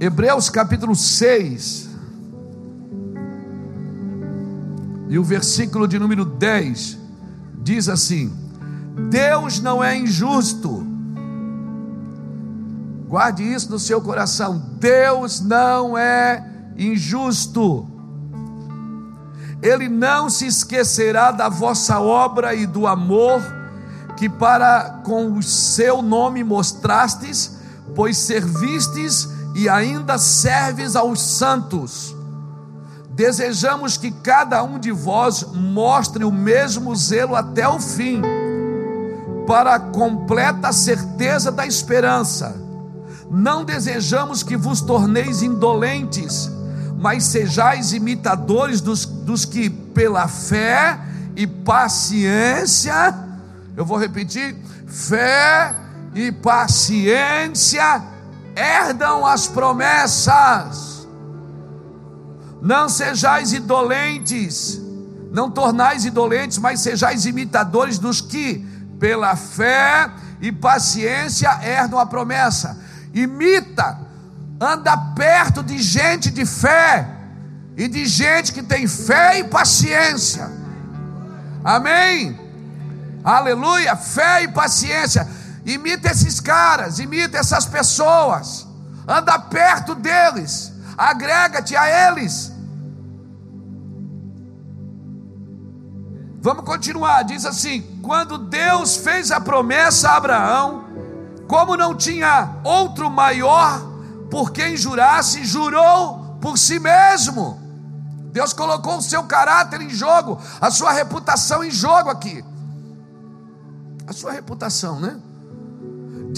Hebreus 0.00 0.48
capítulo 0.48 0.94
6, 0.94 1.88
e 5.08 5.18
o 5.18 5.24
versículo 5.24 5.88
de 5.88 5.98
número 5.98 6.24
10 6.24 6.96
diz 7.64 7.88
assim: 7.88 8.32
Deus 9.10 9.58
não 9.58 9.82
é 9.82 9.96
injusto, 9.96 10.86
guarde 13.08 13.42
isso 13.42 13.72
no 13.72 13.78
seu 13.80 14.00
coração, 14.00 14.62
Deus 14.78 15.40
não 15.40 15.98
é 15.98 16.48
injusto, 16.76 17.84
Ele 19.60 19.88
não 19.88 20.30
se 20.30 20.46
esquecerá 20.46 21.32
da 21.32 21.48
vossa 21.48 21.98
obra 21.98 22.54
e 22.54 22.66
do 22.66 22.86
amor 22.86 23.42
que 24.16 24.28
para 24.28 25.00
com 25.02 25.32
o 25.32 25.42
seu 25.42 26.02
nome 26.02 26.44
mostrastes, 26.44 27.58
pois 27.96 28.16
servistes 28.16 29.36
e 29.54 29.68
ainda 29.68 30.18
serves 30.18 30.96
aos 30.96 31.20
santos. 31.20 32.14
Desejamos 33.10 33.96
que 33.96 34.10
cada 34.10 34.62
um 34.62 34.78
de 34.78 34.92
vós 34.92 35.44
mostre 35.52 36.24
o 36.24 36.30
mesmo 36.30 36.94
zelo 36.94 37.34
até 37.34 37.68
o 37.68 37.80
fim, 37.80 38.22
para 39.46 39.74
a 39.74 39.80
completa 39.80 40.72
certeza 40.72 41.50
da 41.50 41.66
esperança. 41.66 42.54
Não 43.30 43.64
desejamos 43.64 44.42
que 44.42 44.56
vos 44.56 44.80
torneis 44.80 45.42
indolentes, 45.42 46.50
mas 46.96 47.24
sejais 47.24 47.92
imitadores 47.92 48.80
dos, 48.80 49.04
dos 49.04 49.44
que, 49.44 49.68
pela 49.68 50.28
fé 50.28 50.98
e 51.34 51.46
paciência, 51.46 53.14
eu 53.76 53.84
vou 53.84 53.98
repetir: 53.98 54.56
fé 54.86 55.74
e 56.14 56.30
paciência 56.30 58.02
herdam 58.58 59.24
as 59.24 59.46
promessas. 59.46 61.06
Não 62.60 62.88
sejais 62.88 63.52
indolentes, 63.52 64.80
não 65.30 65.48
tornais 65.48 66.04
indolentes, 66.04 66.58
mas 66.58 66.80
sejais 66.80 67.24
imitadores 67.24 67.98
dos 67.98 68.20
que, 68.20 68.66
pela 68.98 69.36
fé 69.36 70.10
e 70.40 70.50
paciência, 70.50 71.48
herdam 71.62 72.00
a 72.00 72.06
promessa. 72.06 72.76
Imita, 73.14 73.98
anda 74.60 74.96
perto 75.14 75.62
de 75.62 75.78
gente 75.78 76.30
de 76.30 76.44
fé 76.44 77.08
e 77.76 77.86
de 77.86 78.06
gente 78.06 78.52
que 78.52 78.62
tem 78.62 78.88
fé 78.88 79.38
e 79.38 79.44
paciência. 79.44 80.50
Amém? 81.62 82.38
Aleluia, 83.22 83.94
fé 83.94 84.42
e 84.42 84.48
paciência. 84.48 85.28
Imita 85.68 86.10
esses 86.10 86.40
caras, 86.40 86.98
imita 86.98 87.36
essas 87.36 87.66
pessoas, 87.66 88.66
anda 89.06 89.38
perto 89.38 89.94
deles, 89.94 90.72
agrega-te 90.96 91.76
a 91.76 92.08
eles. 92.08 92.50
Vamos 96.40 96.64
continuar, 96.64 97.22
diz 97.24 97.44
assim: 97.44 97.82
quando 98.02 98.38
Deus 98.38 98.96
fez 98.96 99.30
a 99.30 99.42
promessa 99.42 100.08
a 100.08 100.16
Abraão, 100.16 100.84
como 101.46 101.76
não 101.76 101.94
tinha 101.94 102.56
outro 102.64 103.10
maior 103.10 103.78
por 104.30 104.52
quem 104.52 104.74
jurasse, 104.74 105.44
jurou 105.44 106.38
por 106.40 106.56
si 106.56 106.78
mesmo. 106.78 107.60
Deus 108.32 108.54
colocou 108.54 108.96
o 108.96 109.02
seu 109.02 109.24
caráter 109.24 109.82
em 109.82 109.90
jogo, 109.90 110.40
a 110.62 110.70
sua 110.70 110.92
reputação 110.92 111.62
em 111.62 111.70
jogo 111.70 112.08
aqui. 112.08 112.42
A 114.06 114.14
sua 114.14 114.32
reputação, 114.32 114.98
né? 114.98 115.20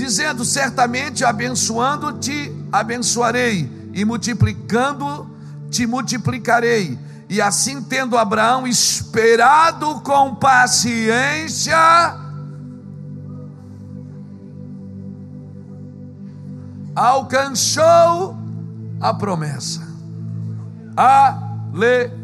Dizendo: 0.01 0.45
Certamente 0.45 1.25
abençoando 1.25 2.15
te 2.15 2.53
abençoarei, 2.73 3.70
e 3.93 4.05
multiplicando 4.05 5.29
te 5.70 5.87
multiplicarei. 5.87 6.98
E 7.29 7.41
assim, 7.41 7.81
tendo 7.83 8.19
Abraão 8.19 8.67
esperado 8.67 10.01
com 10.01 10.34
paciência, 10.34 11.77
alcançou 16.97 18.36
a 19.01 19.14
promessa. 19.14 19.89
Aleluia. 20.97 22.19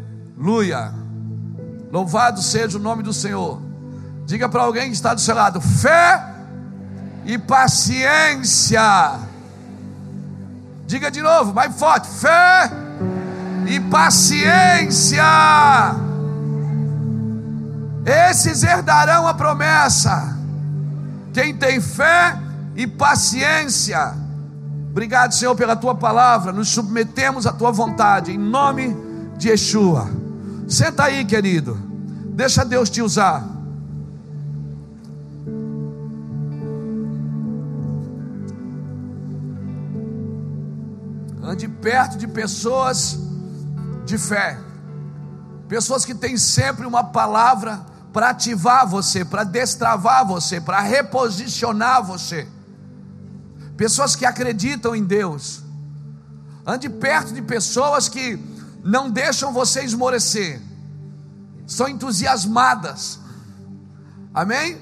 Louvado 1.89 2.41
seja 2.41 2.77
o 2.77 2.81
nome 2.81 3.01
do 3.01 3.13
Senhor. 3.13 3.61
Diga 4.25 4.49
para 4.49 4.63
alguém 4.63 4.87
que 4.87 4.95
está 4.95 5.13
do 5.13 5.21
seu 5.21 5.35
lado: 5.35 5.61
fé 5.61 6.36
e 7.27 7.37
paciência. 7.37 9.19
Diga 10.87 11.11
de 11.11 11.21
novo, 11.21 11.53
mais 11.53 11.77
forte: 11.77 12.07
fé 12.07 12.71
e 13.67 13.79
paciência. 13.81 15.21
Esses 18.05 18.63
herdarão 18.63 19.27
a 19.27 19.33
promessa. 19.33 20.37
Quem 21.33 21.53
tem 21.53 21.81
fé 21.81 22.39
e 22.73 22.87
paciência. 22.87 24.15
Obrigado, 24.89 25.33
Senhor, 25.33 25.53
pela 25.53 25.75
tua 25.75 25.93
palavra. 25.93 26.53
Nos 26.53 26.69
submetemos 26.69 27.45
à 27.45 27.51
tua 27.51 27.71
vontade, 27.71 28.31
em 28.31 28.37
nome 28.37 28.95
de 29.37 29.49
Yeshua. 29.49 30.09
Senta 30.69 31.03
aí, 31.03 31.25
querido. 31.25 31.77
Deixa 32.33 32.63
Deus 32.63 32.89
te 32.89 33.01
usar. 33.01 33.56
Ande 41.47 41.65
perto 41.65 42.17
de 42.17 42.27
pessoas 42.27 43.17
de 44.05 44.17
fé, 44.17 44.59
pessoas 45.69 46.03
que 46.03 46.13
têm 46.13 46.35
sempre 46.35 46.85
uma 46.85 47.05
palavra 47.05 47.85
para 48.11 48.31
ativar 48.31 48.85
você, 48.85 49.23
para 49.23 49.45
destravar 49.45 50.27
você, 50.27 50.59
para 50.59 50.81
reposicionar 50.81 52.03
você. 52.03 52.45
Pessoas 53.77 54.13
que 54.13 54.25
acreditam 54.25 54.93
em 54.93 55.05
Deus. 55.05 55.63
Ande 56.65 56.89
perto 56.89 57.33
de 57.33 57.41
pessoas 57.41 58.09
que 58.09 58.37
não 58.83 59.09
deixam 59.09 59.53
você 59.53 59.85
esmorecer, 59.85 60.61
são 61.65 61.87
entusiasmadas. 61.87 63.21
Amém? 64.33 64.81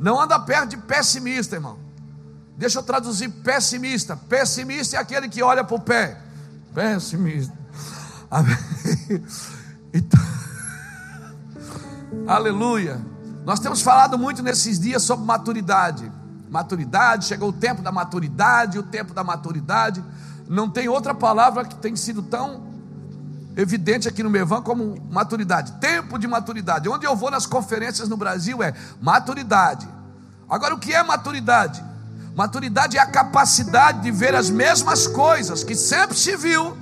Não 0.00 0.18
anda 0.18 0.40
perto 0.40 0.70
de 0.70 0.78
pessimista, 0.78 1.56
irmão. 1.56 1.81
Deixa 2.62 2.78
eu 2.78 2.82
traduzir 2.84 3.28
pessimista. 3.28 4.16
Pessimista 4.16 4.94
é 4.94 5.00
aquele 5.00 5.28
que 5.28 5.42
olha 5.42 5.64
para 5.64 5.74
o 5.74 5.80
pé. 5.80 6.16
Pessimista. 6.72 7.52
Amém. 8.30 8.56
Então, 9.92 10.20
aleluia. 12.24 13.04
Nós 13.44 13.58
temos 13.58 13.82
falado 13.82 14.16
muito 14.16 14.44
nesses 14.44 14.78
dias 14.78 15.02
sobre 15.02 15.26
maturidade. 15.26 16.08
Maturidade, 16.48 17.24
chegou 17.24 17.48
o 17.48 17.52
tempo 17.52 17.82
da 17.82 17.90
maturidade, 17.90 18.78
o 18.78 18.84
tempo 18.84 19.12
da 19.12 19.24
maturidade. 19.24 20.00
Não 20.48 20.70
tem 20.70 20.88
outra 20.88 21.12
palavra 21.12 21.64
que 21.64 21.74
tem 21.74 21.96
sido 21.96 22.22
tão 22.22 22.62
evidente 23.56 24.06
aqui 24.06 24.22
no 24.22 24.30
Mevan 24.30 24.62
como 24.62 25.04
maturidade. 25.10 25.72
Tempo 25.80 26.16
de 26.16 26.28
maturidade. 26.28 26.88
Onde 26.88 27.04
eu 27.04 27.16
vou 27.16 27.28
nas 27.28 27.44
conferências 27.44 28.08
no 28.08 28.16
Brasil 28.16 28.62
é 28.62 28.72
maturidade. 29.00 29.88
Agora, 30.48 30.76
o 30.76 30.78
que 30.78 30.94
é 30.94 31.02
maturidade? 31.02 31.90
Maturidade 32.34 32.96
é 32.96 33.00
a 33.00 33.06
capacidade 33.06 34.00
de 34.00 34.10
ver 34.10 34.34
as 34.34 34.48
mesmas 34.48 35.06
coisas 35.06 35.62
que 35.62 35.74
sempre 35.74 36.16
se 36.16 36.34
viu, 36.36 36.76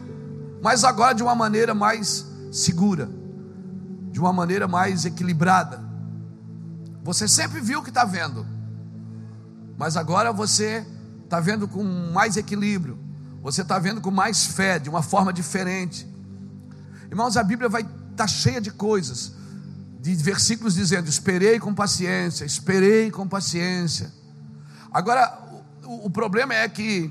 mas 0.62 0.84
agora 0.84 1.14
de 1.14 1.22
uma 1.22 1.34
maneira 1.34 1.74
mais 1.74 2.24
segura, 2.52 3.10
de 4.12 4.20
uma 4.20 4.32
maneira 4.32 4.68
mais 4.68 5.04
equilibrada. 5.04 5.82
Você 7.02 7.26
sempre 7.26 7.60
viu 7.60 7.80
o 7.80 7.82
que 7.82 7.88
está 7.88 8.04
vendo, 8.04 8.46
mas 9.76 9.96
agora 9.96 10.32
você 10.32 10.86
está 11.24 11.40
vendo 11.40 11.66
com 11.66 11.82
mais 12.12 12.36
equilíbrio, 12.36 12.96
você 13.42 13.62
está 13.62 13.78
vendo 13.78 14.00
com 14.00 14.10
mais 14.10 14.44
fé, 14.46 14.78
de 14.78 14.88
uma 14.88 15.02
forma 15.02 15.32
diferente. 15.32 16.08
Irmãos, 17.08 17.36
a 17.36 17.42
Bíblia 17.42 17.68
vai 17.68 17.82
estar 17.82 18.14
tá 18.14 18.26
cheia 18.28 18.60
de 18.60 18.70
coisas, 18.70 19.32
de 20.00 20.14
versículos 20.14 20.74
dizendo: 20.74 21.08
Esperei 21.08 21.58
com 21.58 21.74
paciência, 21.74 22.44
esperei 22.44 23.10
com 23.10 23.26
paciência. 23.26 24.19
Agora, 24.92 25.38
o, 25.84 26.06
o 26.06 26.10
problema 26.10 26.54
é 26.54 26.68
que 26.68 27.10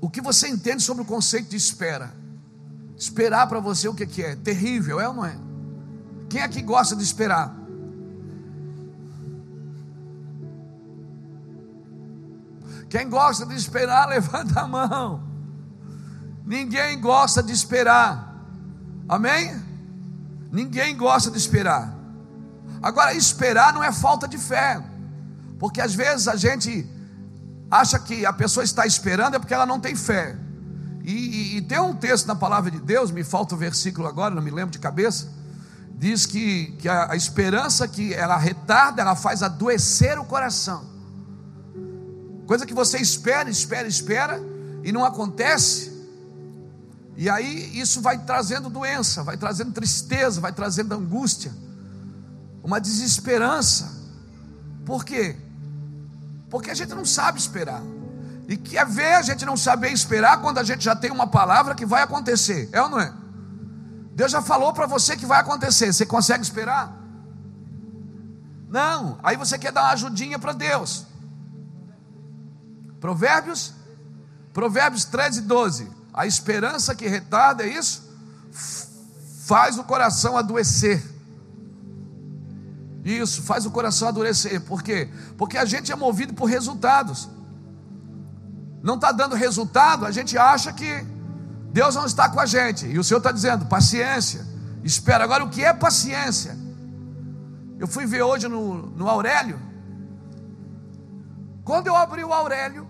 o 0.00 0.10
que 0.10 0.20
você 0.20 0.48
entende 0.48 0.82
sobre 0.82 1.02
o 1.02 1.06
conceito 1.06 1.48
de 1.48 1.56
espera? 1.56 2.14
Esperar 2.96 3.46
para 3.46 3.60
você 3.60 3.88
o 3.88 3.94
que, 3.94 4.06
que 4.06 4.22
é? 4.22 4.36
Terrível, 4.36 5.00
é 5.00 5.08
ou 5.08 5.14
não 5.14 5.24
é? 5.24 5.36
Quem 6.28 6.40
é 6.40 6.48
que 6.48 6.62
gosta 6.62 6.96
de 6.96 7.02
esperar? 7.02 7.54
Quem 12.88 13.08
gosta 13.08 13.44
de 13.44 13.54
esperar, 13.54 14.08
levanta 14.08 14.60
a 14.60 14.66
mão. 14.66 15.22
Ninguém 16.44 17.00
gosta 17.00 17.42
de 17.42 17.52
esperar. 17.52 18.44
Amém? 19.08 19.60
Ninguém 20.50 20.96
gosta 20.96 21.30
de 21.30 21.38
esperar. 21.38 21.94
Agora, 22.80 23.12
esperar 23.14 23.72
não 23.72 23.82
é 23.82 23.92
falta 23.92 24.28
de 24.28 24.38
fé. 24.38 24.82
Porque 25.58 25.80
às 25.80 25.94
vezes 25.94 26.28
a 26.28 26.36
gente 26.36 26.86
acha 27.70 27.98
que 27.98 28.24
a 28.24 28.32
pessoa 28.32 28.64
está 28.64 28.86
esperando 28.86 29.36
é 29.36 29.38
porque 29.38 29.54
ela 29.54 29.66
não 29.66 29.80
tem 29.80 29.94
fé. 29.94 30.36
E, 31.02 31.12
e, 31.12 31.56
e, 31.56 31.62
tem 31.62 31.78
um 31.78 31.94
texto 31.94 32.26
na 32.26 32.34
palavra 32.34 32.70
de 32.70 32.80
Deus, 32.80 33.12
me 33.12 33.22
falta 33.22 33.54
o 33.54 33.58
versículo 33.58 34.08
agora, 34.08 34.34
não 34.34 34.42
me 34.42 34.50
lembro 34.50 34.72
de 34.72 34.78
cabeça. 34.78 35.32
Diz 35.96 36.26
que, 36.26 36.72
que 36.78 36.88
a, 36.88 37.12
a 37.12 37.16
esperança 37.16 37.86
que 37.86 38.12
ela 38.12 38.36
retarda, 38.36 39.02
ela 39.02 39.14
faz 39.14 39.42
adoecer 39.42 40.18
o 40.18 40.24
coração. 40.24 40.84
Coisa 42.46 42.66
que 42.66 42.74
você 42.74 42.98
espera, 42.98 43.48
espera, 43.48 43.86
espera, 43.86 44.40
e 44.82 44.90
não 44.90 45.04
acontece. 45.04 45.96
E 47.16 47.30
aí 47.30 47.78
isso 47.78 48.00
vai 48.00 48.18
trazendo 48.18 48.68
doença, 48.68 49.22
vai 49.22 49.36
trazendo 49.36 49.72
tristeza, 49.72 50.40
vai 50.40 50.52
trazendo 50.52 50.92
angústia, 50.92 51.52
uma 52.62 52.80
desesperança. 52.80 53.90
Por 54.84 55.04
quê? 55.04 55.36
Porque 56.48 56.70
a 56.70 56.74
gente 56.74 56.94
não 56.94 57.04
sabe 57.04 57.38
esperar. 57.38 57.82
E 58.48 58.56
quer 58.56 58.86
ver 58.86 59.14
a 59.14 59.22
gente 59.22 59.44
não 59.44 59.56
saber 59.56 59.90
esperar 59.90 60.40
quando 60.40 60.58
a 60.58 60.64
gente 60.64 60.84
já 60.84 60.94
tem 60.94 61.10
uma 61.10 61.26
palavra 61.26 61.74
que 61.74 61.84
vai 61.84 62.02
acontecer, 62.02 62.68
é 62.72 62.80
ou 62.80 62.88
não 62.88 63.00
é? 63.00 63.12
Deus 64.12 64.30
já 64.30 64.40
falou 64.40 64.72
para 64.72 64.86
você 64.86 65.16
que 65.16 65.26
vai 65.26 65.40
acontecer, 65.40 65.92
você 65.92 66.06
consegue 66.06 66.42
esperar? 66.42 66.96
Não, 68.68 69.18
aí 69.22 69.36
você 69.36 69.58
quer 69.58 69.72
dar 69.72 69.82
uma 69.82 69.92
ajudinha 69.92 70.38
para 70.38 70.52
Deus. 70.52 71.06
Provérbios, 73.00 73.74
Provérbios 74.52 75.04
13, 75.04 75.42
12. 75.42 75.90
A 76.14 76.26
esperança 76.26 76.94
que 76.94 77.06
retarda, 77.06 77.64
é 77.64 77.68
isso? 77.68 78.10
Faz 79.44 79.78
o 79.78 79.84
coração 79.84 80.36
adoecer. 80.36 81.02
Isso, 83.06 83.42
faz 83.42 83.64
o 83.64 83.70
coração 83.70 84.08
adoecer. 84.08 84.60
Por 84.60 84.82
quê? 84.82 85.08
Porque 85.38 85.56
a 85.56 85.64
gente 85.64 85.90
é 85.90 85.96
movido 85.96 86.34
por 86.34 86.44
resultados 86.44 87.28
não 88.86 88.94
está 88.94 89.10
dando 89.10 89.34
resultado, 89.34 90.06
a 90.06 90.12
gente 90.12 90.38
acha 90.38 90.72
que 90.72 91.04
Deus 91.72 91.96
não 91.96 92.06
está 92.06 92.28
com 92.28 92.38
a 92.38 92.46
gente. 92.46 92.86
E 92.86 92.96
o 93.00 93.02
Senhor 93.02 93.18
está 93.18 93.32
dizendo: 93.32 93.66
paciência, 93.66 94.46
espera. 94.84 95.24
Agora, 95.24 95.44
o 95.44 95.50
que 95.50 95.64
é 95.64 95.72
paciência? 95.72 96.56
Eu 97.80 97.88
fui 97.88 98.06
ver 98.06 98.22
hoje 98.22 98.46
no, 98.46 98.86
no 98.86 99.08
Aurélio. 99.08 99.58
Quando 101.64 101.88
eu 101.88 101.96
abri 101.96 102.22
o 102.22 102.32
Aurélio, 102.32 102.86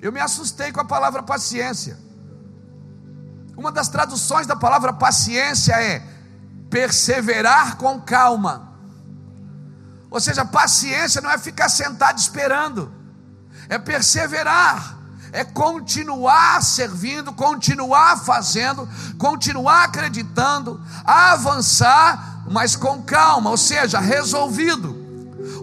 eu 0.00 0.10
me 0.10 0.20
assustei 0.20 0.72
com 0.72 0.80
a 0.80 0.86
palavra 0.86 1.22
paciência. 1.22 1.98
Uma 3.58 3.70
das 3.70 3.88
traduções 3.88 4.46
da 4.46 4.56
palavra 4.56 4.90
paciência 4.90 5.74
é 5.74 6.02
perseverar 6.70 7.76
com 7.76 8.00
calma. 8.00 8.72
Ou 10.10 10.20
seja, 10.20 10.44
paciência 10.44 11.20
não 11.20 11.30
é 11.30 11.38
ficar 11.38 11.68
sentado 11.68 12.18
esperando 12.18 12.96
é 13.68 13.78
perseverar, 13.78 14.96
é 15.32 15.44
continuar 15.44 16.62
servindo, 16.62 17.32
continuar 17.32 18.18
fazendo, 18.18 18.88
continuar 19.18 19.84
acreditando, 19.84 20.80
avançar, 21.04 22.44
mas 22.50 22.76
com 22.76 23.02
calma, 23.02 23.50
ou 23.50 23.56
seja, 23.56 23.98
resolvido. 23.98 25.04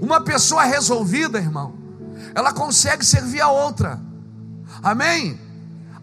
Uma 0.02 0.22
pessoa 0.22 0.64
resolvida, 0.64 1.40
irmão, 1.40 1.74
ela 2.36 2.52
consegue 2.52 3.06
servir 3.06 3.42
a 3.42 3.50
outra. 3.50 4.00
Amém? 4.82 5.40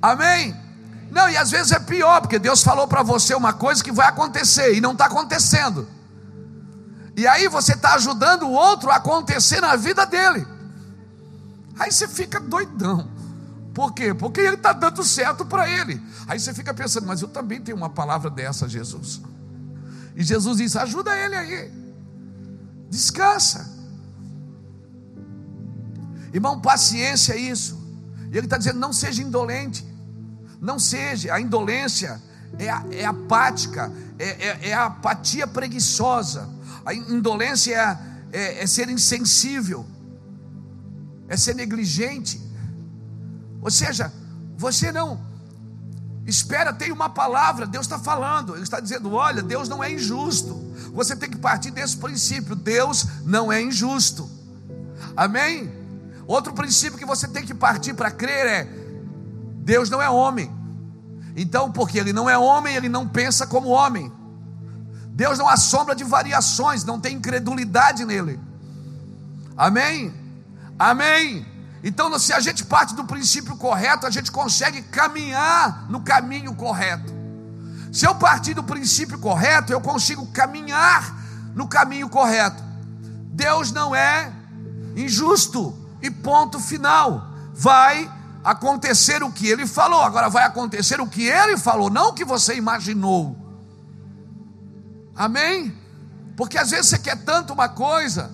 Amém? 0.01 0.57
Não, 1.11 1.29
e 1.29 1.37
às 1.37 1.51
vezes 1.51 1.73
é 1.73 1.79
pior, 1.81 2.21
porque 2.21 2.39
Deus 2.39 2.63
falou 2.63 2.87
para 2.87 3.03
você 3.03 3.35
uma 3.35 3.53
coisa 3.53 3.83
que 3.83 3.91
vai 3.91 4.09
acontecer 4.09 4.75
e 4.75 4.81
não 4.81 4.93
está 4.93 5.07
acontecendo. 5.07 5.89
E 7.17 7.27
aí 7.27 7.49
você 7.49 7.73
está 7.73 7.95
ajudando 7.95 8.45
o 8.45 8.53
outro 8.53 8.91
a 8.91 8.97
acontecer 8.97 9.61
na 9.61 9.77
vida 9.77 10.07
dele. 10.07 10.47
Aí 11.79 11.91
você 11.91 12.07
fica 12.07 12.39
doidão. 12.39 13.11
Por 13.75 13.93
quê? 13.93 14.15
Porque 14.15 14.41
ele 14.41 14.57
está 14.57 14.73
dando 14.73 15.03
certo 15.03 15.45
para 15.45 15.69
ele. 15.69 16.01
Aí 16.29 16.39
você 16.39 16.55
fica 16.55 16.73
pensando, 16.73 17.07
mas 17.07 17.23
eu 17.23 17.29
também 17.29 17.61
tenho 17.61 17.77
uma 17.77 17.91
palavra 17.91 18.31
dessa, 18.31 18.69
Jesus. 18.69 19.21
E 20.15 20.23
Jesus 20.23 20.59
diz: 20.59 20.77
ajuda 20.77 21.17
ele 21.17 21.35
aí. 21.35 21.73
Descansa. 22.89 23.69
Irmão, 26.33 26.61
paciência 26.61 27.33
é 27.33 27.39
isso. 27.39 27.81
E 28.31 28.37
ele 28.37 28.47
está 28.47 28.59
dizendo: 28.59 28.79
não 28.79 28.93
seja 28.93 29.23
indolente. 29.23 29.90
Não 30.61 30.79
seja. 30.79 31.35
A 31.35 31.41
indolência 31.41 32.21
é, 32.59 33.01
é 33.01 33.05
apática, 33.05 33.93
é, 34.19 34.29
é, 34.29 34.69
é, 34.69 34.73
a 34.75 34.87
apatia 34.87 35.47
preguiçosa. 35.47 36.49
A 36.85 36.95
indolência 36.95 37.75
é, 38.33 38.39
é, 38.39 38.63
é 38.63 38.67
ser 38.67 38.89
insensível 38.89 39.87
é 41.31 41.37
ser 41.37 41.55
negligente. 41.55 42.43
Ou 43.63 43.71
seja, 43.71 44.13
você 44.59 44.91
não 44.91 45.21
espera, 46.27 46.73
tem 46.73 46.91
uma 46.91 47.09
palavra, 47.09 47.67
Deus 47.67 47.87
está 47.87 48.01
falando, 48.01 48.55
Ele 48.55 48.65
está 48.65 48.81
dizendo: 48.81 49.13
olha, 49.13 49.41
Deus 49.41 49.69
não 49.69 49.83
é 49.83 49.93
injusto. 49.93 50.55
Você 50.93 51.15
tem 51.15 51.31
que 51.31 51.39
partir 51.39 51.71
desse 51.71 51.97
princípio: 51.97 52.57
Deus 52.57 53.07
não 53.25 53.51
é 53.51 53.63
injusto. 53.63 54.29
Amém? 55.17 55.73
Outro 56.27 56.53
princípio 56.53 56.99
que 56.99 57.07
você 57.07 57.29
tem 57.29 57.47
que 57.47 57.55
partir 57.55 57.95
para 57.95 58.11
crer 58.11 58.47
é: 58.47 58.80
Deus 59.71 59.89
não 59.89 60.03
é 60.03 60.11
homem. 60.11 60.51
Então, 61.37 61.71
porque 61.71 61.97
Ele 61.97 62.13
não 62.13 62.29
é 62.29 62.37
homem, 62.37 62.75
Ele 62.75 62.89
não 62.89 63.07
pensa 63.07 63.47
como 63.47 63.69
homem. 63.69 64.13
Deus 65.13 65.39
não 65.39 65.49
há 65.49 65.57
sombra 65.57 65.95
de 65.95 66.03
variações, 66.03 66.83
não 66.85 66.99
tem 66.99 67.19
incredulidade 67.19 68.05
nele. 68.05 68.41
Amém? 69.57 70.13
Amém? 70.77 71.47
Então, 71.85 72.19
se 72.19 72.33
a 72.33 72.41
gente 72.41 72.65
parte 72.65 72.97
do 72.97 73.05
princípio 73.05 73.57
correto, 73.57 74.09
a 74.09 74.11
gente 74.11 74.33
consegue 74.33 74.83
caminhar 74.83 75.87
no 75.89 76.01
caminho 76.01 76.53
correto. 76.57 77.15
Se 77.93 78.05
eu 78.05 78.17
partir 78.17 78.55
do 78.55 78.65
princípio 78.65 79.21
correto, 79.21 79.73
eu 79.73 79.81
consigo 79.81 80.27
caminhar 80.33 81.17
no 81.55 81.69
caminho 81.69 82.09
correto. 82.09 82.61
Deus 83.33 83.71
não 83.71 83.95
é 83.95 84.33
injusto, 84.97 85.79
e 86.03 86.11
ponto 86.11 86.59
final. 86.59 87.31
Vai 87.55 88.11
acontecer 88.43 89.23
o 89.23 89.31
que 89.31 89.47
ele 89.47 89.67
falou, 89.67 90.01
agora 90.03 90.29
vai 90.29 90.45
acontecer 90.45 91.01
o 91.01 91.07
que 91.07 91.25
ele 91.25 91.57
falou, 91.57 91.91
não 91.91 92.09
o 92.09 92.13
que 92.15 92.25
você 92.25 92.55
imaginou. 92.55 93.37
Amém? 95.15 95.77
Porque 96.37 96.57
às 96.57 96.71
vezes 96.71 96.87
você 96.87 96.99
quer 96.99 97.17
tanto 97.17 97.53
uma 97.53 97.69
coisa, 97.69 98.31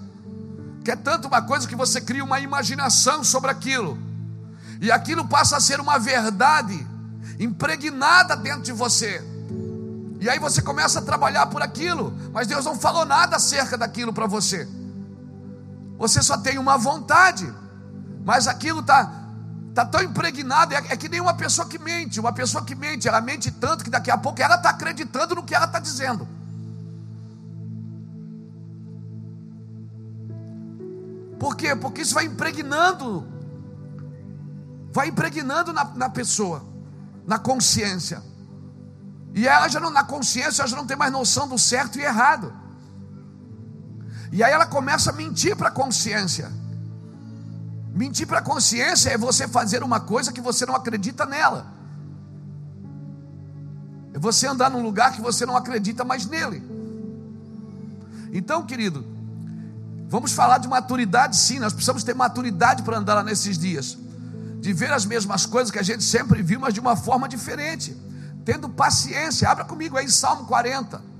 que 0.84 0.90
é 0.90 0.96
tanto 0.96 1.26
uma 1.26 1.42
coisa 1.42 1.66
que 1.66 1.74
você 1.74 2.00
cria 2.00 2.22
uma 2.22 2.38
imaginação 2.38 3.24
sobre 3.24 3.50
aquilo, 3.50 3.98
e 4.80 4.92
aquilo 4.92 5.26
passa 5.26 5.56
a 5.56 5.60
ser 5.60 5.80
uma 5.80 5.98
verdade 5.98 6.86
impregnada 7.40 8.36
dentro 8.36 8.62
de 8.62 8.72
você. 8.72 9.24
E 10.20 10.28
aí 10.28 10.38
você 10.38 10.62
começa 10.62 11.00
a 11.00 11.02
trabalhar 11.02 11.46
por 11.46 11.62
aquilo, 11.62 12.16
mas 12.32 12.46
Deus 12.46 12.64
não 12.64 12.78
falou 12.78 13.04
nada 13.04 13.36
acerca 13.36 13.76
daquilo 13.76 14.12
para 14.12 14.26
você. 14.26 14.68
Você 15.98 16.22
só 16.22 16.36
tem 16.38 16.58
uma 16.58 16.78
vontade, 16.78 17.52
mas 18.24 18.46
aquilo 18.46 18.80
está 18.80 19.25
tá 19.76 19.84
tão 19.84 20.02
impregnado, 20.02 20.72
é, 20.72 20.78
é, 20.78 20.96
que 20.96 21.06
nem 21.06 21.20
uma 21.20 21.34
pessoa 21.34 21.68
que 21.68 21.78
mente. 21.78 22.18
Uma 22.18 22.32
pessoa 22.32 22.64
que 22.64 22.74
mente, 22.74 23.06
ela 23.06 23.20
mente 23.20 23.50
tanto 23.50 23.84
que 23.84 23.90
daqui 23.90 24.10
a 24.10 24.16
pouco 24.16 24.40
ela 24.40 24.54
está 24.54 24.70
acreditando 24.70 25.34
no 25.34 25.42
que 25.42 25.54
ela 25.54 25.66
está 25.66 25.78
dizendo. 25.78 26.26
Por 31.38 31.54
quê? 31.54 31.76
Porque 31.76 32.00
isso 32.00 32.14
vai 32.14 32.24
impregnando, 32.24 33.28
vai 34.90 35.08
impregnando 35.08 35.74
na, 35.74 35.84
na 35.84 36.08
pessoa, 36.08 36.64
na 37.26 37.38
consciência. 37.38 38.22
E 39.34 39.46
ela 39.46 39.68
já 39.68 39.78
não, 39.78 39.90
na 39.90 40.04
consciência, 40.04 40.62
ela 40.62 40.68
já 40.70 40.76
não 40.76 40.86
tem 40.86 40.96
mais 40.96 41.12
noção 41.12 41.46
do 41.46 41.58
certo 41.58 41.98
e 41.98 42.02
errado. 42.02 42.50
E 44.32 44.42
aí 44.42 44.50
ela 44.50 44.64
começa 44.64 45.10
a 45.10 45.12
mentir 45.12 45.54
para 45.54 45.68
a 45.68 45.70
consciência. 45.70 46.50
Mentir 47.96 48.26
para 48.26 48.38
a 48.38 48.42
consciência 48.42 49.10
é 49.10 49.18
você 49.18 49.48
fazer 49.48 49.82
uma 49.82 49.98
coisa 49.98 50.32
que 50.32 50.40
você 50.40 50.64
não 50.64 50.76
acredita 50.76 51.26
nela. 51.26 51.66
É 54.14 54.18
você 54.18 54.46
andar 54.46 54.70
num 54.70 54.82
lugar 54.82 55.12
que 55.12 55.20
você 55.20 55.44
não 55.44 55.56
acredita 55.56 56.04
mais 56.04 56.26
nele. 56.26 56.62
Então, 58.32 58.64
querido, 58.64 59.16
Vamos 60.08 60.32
falar 60.32 60.58
de 60.58 60.68
maturidade, 60.68 61.36
sim. 61.36 61.58
Nós 61.58 61.72
precisamos 61.72 62.04
ter 62.04 62.14
maturidade 62.14 62.82
para 62.82 62.98
andar 62.98 63.22
nesses 63.24 63.58
dias, 63.58 63.98
de 64.60 64.72
ver 64.72 64.92
as 64.92 65.04
mesmas 65.04 65.46
coisas 65.46 65.70
que 65.70 65.78
a 65.78 65.82
gente 65.82 66.04
sempre 66.04 66.42
viu, 66.42 66.60
mas 66.60 66.72
de 66.72 66.80
uma 66.80 66.96
forma 66.96 67.28
diferente, 67.28 67.96
tendo 68.44 68.68
paciência. 68.68 69.48
Abra 69.48 69.64
comigo 69.64 69.96
aí 69.96 70.08
Salmo 70.08 70.46
40. 70.46 71.15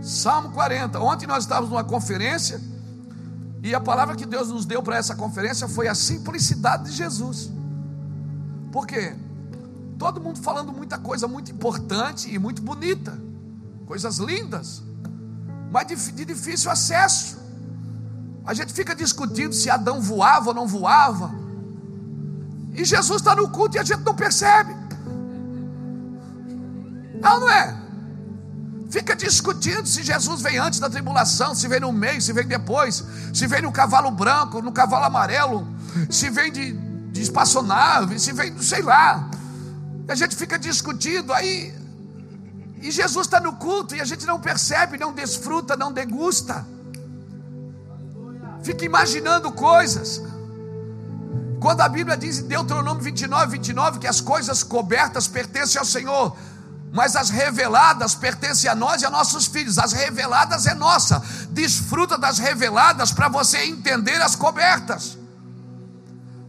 Salmo 0.00 0.50
40. 0.50 1.00
Ontem 1.00 1.26
nós 1.26 1.44
estávamos 1.44 1.70
numa 1.70 1.84
conferência 1.84 2.60
e 3.62 3.74
a 3.74 3.80
palavra 3.80 4.14
que 4.14 4.26
Deus 4.26 4.48
nos 4.48 4.64
deu 4.64 4.82
para 4.82 4.96
essa 4.96 5.14
conferência 5.14 5.68
foi 5.68 5.88
a 5.88 5.94
simplicidade 5.94 6.84
de 6.84 6.92
Jesus. 6.92 7.50
Por 8.70 8.86
quê? 8.86 9.14
Todo 9.98 10.20
mundo 10.20 10.38
falando 10.38 10.72
muita 10.72 10.98
coisa 10.98 11.26
muito 11.26 11.50
importante 11.50 12.32
e 12.32 12.38
muito 12.38 12.62
bonita 12.62 13.28
coisas 13.88 14.18
lindas, 14.18 14.82
mas 15.72 15.86
de, 15.86 16.24
difícil 16.26 16.70
acesso. 16.70 17.38
A 18.44 18.52
gente 18.52 18.70
fica 18.72 18.94
discutindo 18.94 19.54
se 19.54 19.70
Adão 19.70 19.98
voava 19.98 20.50
ou 20.50 20.54
não 20.54 20.66
voava. 20.66 21.32
E 22.74 22.84
Jesus 22.84 23.22
está 23.22 23.34
no 23.34 23.48
culto 23.48 23.76
e 23.76 23.80
a 23.80 23.82
gente 23.82 24.04
não 24.04 24.14
percebe. 24.14 24.76
Não, 27.20 27.40
não 27.40 27.50
é? 27.50 27.77
Fica 28.90 29.14
discutindo 29.14 29.86
se 29.86 30.02
Jesus 30.02 30.40
vem 30.40 30.56
antes 30.58 30.80
da 30.80 30.88
tribulação, 30.88 31.54
se 31.54 31.68
vem 31.68 31.80
no 31.80 31.92
meio, 31.92 32.22
se 32.22 32.32
vem 32.32 32.46
depois, 32.46 33.04
se 33.34 33.46
vem 33.46 33.60
no 33.60 33.70
cavalo 33.70 34.10
branco, 34.10 34.62
no 34.62 34.72
cavalo 34.72 35.04
amarelo, 35.04 35.68
se 36.08 36.30
vem 36.30 36.50
de, 36.50 36.72
de 36.72 37.20
espaçonave, 37.20 38.18
se 38.18 38.32
vem, 38.32 38.60
sei 38.62 38.80
lá. 38.82 39.28
A 40.08 40.14
gente 40.14 40.34
fica 40.34 40.58
discutindo, 40.58 41.34
aí. 41.34 41.74
E 42.80 42.90
Jesus 42.90 43.26
está 43.26 43.38
no 43.40 43.54
culto 43.54 43.94
e 43.94 44.00
a 44.00 44.04
gente 44.04 44.24
não 44.24 44.40
percebe, 44.40 44.96
não 44.96 45.12
desfruta, 45.12 45.76
não 45.76 45.92
degusta. 45.92 46.66
Fica 48.62 48.86
imaginando 48.86 49.52
coisas. 49.52 50.22
Quando 51.60 51.80
a 51.82 51.88
Bíblia 51.88 52.16
diz 52.16 52.38
em 52.38 52.46
Deuteronômio 52.46 53.02
29, 53.02 53.52
29 53.52 53.98
que 53.98 54.06
as 54.06 54.20
coisas 54.20 54.62
cobertas 54.62 55.26
pertencem 55.26 55.78
ao 55.78 55.84
Senhor, 55.84 56.36
mas 56.92 57.14
as 57.14 57.28
reveladas 57.28 58.14
pertencem 58.14 58.70
a 58.70 58.74
nós 58.74 59.02
e 59.02 59.06
a 59.06 59.10
nossos 59.10 59.46
filhos. 59.46 59.78
As 59.78 59.92
reveladas 59.92 60.66
é 60.66 60.74
nossa. 60.74 61.22
Desfruta 61.50 62.16
das 62.16 62.38
reveladas 62.38 63.12
para 63.12 63.28
você 63.28 63.64
entender 63.64 64.20
as 64.22 64.34
cobertas. 64.34 65.18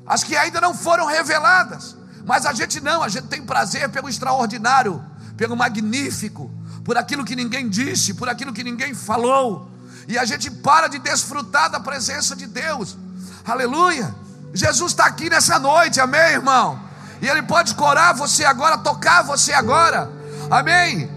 As 0.05 0.24
que 0.24 0.38
ainda 0.38 0.62
não 0.62 0.74
foram 0.74 1.05
reveladas. 1.05 1.96
Mas 2.25 2.46
a 2.46 2.53
gente 2.53 2.79
não, 2.79 3.03
a 3.03 3.10
gente 3.10 3.27
tem 3.27 3.41
prazer 3.41 3.89
pelo 3.89 4.08
extraordinário, 4.08 5.03
pelo 5.36 5.58
magnífico, 5.58 6.50
por 6.86 6.98
aquilo 6.98 7.25
que 7.25 7.36
ninguém 7.36 7.69
disse, 7.69 8.13
por 8.13 8.29
aquilo 8.29 8.53
que 8.53 8.63
ninguém 8.63 8.93
falou. 8.93 9.69
E 10.08 10.17
a 10.17 10.25
gente 10.25 10.50
para 10.50 10.88
de 10.88 11.00
desfrutar 11.00 11.69
da 11.69 11.79
presença 11.79 12.36
de 12.36 12.48
Deus. 12.48 12.98
Aleluia. 13.46 14.15
Jesus 14.53 14.91
está 14.91 15.05
aqui 15.05 15.29
nessa 15.29 15.60
noite, 15.60 16.00
amém, 16.00 16.31
irmão? 16.31 16.79
E 17.22 17.27
Ele 17.27 17.43
pode 17.43 17.75
corar 17.75 18.13
você 18.13 18.46
agora, 18.46 18.77
tocar 18.77 19.22
você 19.24 19.53
agora. 19.53 20.18
Amém? 20.49 21.09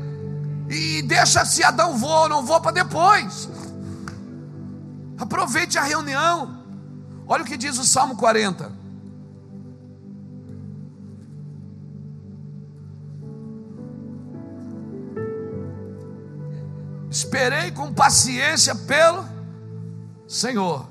E 0.68 1.02
deixa 1.02 1.44
se 1.44 1.64
Adão 1.64 1.96
voa 1.96 2.22
ou 2.22 2.28
não 2.28 2.44
voa 2.44 2.60
para 2.60 2.72
depois. 2.72 3.48
Aproveite 5.18 5.78
a 5.78 5.82
reunião. 5.82 6.62
Olha 7.26 7.42
o 7.42 7.46
que 7.46 7.56
diz 7.56 7.78
o 7.78 7.84
Salmo 7.84 8.16
40. 8.16 8.82
Esperei 17.10 17.70
com 17.70 17.92
paciência 17.92 18.74
pelo 18.74 19.24
Senhor. 20.26 20.88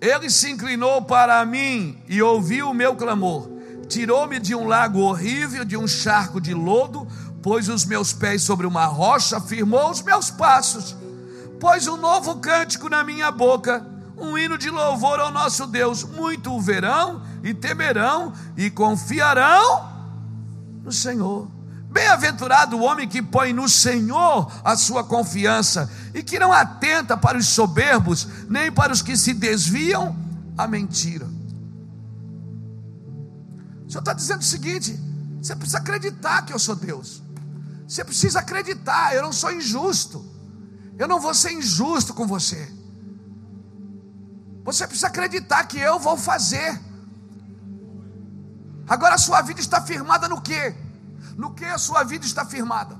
Ele 0.00 0.30
se 0.30 0.50
inclinou 0.50 1.02
para 1.02 1.44
mim 1.44 1.98
e 2.06 2.22
ouviu 2.22 2.70
o 2.70 2.74
meu 2.74 2.94
clamor. 2.94 3.50
Tirou-me 3.88 4.38
de 4.38 4.54
um 4.54 4.66
lago 4.66 5.00
horrível, 5.00 5.64
de 5.64 5.76
um 5.76 5.88
charco 5.88 6.38
de 6.40 6.52
lodo, 6.52 7.08
pôs 7.42 7.68
os 7.68 7.84
meus 7.84 8.12
pés 8.12 8.42
sobre 8.42 8.66
uma 8.66 8.86
rocha, 8.86 9.40
firmou 9.40 9.90
os 9.90 10.02
meus 10.02 10.30
passos, 10.30 10.96
pôs 11.60 11.86
um 11.86 11.96
novo 11.96 12.36
cântico 12.36 12.88
na 12.88 13.04
minha 13.04 13.30
boca, 13.30 13.86
um 14.16 14.36
hino 14.36 14.58
de 14.58 14.70
louvor 14.70 15.20
ao 15.20 15.30
nosso 15.30 15.66
Deus. 15.66 16.04
Muito 16.04 16.52
o 16.52 16.60
verão 16.60 17.22
e 17.42 17.54
temerão 17.54 18.32
e 18.56 18.70
confiarão 18.70 19.88
no 20.82 20.92
Senhor. 20.92 21.48
Bem-aventurado 21.90 22.76
o 22.76 22.82
homem 22.82 23.08
que 23.08 23.22
põe 23.22 23.52
no 23.52 23.68
Senhor 23.68 24.52
a 24.62 24.76
sua 24.76 25.02
confiança 25.02 25.90
e 26.12 26.22
que 26.22 26.38
não 26.38 26.52
atenta 26.52 27.16
para 27.16 27.38
os 27.38 27.46
soberbos, 27.46 28.28
nem 28.48 28.70
para 28.70 28.92
os 28.92 29.00
que 29.00 29.16
se 29.16 29.32
desviam 29.32 30.14
à 30.56 30.66
mentira. 30.66 31.26
O 33.86 33.90
Senhor 33.90 34.00
está 34.00 34.12
dizendo 34.12 34.40
o 34.40 34.44
seguinte: 34.44 35.00
você 35.40 35.56
precisa 35.56 35.78
acreditar 35.78 36.42
que 36.42 36.52
eu 36.52 36.58
sou 36.58 36.76
Deus. 36.76 37.22
Você 37.88 38.04
precisa 38.04 38.40
acreditar, 38.40 39.14
eu 39.14 39.22
não 39.22 39.32
sou 39.32 39.50
injusto. 39.50 40.22
Eu 40.98 41.08
não 41.08 41.18
vou 41.18 41.32
ser 41.32 41.52
injusto 41.52 42.12
com 42.12 42.26
você. 42.26 42.70
Você 44.62 44.86
precisa 44.86 45.06
acreditar 45.06 45.64
que 45.64 45.78
eu 45.78 45.98
vou 45.98 46.18
fazer. 46.18 46.78
Agora 48.86 49.14
a 49.14 49.18
sua 49.18 49.40
vida 49.40 49.58
está 49.58 49.80
firmada 49.80 50.28
no 50.28 50.42
que? 50.42 50.74
No 51.34 51.54
que 51.54 51.64
a 51.64 51.78
sua 51.78 52.04
vida 52.04 52.26
está 52.26 52.44
firmada? 52.44 52.94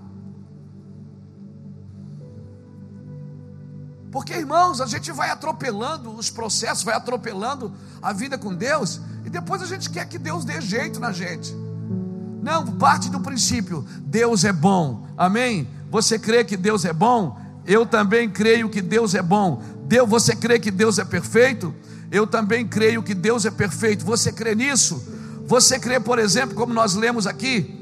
Porque, 4.11 4.33
irmãos, 4.33 4.81
a 4.81 4.87
gente 4.87 5.13
vai 5.13 5.29
atropelando 5.29 6.11
os 6.11 6.31
processos, 6.31 6.83
vai 6.83 6.95
atropelando 6.95 7.75
a 8.01 8.11
vida 8.11 8.39
com 8.39 8.55
Deus, 8.55 9.03
e 9.23 9.29
depois 9.29 9.61
a 9.61 9.67
gente 9.67 9.91
quer 9.91 10.09
que 10.09 10.19
Deus 10.19 10.47
dê 10.47 10.63
jeito 10.63 10.99
na 10.99 11.13
gente. 11.13 11.55
Não, 12.49 12.65
parte 12.65 13.11
do 13.11 13.21
princípio: 13.21 13.85
Deus 14.01 14.43
é 14.43 14.53
bom. 14.55 15.07
Amém? 15.19 15.69
Você 15.91 16.19
crê 16.19 16.43
que 16.43 16.57
Deus 16.57 16.87
é 16.87 16.95
bom? 16.95 17.39
Eu 17.67 17.85
também 17.85 18.31
creio 18.31 18.71
que 18.71 18.81
Deus 18.81 19.15
é 19.15 19.21
bom. 19.21 19.63
Deus, 19.85 20.09
você 20.09 20.35
crê 20.35 20.59
que 20.59 20.71
Deus 20.71 20.99
é 20.99 21.05
perfeito? 21.05 21.75
Eu 22.11 22.27
também 22.27 22.67
creio 22.67 23.03
que 23.03 23.13
Deus 23.13 23.45
é 23.45 23.51
perfeito. 23.51 24.03
Você 24.03 24.33
crê 24.33 24.55
nisso? 24.55 25.07
Você 25.47 25.79
crê, 25.79 26.01
por 26.01 26.19
exemplo, 26.19 26.55
como 26.55 26.73
nós 26.73 26.95
lemos 26.95 27.27
aqui? 27.27 27.75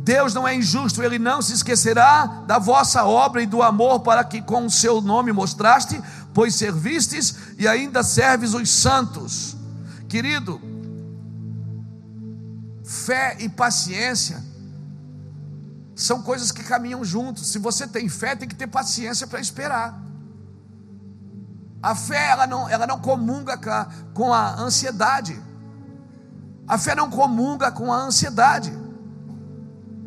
Deus 0.00 0.34
não 0.34 0.46
é 0.46 0.54
injusto, 0.54 1.02
Ele 1.02 1.18
não 1.18 1.40
se 1.40 1.54
esquecerá 1.54 2.42
da 2.46 2.58
vossa 2.58 3.04
obra 3.04 3.42
e 3.42 3.46
do 3.46 3.62
amor 3.62 4.00
para 4.00 4.22
que 4.22 4.42
com 4.42 4.66
o 4.66 4.70
seu 4.70 5.00
nome 5.00 5.32
mostraste, 5.32 5.98
pois 6.34 6.54
servistes 6.54 7.34
e 7.58 7.66
ainda 7.66 8.02
serves 8.02 8.52
os 8.52 8.70
santos. 8.70 9.56
Querido, 10.08 10.67
Fé 12.88 13.36
e 13.40 13.50
paciência 13.50 14.42
são 15.94 16.22
coisas 16.22 16.50
que 16.50 16.64
caminham 16.64 17.04
juntos. 17.04 17.48
Se 17.48 17.58
você 17.58 17.86
tem 17.86 18.08
fé, 18.08 18.34
tem 18.34 18.48
que 18.48 18.54
ter 18.54 18.66
paciência 18.66 19.26
para 19.26 19.38
esperar. 19.38 20.00
A 21.82 21.94
fé 21.94 22.30
ela 22.30 22.46
não, 22.46 22.66
ela 22.66 22.86
não 22.86 22.98
comunga 22.98 23.58
com 24.14 24.32
a, 24.32 24.54
ansiedade. 24.54 25.38
A 26.66 26.78
fé 26.78 26.94
não 26.94 27.10
comunga 27.10 27.70
com 27.70 27.92
a 27.92 27.96
ansiedade. 27.98 28.72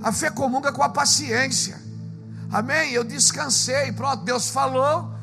A 0.02 0.12
fé 0.12 0.32
comunga 0.32 0.72
com 0.72 0.82
a 0.82 0.90
paciência. 0.90 1.80
Amém? 2.52 2.94
Eu 2.94 3.04
descansei, 3.04 3.92
pronto, 3.92 4.24
Deus 4.24 4.50
falou. 4.50 5.14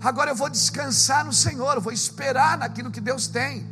Agora 0.00 0.30
eu 0.30 0.36
vou 0.36 0.48
descansar 0.48 1.24
no 1.24 1.32
Senhor, 1.32 1.74
eu 1.74 1.80
vou 1.80 1.92
esperar 1.92 2.56
naquilo 2.56 2.88
que 2.88 3.00
Deus 3.00 3.26
tem. 3.26 3.68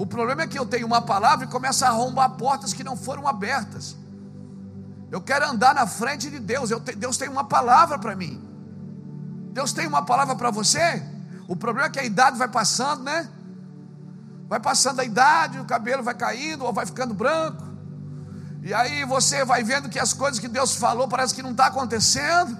O 0.00 0.06
problema 0.06 0.40
é 0.40 0.46
que 0.46 0.58
eu 0.58 0.64
tenho 0.64 0.86
uma 0.86 1.02
palavra 1.02 1.44
e 1.44 1.48
começo 1.48 1.84
a 1.84 1.88
arrombar 1.88 2.30
portas 2.30 2.72
que 2.72 2.82
não 2.82 2.96
foram 2.96 3.28
abertas. 3.28 3.94
Eu 5.10 5.20
quero 5.20 5.46
andar 5.46 5.74
na 5.74 5.86
frente 5.86 6.30
de 6.30 6.38
Deus. 6.38 6.70
Te, 6.70 6.96
Deus 6.96 7.18
tem 7.18 7.28
uma 7.28 7.44
palavra 7.44 7.98
para 7.98 8.16
mim. 8.16 8.42
Deus 9.52 9.74
tem 9.74 9.86
uma 9.86 10.02
palavra 10.02 10.34
para 10.34 10.50
você. 10.50 11.02
O 11.46 11.54
problema 11.54 11.88
é 11.88 11.90
que 11.90 11.98
a 11.98 12.04
idade 12.04 12.38
vai 12.38 12.48
passando, 12.48 13.02
né? 13.02 13.28
Vai 14.48 14.58
passando 14.58 15.00
a 15.00 15.04
idade, 15.04 15.60
o 15.60 15.66
cabelo 15.66 16.02
vai 16.02 16.14
caindo 16.14 16.64
ou 16.64 16.72
vai 16.72 16.86
ficando 16.86 17.12
branco. 17.12 17.62
E 18.62 18.72
aí 18.72 19.04
você 19.04 19.44
vai 19.44 19.62
vendo 19.62 19.90
que 19.90 19.98
as 19.98 20.14
coisas 20.14 20.40
que 20.40 20.48
Deus 20.48 20.76
falou 20.76 21.08
parece 21.08 21.34
que 21.34 21.42
não 21.42 21.50
está 21.50 21.66
acontecendo. 21.66 22.56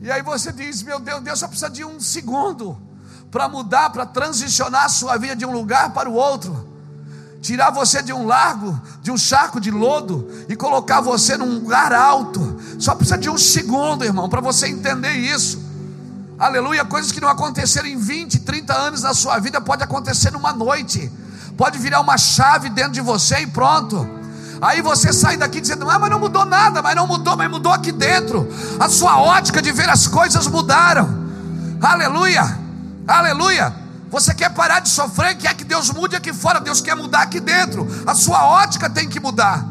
E 0.00 0.10
aí 0.10 0.20
você 0.20 0.50
diz: 0.50 0.82
Meu 0.82 0.98
Deus, 0.98 1.22
Deus 1.22 1.38
só 1.38 1.46
precisa 1.46 1.70
de 1.70 1.84
um 1.84 2.00
segundo 2.00 2.76
para 3.34 3.48
mudar, 3.48 3.90
para 3.90 4.06
transicionar 4.06 4.84
a 4.84 4.88
sua 4.88 5.16
vida 5.16 5.34
de 5.34 5.44
um 5.44 5.50
lugar 5.50 5.90
para 5.90 6.08
o 6.08 6.12
outro. 6.12 6.68
Tirar 7.42 7.72
você 7.72 8.00
de 8.00 8.12
um 8.12 8.24
largo, 8.26 8.80
de 9.02 9.10
um 9.10 9.18
charco 9.18 9.58
de 9.58 9.72
lodo 9.72 10.30
e 10.48 10.54
colocar 10.54 11.00
você 11.00 11.36
num 11.36 11.54
lugar 11.54 11.92
alto. 11.92 12.60
Só 12.78 12.94
precisa 12.94 13.18
de 13.18 13.28
um 13.28 13.36
segundo, 13.36 14.04
irmão, 14.04 14.28
para 14.28 14.40
você 14.40 14.68
entender 14.68 15.14
isso. 15.14 15.60
Aleluia, 16.38 16.84
coisas 16.84 17.10
que 17.10 17.20
não 17.20 17.28
aconteceram 17.28 17.88
em 17.88 17.98
20, 17.98 18.38
30 18.38 18.72
anos 18.72 19.02
na 19.02 19.12
sua 19.12 19.40
vida 19.40 19.60
pode 19.60 19.82
acontecer 19.82 20.30
numa 20.30 20.52
noite. 20.52 21.10
Pode 21.56 21.76
virar 21.76 22.00
uma 22.02 22.16
chave 22.16 22.70
dentro 22.70 22.92
de 22.92 23.00
você 23.00 23.40
e 23.40 23.48
pronto. 23.48 24.08
Aí 24.62 24.80
você 24.80 25.12
sai 25.12 25.36
daqui 25.36 25.60
dizendo: 25.60 25.90
"Ah, 25.90 25.98
mas 25.98 26.08
não 26.08 26.20
mudou 26.20 26.44
nada", 26.44 26.80
mas 26.80 26.94
não 26.94 27.08
mudou, 27.08 27.36
mas 27.36 27.50
mudou 27.50 27.72
aqui 27.72 27.90
dentro. 27.90 28.48
A 28.78 28.88
sua 28.88 29.18
ótica 29.20 29.60
de 29.60 29.72
ver 29.72 29.90
as 29.90 30.06
coisas 30.06 30.46
mudaram. 30.46 31.24
Aleluia. 31.82 32.62
Aleluia! 33.06 33.74
Você 34.10 34.32
quer 34.32 34.50
parar 34.50 34.80
de 34.80 34.88
sofrer, 34.88 35.36
quer 35.36 35.54
que 35.54 35.64
Deus 35.64 35.90
mude 35.90 36.14
aqui 36.14 36.32
fora, 36.32 36.60
Deus 36.60 36.80
quer 36.80 36.94
mudar 36.94 37.22
aqui 37.22 37.40
dentro. 37.40 37.86
A 38.06 38.14
sua 38.14 38.46
ótica 38.46 38.88
tem 38.88 39.08
que 39.08 39.18
mudar. 39.18 39.66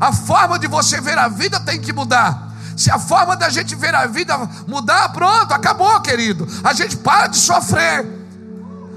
A 0.00 0.12
forma 0.12 0.58
de 0.58 0.66
você 0.66 1.00
ver 1.00 1.16
a 1.16 1.28
vida 1.28 1.60
tem 1.60 1.80
que 1.80 1.92
mudar. 1.92 2.52
Se 2.76 2.90
a 2.90 2.98
forma 2.98 3.36
da 3.36 3.48
gente 3.48 3.74
ver 3.76 3.94
a 3.94 4.06
vida 4.06 4.36
mudar, 4.66 5.10
pronto, 5.10 5.52
acabou, 5.54 6.00
querido. 6.00 6.46
A 6.64 6.72
gente 6.72 6.96
para 6.96 7.28
de 7.28 7.36
sofrer. 7.36 8.04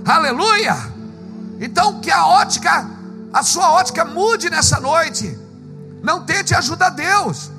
Aleluia! 0.04 0.76
Então 1.60 2.00
que 2.02 2.10
a 2.10 2.26
ótica, 2.26 2.88
a 3.32 3.44
sua 3.44 3.72
ótica 3.72 4.04
mude 4.04 4.50
nessa 4.50 4.80
noite. 4.80 5.38
Não 6.02 6.24
tente 6.26 6.56
ajudar 6.56 6.90
Deus. 6.90 7.52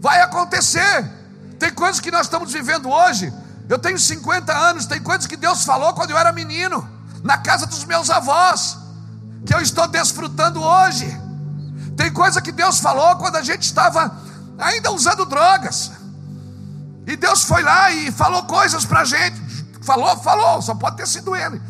Vai 0.00 0.20
acontecer. 0.20 1.10
Tem 1.58 1.72
coisas 1.72 1.98
que 1.98 2.10
nós 2.10 2.26
estamos 2.26 2.52
vivendo 2.52 2.90
hoje 2.90 3.32
Eu 3.68 3.78
tenho 3.78 3.98
50 3.98 4.52
anos, 4.52 4.86
tem 4.86 5.00
coisas 5.02 5.26
que 5.26 5.36
Deus 5.36 5.64
falou 5.64 5.92
quando 5.92 6.10
eu 6.10 6.18
era 6.18 6.32
menino, 6.32 6.88
na 7.22 7.36
casa 7.36 7.66
dos 7.66 7.84
meus 7.84 8.08
avós, 8.08 8.78
que 9.44 9.54
eu 9.54 9.60
estou 9.60 9.86
desfrutando 9.86 10.62
hoje. 10.62 11.06
Tem 11.96 12.12
coisa 12.12 12.40
que 12.40 12.52
Deus 12.52 12.78
falou 12.78 13.16
quando 13.16 13.36
a 13.36 13.42
gente 13.42 13.62
estava 13.62 14.16
ainda 14.58 14.90
usando 14.90 15.26
drogas. 15.26 15.92
E 17.06 17.16
Deus 17.16 17.42
foi 17.44 17.62
lá 17.62 17.90
e 17.90 18.10
falou 18.12 18.44
coisas 18.44 18.84
para 18.84 19.00
a 19.00 19.04
gente. 19.04 19.38
Falou, 19.82 20.16
falou, 20.18 20.60
só 20.62 20.74
pode 20.74 20.96
ter 20.96 21.06
sido 21.06 21.34
Ele. 21.34 21.60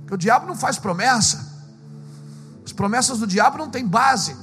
Porque 0.00 0.14
o 0.14 0.18
diabo 0.18 0.46
não 0.46 0.56
faz 0.56 0.78
promessa. 0.78 1.50
As 2.64 2.72
promessas 2.72 3.18
do 3.18 3.26
diabo 3.26 3.58
não 3.58 3.70
têm 3.70 3.86
base. 3.86 4.36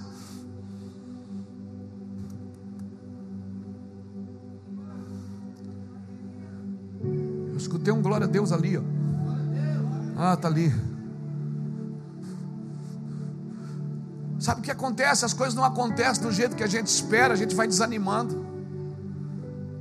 Escutei 7.59 7.93
um 7.93 8.01
glória 8.01 8.25
a 8.25 8.29
Deus 8.29 8.51
ali, 8.51 8.77
ó. 8.77 8.81
Ah, 10.17 10.35
tá 10.35 10.47
ali. 10.47 10.73
Sabe 14.39 14.61
o 14.61 14.63
que 14.63 14.71
acontece? 14.71 15.25
As 15.25 15.33
coisas 15.33 15.53
não 15.53 15.63
acontecem 15.63 16.23
do 16.23 16.31
jeito 16.31 16.55
que 16.55 16.63
a 16.63 16.67
gente 16.67 16.87
espera, 16.87 17.33
a 17.33 17.37
gente 17.37 17.55
vai 17.55 17.67
desanimando. 17.67 18.45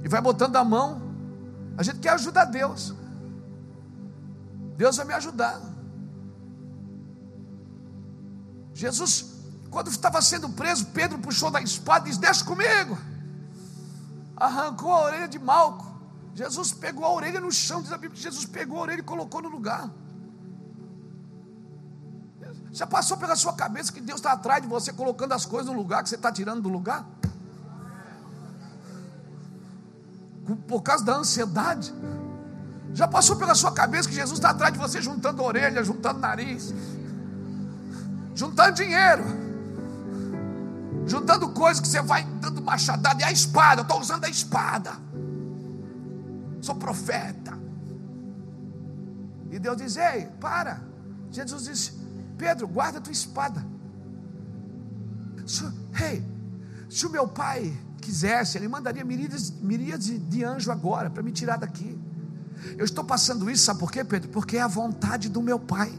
E 0.04 0.08
vai 0.08 0.20
botando 0.20 0.56
a 0.56 0.64
mão. 0.64 1.00
A 1.76 1.82
gente 1.82 2.00
quer 2.00 2.10
ajudar 2.10 2.44
Deus. 2.44 2.94
Deus 4.76 4.96
vai 4.96 5.06
me 5.06 5.14
ajudar. 5.14 5.60
Jesus, 8.74 9.34
quando 9.70 9.88
estava 9.88 10.22
sendo 10.22 10.48
preso, 10.50 10.86
Pedro 10.86 11.18
puxou 11.18 11.50
da 11.50 11.60
espada 11.60 12.06
e 12.06 12.10
disse: 12.10 12.20
Deixa 12.20 12.44
comigo. 12.44 12.96
Arrancou 14.36 14.92
a 14.92 15.02
orelha 15.02 15.28
de 15.28 15.38
Malco. 15.38 15.87
Jesus 16.38 16.72
pegou 16.72 17.04
a 17.04 17.12
orelha 17.12 17.40
no 17.40 17.50
chão, 17.50 17.82
diz 17.82 17.92
a 17.92 17.98
Bíblia 17.98 18.22
Jesus 18.22 18.44
pegou 18.44 18.78
a 18.78 18.82
orelha 18.82 19.00
e 19.00 19.02
colocou 19.02 19.42
no 19.42 19.48
lugar. 19.48 19.90
Já 22.70 22.86
passou 22.86 23.16
pela 23.16 23.34
sua 23.34 23.54
cabeça 23.54 23.92
que 23.92 24.00
Deus 24.00 24.20
está 24.20 24.30
atrás 24.32 24.62
de 24.62 24.68
você, 24.68 24.92
colocando 24.92 25.32
as 25.32 25.44
coisas 25.44 25.66
no 25.66 25.76
lugar 25.76 26.00
que 26.04 26.08
você 26.08 26.14
está 26.14 26.30
tirando 26.30 26.62
do 26.62 26.68
lugar? 26.68 27.04
Por 30.68 30.80
causa 30.80 31.04
da 31.04 31.16
ansiedade. 31.16 31.92
Já 32.94 33.08
passou 33.08 33.34
pela 33.34 33.56
sua 33.56 33.72
cabeça 33.72 34.08
que 34.08 34.14
Jesus 34.14 34.38
está 34.38 34.50
atrás 34.50 34.72
de 34.72 34.78
você, 34.78 35.02
juntando 35.02 35.42
orelha, 35.42 35.82
juntando 35.82 36.20
nariz, 36.20 36.72
juntando 38.32 38.74
dinheiro, 38.74 39.24
juntando 41.04 41.48
coisas 41.48 41.80
que 41.80 41.88
você 41.88 42.00
vai 42.00 42.22
dando 42.40 42.62
machadada, 42.62 43.22
e 43.22 43.24
a 43.24 43.32
espada, 43.32 43.80
eu 43.80 43.82
estou 43.82 44.00
usando 44.00 44.24
a 44.24 44.28
espada, 44.28 44.92
sou 46.60 46.74
profeta. 46.74 47.58
E 49.50 49.58
Deus 49.58 49.76
diz: 49.76 49.96
Ei, 49.96 50.26
para. 50.40 50.82
Jesus 51.30 51.64
disse: 51.64 51.92
Pedro, 52.36 52.68
guarda 52.68 53.00
tua 53.00 53.12
espada. 53.12 53.64
Ei, 56.02 56.22
se 56.88 57.06
o 57.06 57.10
meu 57.10 57.26
pai 57.26 57.76
quisesse, 58.00 58.56
ele 58.58 58.68
mandaria 58.68 59.04
miríades, 59.04 59.50
miríades 59.50 60.20
de 60.28 60.44
anjo 60.44 60.70
agora 60.70 61.10
para 61.10 61.22
me 61.22 61.32
tirar 61.32 61.56
daqui. 61.56 61.98
Eu 62.76 62.84
estou 62.84 63.04
passando 63.04 63.50
isso, 63.50 63.64
sabe 63.64 63.80
por 63.80 63.90
quê, 63.90 64.04
Pedro? 64.04 64.28
Porque 64.30 64.56
é 64.56 64.60
a 64.60 64.66
vontade 64.66 65.28
do 65.28 65.40
meu 65.40 65.58
pai. 65.58 65.92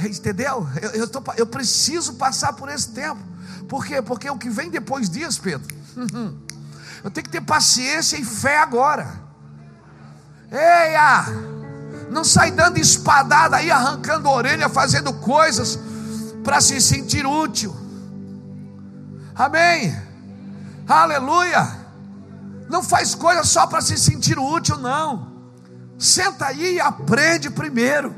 Entendeu? 0.00 0.66
Eu, 0.80 0.90
eu, 0.90 1.10
eu 1.36 1.46
preciso 1.46 2.14
passar 2.14 2.52
por 2.52 2.68
esse 2.68 2.90
tempo. 2.90 3.20
Por 3.68 3.84
quê? 3.84 4.00
Porque 4.00 4.30
o 4.30 4.38
que 4.38 4.48
vem 4.48 4.70
depois 4.70 5.10
disso, 5.10 5.40
Pedro, 5.42 5.66
eu 7.02 7.10
tenho 7.10 7.24
que 7.24 7.30
ter 7.30 7.40
paciência 7.40 8.16
e 8.16 8.24
fé 8.24 8.58
agora. 8.58 9.06
Eia! 10.50 11.24
Não 12.10 12.24
sai 12.24 12.50
dando 12.50 12.78
espadada 12.78 13.56
aí, 13.56 13.70
arrancando 13.70 14.28
orelha, 14.28 14.68
fazendo 14.68 15.12
coisas 15.12 15.78
para 16.42 16.60
se 16.60 16.80
sentir 16.80 17.26
útil. 17.26 17.76
Amém. 19.34 19.94
Aleluia. 20.88 21.76
Não 22.68 22.82
faz 22.82 23.14
coisa 23.14 23.44
só 23.44 23.66
para 23.66 23.80
se 23.80 23.96
sentir 23.98 24.38
útil, 24.38 24.78
não. 24.78 25.28
Senta 25.98 26.46
aí 26.46 26.76
e 26.76 26.80
aprende 26.80 27.50
primeiro. 27.50 28.14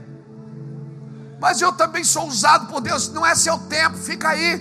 Mas 1.40 1.60
eu 1.60 1.72
também 1.72 2.04
sou 2.04 2.26
usado 2.28 2.66
por 2.66 2.80
Deus, 2.80 3.10
não 3.10 3.24
é 3.24 3.34
seu 3.34 3.58
tempo, 3.58 3.96
fica 3.96 4.28
aí. 4.28 4.58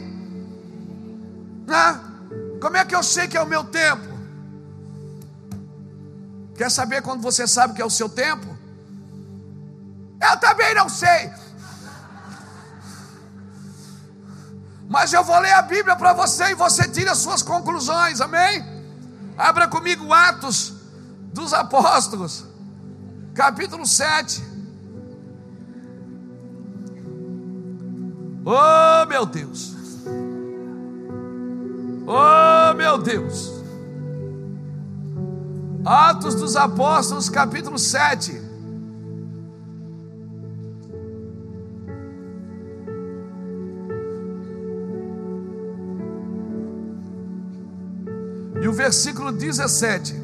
Né? 1.67 1.99
Como 2.61 2.77
é 2.77 2.85
que 2.85 2.95
eu 2.95 3.03
sei 3.03 3.27
que 3.27 3.37
é 3.37 3.41
o 3.41 3.45
meu 3.45 3.63
tempo? 3.65 4.08
Quer 6.59 6.69
saber 6.69 7.01
quando 7.01 7.21
você 7.21 7.47
sabe 7.47 7.73
que 7.73 7.81
é 7.81 7.85
o 7.85 7.89
seu 7.89 8.09
tempo? 8.09 8.45
Eu 10.21 10.37
também 10.41 10.75
não 10.75 10.89
sei. 10.89 11.31
Mas 14.89 15.13
eu 15.13 15.23
vou 15.23 15.39
ler 15.39 15.53
a 15.53 15.61
Bíblia 15.61 15.95
para 15.95 16.11
você 16.11 16.51
e 16.51 16.55
você 16.55 16.85
tira 16.89 17.13
as 17.13 17.19
suas 17.19 17.41
conclusões, 17.41 18.19
amém? 18.19 18.61
Abra 19.37 19.69
comigo 19.69 20.13
Atos 20.13 20.73
dos 21.31 21.53
Apóstolos, 21.53 22.43
capítulo 23.33 23.85
7. 23.85 24.43
Oh 28.43 29.05
meu 29.07 29.25
Deus, 29.25 29.75
oh 32.05 32.73
meu 32.73 32.97
Deus, 32.97 33.58
Atos 35.91 36.35
dos 36.35 36.55
Apóstolos, 36.55 37.29
capítulo 37.31 37.79
7. 37.79 38.39
E 48.61 48.67
o 48.67 48.71
versículo 48.71 49.31
17. 49.31 50.18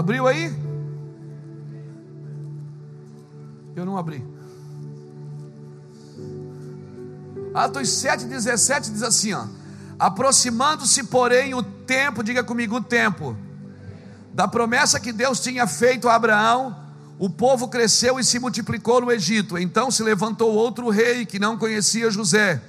Abriu 0.00 0.26
aí? 0.26 0.50
Eu 3.76 3.84
não 3.84 3.98
abri. 3.98 4.24
Atos 7.52 7.90
7, 7.90 8.24
17 8.24 8.92
diz 8.92 9.02
assim: 9.02 9.34
ó, 9.34 9.44
aproximando-se, 9.98 11.04
porém, 11.04 11.52
o 11.52 11.62
tempo, 11.62 12.22
diga 12.22 12.42
comigo, 12.42 12.76
o 12.76 12.82
tempo, 12.82 13.36
da 14.32 14.48
promessa 14.48 14.98
que 14.98 15.12
Deus 15.12 15.38
tinha 15.38 15.66
feito 15.66 16.08
a 16.08 16.14
Abraão, 16.14 16.74
o 17.18 17.28
povo 17.28 17.68
cresceu 17.68 18.18
e 18.18 18.24
se 18.24 18.38
multiplicou 18.38 19.02
no 19.02 19.12
Egito. 19.12 19.58
Então 19.58 19.90
se 19.90 20.02
levantou 20.02 20.54
outro 20.54 20.88
rei 20.88 21.26
que 21.26 21.38
não 21.38 21.58
conhecia 21.58 22.10
José. 22.10 22.62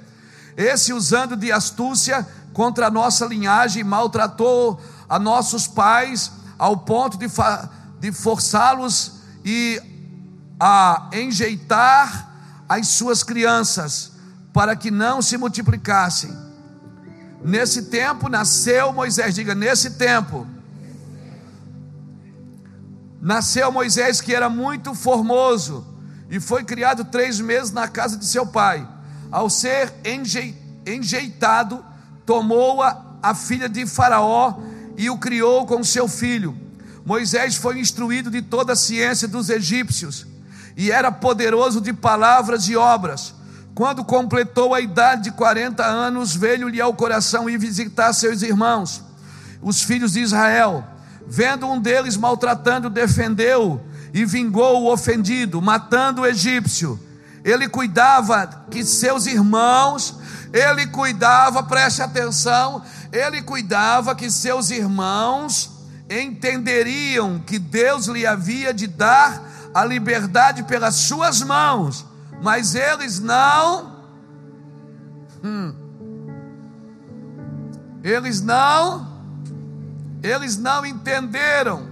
Esse, 0.54 0.92
usando 0.92 1.34
de 1.34 1.50
astúcia 1.50 2.28
contra 2.52 2.88
a 2.88 2.90
nossa 2.90 3.24
linhagem, 3.24 3.82
maltratou 3.82 4.78
a 5.08 5.18
nossos 5.18 5.66
pais 5.66 6.41
ao 6.62 6.76
ponto 6.76 7.18
de, 7.18 7.26
de 7.98 8.12
forçá-los 8.12 9.14
e 9.44 9.82
a 10.60 11.10
enjeitar 11.12 12.30
as 12.68 12.86
suas 12.86 13.24
crianças, 13.24 14.12
para 14.52 14.76
que 14.76 14.88
não 14.88 15.20
se 15.20 15.36
multiplicassem. 15.36 16.32
Nesse 17.44 17.86
tempo 17.86 18.28
nasceu 18.28 18.92
Moisés, 18.92 19.34
diga, 19.34 19.56
nesse 19.56 19.90
tempo. 19.94 20.46
Nasceu 23.20 23.72
Moisés, 23.72 24.20
que 24.20 24.32
era 24.32 24.48
muito 24.48 24.94
formoso, 24.94 25.84
e 26.30 26.38
foi 26.38 26.62
criado 26.62 27.04
três 27.06 27.40
meses 27.40 27.72
na 27.72 27.88
casa 27.88 28.16
de 28.16 28.24
seu 28.24 28.46
pai. 28.46 28.88
Ao 29.32 29.50
ser 29.50 29.92
enjeitado, 30.86 31.84
tomou 32.24 32.80
a, 32.80 33.16
a 33.20 33.34
filha 33.34 33.68
de 33.68 33.84
Faraó 33.84 34.70
e 34.96 35.10
o 35.10 35.18
criou 35.18 35.66
com 35.66 35.82
seu 35.82 36.08
filho. 36.08 36.56
Moisés 37.04 37.56
foi 37.56 37.80
instruído 37.80 38.30
de 38.30 38.42
toda 38.42 38.74
a 38.74 38.76
ciência 38.76 39.26
dos 39.26 39.50
egípcios 39.50 40.26
e 40.76 40.90
era 40.90 41.10
poderoso 41.10 41.80
de 41.80 41.92
palavras 41.92 42.68
e 42.68 42.76
obras. 42.76 43.34
Quando 43.74 44.04
completou 44.04 44.74
a 44.74 44.80
idade 44.80 45.24
de 45.24 45.30
40 45.32 45.84
anos, 45.84 46.34
veio-lhe 46.34 46.80
ao 46.80 46.94
coração 46.94 47.48
ir 47.48 47.58
visitar 47.58 48.12
seus 48.12 48.42
irmãos, 48.42 49.02
os 49.62 49.82
filhos 49.82 50.12
de 50.12 50.20
Israel. 50.20 50.84
Vendo 51.26 51.66
um 51.66 51.80
deles 51.80 52.16
maltratando, 52.16 52.90
defendeu 52.90 53.80
e 54.12 54.24
vingou 54.24 54.82
o 54.82 54.92
ofendido, 54.92 55.62
matando 55.62 56.22
o 56.22 56.26
egípcio. 56.26 57.00
Ele 57.44 57.68
cuidava 57.68 58.66
que 58.70 58.84
seus 58.84 59.26
irmãos, 59.26 60.18
ele 60.52 60.86
cuidava, 60.86 61.62
preste 61.62 62.02
atenção, 62.02 62.82
ele 63.12 63.42
cuidava 63.42 64.14
que 64.14 64.30
seus 64.30 64.70
irmãos 64.70 65.70
entenderiam 66.08 67.38
que 67.38 67.58
Deus 67.58 68.06
lhe 68.06 68.26
havia 68.26 68.72
de 68.72 68.86
dar 68.86 69.42
a 69.74 69.84
liberdade 69.84 70.62
pelas 70.62 70.94
suas 70.94 71.42
mãos, 71.42 72.06
mas 72.42 72.74
eles 72.74 73.20
não. 73.20 74.02
Hum, 75.44 75.74
eles 78.02 78.40
não. 78.40 79.12
Eles 80.22 80.56
não 80.56 80.86
entenderam. 80.86 81.90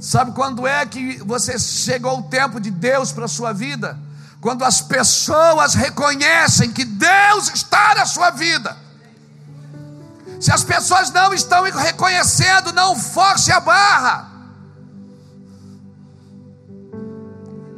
Sabe 0.00 0.32
quando 0.32 0.66
é 0.66 0.84
que 0.86 1.18
você 1.24 1.58
chegou 1.58 2.20
o 2.20 2.22
tempo 2.22 2.60
de 2.60 2.70
Deus 2.70 3.12
para 3.12 3.24
a 3.24 3.28
sua 3.28 3.52
vida? 3.52 3.98
Quando 4.40 4.64
as 4.64 4.80
pessoas 4.80 5.74
reconhecem 5.74 6.72
que 6.72 6.84
Deus 6.84 7.52
está 7.52 7.94
na 7.94 8.06
sua 8.06 8.30
vida. 8.30 8.83
Se 10.44 10.52
as 10.52 10.62
pessoas 10.62 11.10
não 11.10 11.32
estão 11.32 11.62
reconhecendo, 11.62 12.70
não 12.70 12.94
force 12.94 13.50
a 13.50 13.60
barra. 13.60 14.28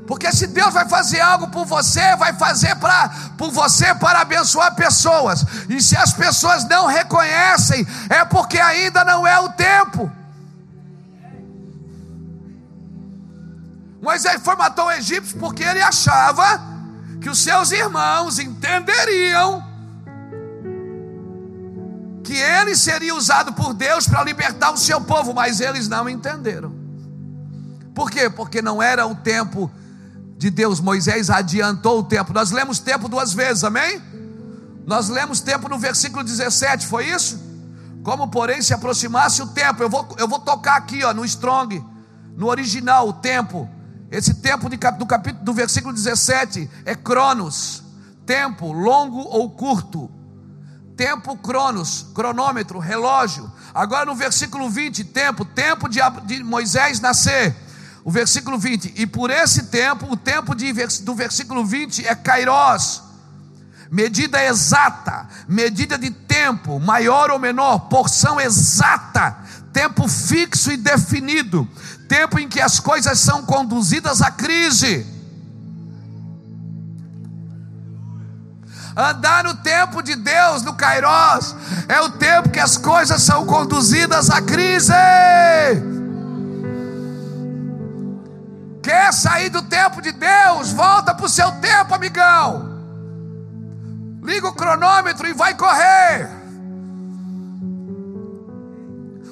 Porque 0.04 0.32
se 0.32 0.48
Deus 0.48 0.74
vai 0.74 0.88
fazer 0.88 1.20
algo 1.20 1.46
por 1.46 1.64
você, 1.64 2.16
vai 2.16 2.32
fazer 2.32 2.74
pra, 2.74 3.08
por 3.38 3.52
você 3.52 3.94
para 3.94 4.20
abençoar 4.20 4.74
pessoas. 4.74 5.44
E 5.68 5.80
se 5.80 5.96
as 5.96 6.12
pessoas 6.12 6.64
não 6.64 6.86
reconhecem, 6.86 7.86
é 8.10 8.24
porque 8.24 8.58
ainda 8.58 9.04
não 9.04 9.24
é 9.24 9.38
o 9.38 9.50
tempo. 9.50 10.10
Moisés 14.02 14.42
foi 14.42 14.56
matar 14.56 14.86
o 14.86 14.90
egípcio 14.90 15.38
porque 15.38 15.62
ele 15.62 15.82
achava 15.82 16.60
que 17.20 17.30
os 17.30 17.38
seus 17.38 17.70
irmãos 17.70 18.40
entenderiam 18.40 19.65
que 22.26 22.34
ele 22.34 22.74
seria 22.74 23.14
usado 23.14 23.52
por 23.52 23.72
Deus 23.72 24.08
para 24.08 24.24
libertar 24.24 24.72
o 24.72 24.76
seu 24.76 25.00
povo, 25.00 25.32
mas 25.32 25.60
eles 25.60 25.86
não 25.86 26.08
entenderam. 26.08 26.74
Por 27.94 28.10
quê? 28.10 28.28
Porque 28.28 28.60
não 28.60 28.82
era 28.82 29.06
o 29.06 29.14
tempo 29.14 29.70
de 30.36 30.50
Deus. 30.50 30.80
Moisés 30.80 31.30
adiantou 31.30 32.00
o 32.00 32.02
tempo. 32.02 32.32
Nós 32.32 32.50
lemos 32.50 32.80
tempo 32.80 33.08
duas 33.08 33.32
vezes, 33.32 33.62
amém? 33.62 34.02
Nós 34.84 35.08
lemos 35.08 35.40
tempo 35.40 35.68
no 35.68 35.78
versículo 35.78 36.24
17, 36.24 36.86
foi 36.88 37.06
isso? 37.06 37.40
Como, 38.02 38.28
porém, 38.28 38.60
se 38.60 38.74
aproximasse 38.74 39.40
o 39.40 39.46
tempo. 39.46 39.84
Eu 39.84 39.88
vou, 39.88 40.08
eu 40.18 40.26
vou 40.26 40.40
tocar 40.40 40.76
aqui, 40.76 41.04
ó, 41.04 41.14
no 41.14 41.24
Strong, 41.24 41.82
no 42.36 42.48
original, 42.48 43.08
o 43.08 43.12
tempo. 43.12 43.70
Esse 44.10 44.34
tempo 44.34 44.68
de, 44.68 44.76
do 44.76 45.06
capítulo 45.06 45.44
do 45.44 45.52
versículo 45.52 45.94
17 45.94 46.68
é 46.84 46.94
cronos, 46.96 47.84
tempo 48.24 48.72
longo 48.72 49.20
ou 49.20 49.48
curto. 49.50 50.10
Tempo 50.96 51.36
cronos, 51.36 52.06
cronômetro, 52.14 52.78
relógio. 52.78 53.52
Agora 53.74 54.06
no 54.06 54.14
versículo 54.14 54.70
20, 54.70 55.04
tempo, 55.04 55.44
tempo 55.44 55.88
de, 55.88 56.00
de 56.24 56.42
Moisés 56.42 57.00
nascer. 57.00 57.54
O 58.02 58.10
versículo 58.10 58.56
20, 58.56 58.94
e 58.96 59.04
por 59.04 59.30
esse 59.30 59.64
tempo, 59.64 60.10
o 60.10 60.16
tempo 60.16 60.54
de, 60.54 60.72
do 61.02 61.12
versículo 61.12 61.66
20 61.66 62.06
é 62.06 62.14
kairós, 62.14 63.02
medida 63.90 64.40
exata, 64.44 65.28
medida 65.48 65.98
de 65.98 66.10
tempo, 66.10 66.78
maior 66.78 67.32
ou 67.32 67.38
menor, 67.40 67.80
porção 67.88 68.40
exata, 68.40 69.36
tempo 69.72 70.06
fixo 70.06 70.70
e 70.70 70.76
definido, 70.76 71.68
tempo 72.08 72.38
em 72.38 72.48
que 72.48 72.60
as 72.60 72.78
coisas 72.78 73.18
são 73.18 73.42
conduzidas 73.42 74.22
à 74.22 74.30
crise. 74.30 75.15
Andar 78.96 79.44
no 79.44 79.54
tempo 79.56 80.02
de 80.02 80.16
Deus, 80.16 80.62
no 80.62 80.72
Kairós, 80.72 81.54
é 81.86 82.00
o 82.00 82.08
tempo 82.08 82.48
que 82.48 82.58
as 82.58 82.78
coisas 82.78 83.22
são 83.22 83.44
conduzidas 83.44 84.30
à 84.30 84.40
crise. 84.40 84.94
Quer 88.82 89.12
sair 89.12 89.50
do 89.50 89.60
tempo 89.60 90.00
de 90.00 90.12
Deus? 90.12 90.72
Volta 90.72 91.12
para 91.12 91.26
o 91.26 91.28
seu 91.28 91.52
tempo, 91.60 91.94
amigão. 91.94 92.74
Liga 94.22 94.48
o 94.48 94.54
cronômetro 94.54 95.28
e 95.28 95.34
vai 95.34 95.54
correr. 95.54 96.30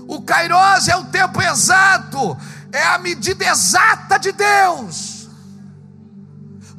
O 0.07 0.21
Kairos 0.21 0.89
é 0.89 0.97
o 0.97 1.05
tempo 1.05 1.41
exato, 1.41 2.37
é 2.71 2.85
a 2.85 2.99
medida 2.99 3.47
exata 3.47 4.19
de 4.19 4.31
Deus. 4.31 5.14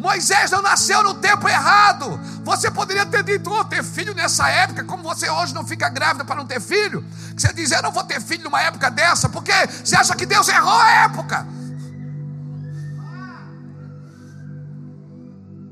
Moisés 0.06 0.52
não 0.52 0.62
nasceu 0.62 1.02
no 1.02 1.16
tempo 1.16 1.50
errado. 1.50 2.20
Você 2.44 2.70
poderia 2.70 3.08
ter 3.08 3.24
dito, 3.24 3.50
oh, 3.52 3.66
ter 3.66 3.84
filho 3.84 4.14
nessa 4.14 4.48
época, 4.48 4.84
como 4.84 5.02
você 5.02 5.28
hoje 5.28 5.52
não 5.52 5.66
fica 5.66 5.90
grávida 5.90 6.24
para 6.24 6.36
não 6.36 6.46
ter 6.46 6.62
filho. 6.62 7.04
Você 7.36 7.52
diz, 7.52 7.72
eu 7.72 7.82
não 7.82 7.92
vou 7.92 8.04
ter 8.04 8.22
filho 8.22 8.44
numa 8.44 8.62
época 8.62 8.92
dessa, 8.92 9.28
porque 9.28 9.52
você 9.84 9.96
acha 9.96 10.16
que 10.16 10.28
Deus 10.28 10.48
errou 10.48 10.80
a 10.80 10.92
época. 11.06 11.48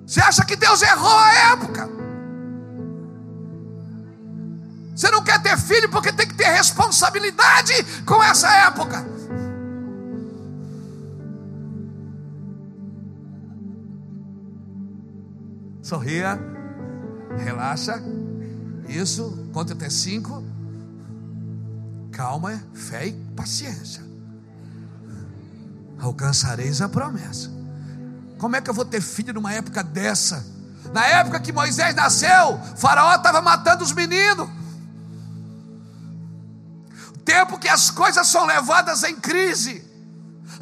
Você 0.08 0.20
acha 0.20 0.44
que 0.44 0.56
Deus 0.56 0.82
errou 0.82 1.20
a 1.20 1.34
época. 1.54 1.90
Você 4.96 5.12
não 5.12 5.24
quer 5.24 5.40
ter 5.44 5.58
filho 5.60 5.90
porque 5.90 6.12
tem 6.12 6.28
que 6.28 6.34
ter 6.34 6.50
responsabilidade 6.50 7.74
com 8.04 8.22
essa 8.24 8.52
época. 8.66 9.06
Sorria, 15.84 16.40
relaxa. 17.38 18.02
Isso, 18.88 19.50
conta 19.52 19.74
até 19.74 19.90
cinco. 19.90 20.42
Calma, 22.10 22.64
fé 22.74 23.08
e 23.08 23.12
paciência. 23.36 24.02
Alcançareis 26.00 26.82
a 26.82 26.88
promessa. 26.88 27.52
Como 28.40 28.56
é 28.56 28.62
que 28.62 28.70
eu 28.70 28.74
vou 28.74 28.86
ter 28.86 29.02
filho 29.02 29.34
numa 29.34 29.54
época 29.54 29.84
dessa? 29.84 30.46
Na 30.94 31.06
época 31.06 31.40
que 31.42 31.52
Moisés 31.52 31.94
nasceu, 31.94 32.60
Faraó 32.78 33.16
estava 33.16 33.42
matando 33.42 33.84
os 33.84 33.92
meninos. 33.92 34.50
Tempo 37.26 37.58
que 37.58 37.68
as 37.68 37.92
coisas 37.92 38.28
são 38.28 38.46
levadas 38.46 39.04
em 39.04 39.16
crise. 39.16 39.84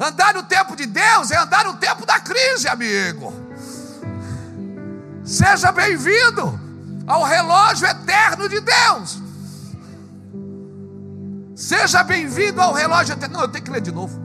Andar 0.00 0.34
no 0.34 0.42
tempo 0.42 0.74
de 0.74 0.86
Deus 0.86 1.30
é 1.30 1.36
andar 1.36 1.64
no 1.64 1.76
tempo 1.76 2.04
da 2.04 2.18
crise, 2.18 2.66
amigo. 2.66 3.41
Seja 5.24 5.70
bem-vindo 5.70 6.58
ao 7.06 7.22
relógio 7.22 7.86
eterno 7.86 8.48
de 8.48 8.60
Deus. 8.60 9.22
Seja 11.54 12.02
bem-vindo 12.02 12.60
ao 12.60 12.72
relógio 12.72 13.12
eterno. 13.12 13.34
Não, 13.34 13.42
eu 13.42 13.48
tenho 13.48 13.64
que 13.64 13.70
ler 13.70 13.80
de 13.80 13.92
novo. 13.92 14.20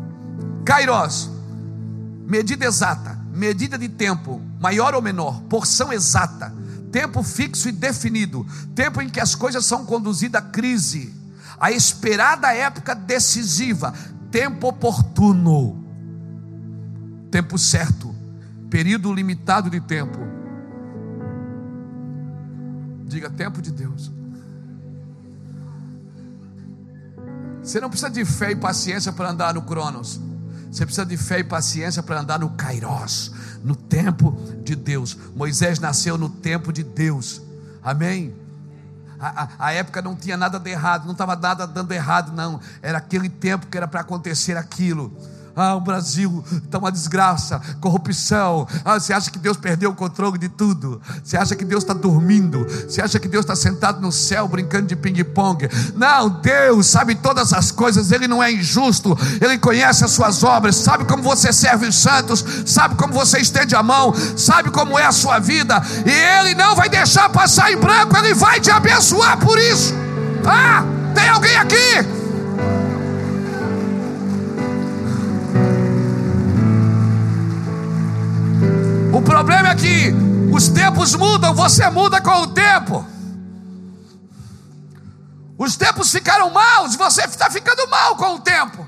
Kairos, 0.66 1.30
medida 2.26 2.66
exata, 2.66 3.18
medida 3.32 3.78
de 3.78 3.88
tempo, 3.88 4.42
maior 4.60 4.96
ou 4.96 5.02
menor, 5.02 5.42
porção 5.44 5.94
exata, 5.94 6.52
tempo 6.92 7.22
fixo 7.22 7.70
e 7.70 7.72
definido, 7.72 8.46
tempo 8.74 9.00
em 9.00 9.08
que 9.08 9.20
as 9.20 9.36
coisas 9.36 9.66
são 9.66 9.86
conduzidas 9.86 10.42
à 10.42 10.46
crise, 10.46 11.14
a 11.60 11.72
esperada 11.72 12.54
época 12.54 12.96
decisiva, 12.96 13.94
tempo 14.32 14.68
oportuno, 14.68 15.86
tempo 17.30 17.58
certo, 17.58 18.14
período 18.70 19.14
limitado 19.14 19.70
de 19.70 19.80
tempo 19.80 20.27
Diga 23.08 23.30
tempo 23.30 23.62
de 23.62 23.72
Deus. 23.72 24.12
Você 27.64 27.80
não 27.80 27.90
precisa 27.90 28.10
de 28.10 28.24
fé 28.24 28.52
e 28.52 28.56
paciência 28.56 29.12
para 29.12 29.30
andar 29.30 29.54
no 29.54 29.62
Cronos. 29.62 30.20
Você 30.72 30.86
precisa 30.86 31.06
de 31.06 31.18
fé 31.18 31.40
e 31.40 31.44
paciência 31.44 32.04
para 32.04 32.20
andar 32.20 32.40
no 32.40 32.50
Kairos, 32.52 33.32
no 33.64 33.76
tempo 33.76 34.32
de 34.64 34.76
Deus. 34.76 35.18
Moisés 35.36 35.80
nasceu 35.80 36.18
no 36.18 36.30
tempo 36.30 36.72
de 36.72 36.84
Deus. 36.84 37.42
Amém? 37.82 38.36
A, 39.20 39.44
a, 39.44 39.50
a, 39.68 39.74
época 39.74 40.02
não 40.02 40.16
tinha 40.16 40.38
nada 40.38 40.60
de 40.60 40.70
errado, 40.70 41.06
não 41.06 41.14
estava 41.14 41.36
nada 41.36 41.66
dando 41.66 41.92
errado, 41.92 42.32
não. 42.34 42.60
Era 42.82 43.00
aquele 43.00 43.30
tempo 43.30 43.68
que 43.68 43.78
era 43.78 43.88
para 43.88 44.02
acontecer 44.02 44.56
aquilo. 44.56 45.12
Ah, 45.60 45.74
o 45.74 45.82
Brasil 45.82 46.46
está 46.64 46.78
uma 46.78 46.92
desgraça, 46.92 47.60
corrupção. 47.82 48.68
Ah, 48.86 49.00
você 49.00 49.12
acha 49.12 49.32
que 49.32 49.40
Deus 49.40 49.58
perdeu 49.58 49.90
o 49.90 49.96
controle 49.96 50.38
de 50.38 50.48
tudo? 50.48 51.02
Você 51.24 51.36
acha 51.36 51.56
que 51.56 51.66
Deus 51.66 51.84
está 51.84 51.96
dormindo? 51.96 52.64
Você 52.88 53.02
acha 53.02 53.20
que 53.20 53.28
Deus 53.28 53.44
está 53.44 53.56
sentado 53.56 54.00
no 54.00 54.12
céu 54.12 54.48
brincando 54.48 54.86
de 54.86 54.96
ping-pong? 54.96 55.68
Não, 55.96 56.30
Deus 56.30 56.86
sabe 56.86 57.16
todas 57.16 57.54
as 57.54 57.72
coisas, 57.72 58.12
Ele 58.12 58.28
não 58.28 58.44
é 58.44 58.52
injusto, 58.52 59.18
Ele 59.42 59.58
conhece 59.58 60.06
as 60.06 60.12
suas 60.12 60.44
obras, 60.44 60.76
sabe 60.76 61.06
como 61.06 61.24
você 61.24 61.52
serve 61.52 61.88
os 61.88 61.96
santos, 61.96 62.46
sabe 62.64 62.94
como 62.94 63.12
você 63.12 63.40
estende 63.40 63.76
a 63.76 63.82
mão, 63.82 64.14
sabe 64.36 64.70
como 64.70 65.00
é 65.00 65.08
a 65.08 65.12
sua 65.12 65.40
vida, 65.40 65.82
e 66.06 66.12
Ele 66.40 66.54
não 66.54 66.76
vai 66.76 66.88
deixar 66.88 67.30
passar 67.30 67.72
em 67.72 67.78
branco, 67.78 68.16
Ele 68.16 68.36
vai 68.36 68.60
te 68.60 68.70
abençoar 68.70 69.40
por 69.40 69.58
isso. 69.58 69.96
Ah, 70.46 70.84
tem 71.16 71.28
alguém 71.28 71.58
aqui? 71.58 72.17
Problema 79.38 79.70
é 79.70 79.76
que 79.76 80.12
os 80.52 80.68
tempos 80.68 81.14
mudam, 81.14 81.54
você 81.54 81.88
muda 81.92 82.20
com 82.20 82.42
o 82.42 82.48
tempo. 82.48 83.06
Os 85.56 85.76
tempos 85.76 86.12
ficaram 86.12 86.50
maus, 86.50 86.96
você 86.96 87.24
está 87.24 87.48
ficando 87.48 87.88
mal 87.88 88.16
com 88.16 88.34
o 88.34 88.40
tempo. 88.40 88.84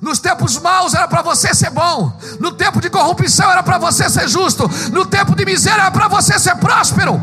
Nos 0.00 0.18
tempos 0.18 0.58
maus 0.58 0.94
era 0.94 1.06
para 1.06 1.22
você 1.22 1.54
ser 1.54 1.70
bom, 1.70 2.12
no 2.40 2.50
tempo 2.50 2.80
de 2.80 2.90
corrupção 2.90 3.48
era 3.48 3.62
para 3.62 3.78
você 3.78 4.10
ser 4.10 4.28
justo, 4.28 4.68
no 4.90 5.06
tempo 5.06 5.36
de 5.36 5.44
miséria 5.44 5.82
era 5.82 5.90
para 5.92 6.08
você 6.08 6.36
ser 6.36 6.56
próspero. 6.56 7.20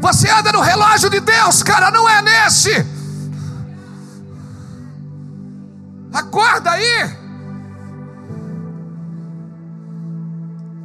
Você 0.00 0.28
anda 0.28 0.50
no 0.50 0.60
relógio 0.60 1.08
de 1.08 1.20
Deus, 1.20 1.62
cara, 1.62 1.88
não 1.92 2.08
é 2.08 2.20
nesse. 2.20 2.84
Acorda 6.12 6.72
aí. 6.72 7.21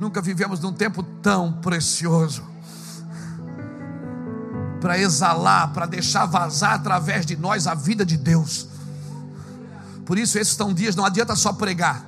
Nunca 0.08 0.22
vivemos 0.22 0.62
num 0.62 0.72
tempo 0.72 1.04
tão 1.04 1.52
precioso 1.52 2.42
para 4.80 4.98
exalar, 4.98 5.74
para 5.74 5.86
deixar 5.86 6.26
vazar 6.26 6.76
através 6.76 7.26
de 7.26 7.36
nós 7.36 7.68
a 7.68 7.74
vida 7.74 8.06
de 8.06 8.16
Deus. 8.16 8.70
Por 10.06 10.18
isso, 10.18 10.40
esses 10.40 10.54
são 10.54 10.74
dias, 10.74 10.96
não 10.96 11.04
adianta 11.04 11.36
só 11.36 11.52
pregar. 11.52 12.06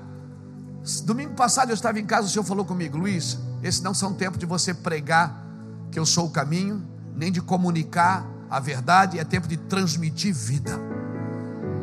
Domingo 1.04 1.34
passado 1.34 1.72
eu 1.72 1.74
estava 1.74 2.00
em 2.00 2.06
casa, 2.06 2.28
o 2.28 2.30
Senhor 2.30 2.46
falou 2.46 2.64
comigo, 2.64 2.98
Luiz, 2.98 3.38
esses 3.62 3.82
não 3.82 3.94
são 3.94 4.14
tempos 4.14 4.40
de 4.40 4.46
você 4.46 4.74
pregar 4.74 5.46
que 5.92 6.00
eu 6.00 6.06
sou 6.06 6.28
o 6.28 6.30
caminho, 6.30 6.82
nem 7.18 7.30
de 7.30 7.42
comunicar 7.42 8.26
a 8.50 8.62
verdade, 8.62 9.20
é 9.20 9.26
tempo 9.26 9.46
de 9.46 9.58
transmitir 9.58 10.34
vida. 10.34 10.80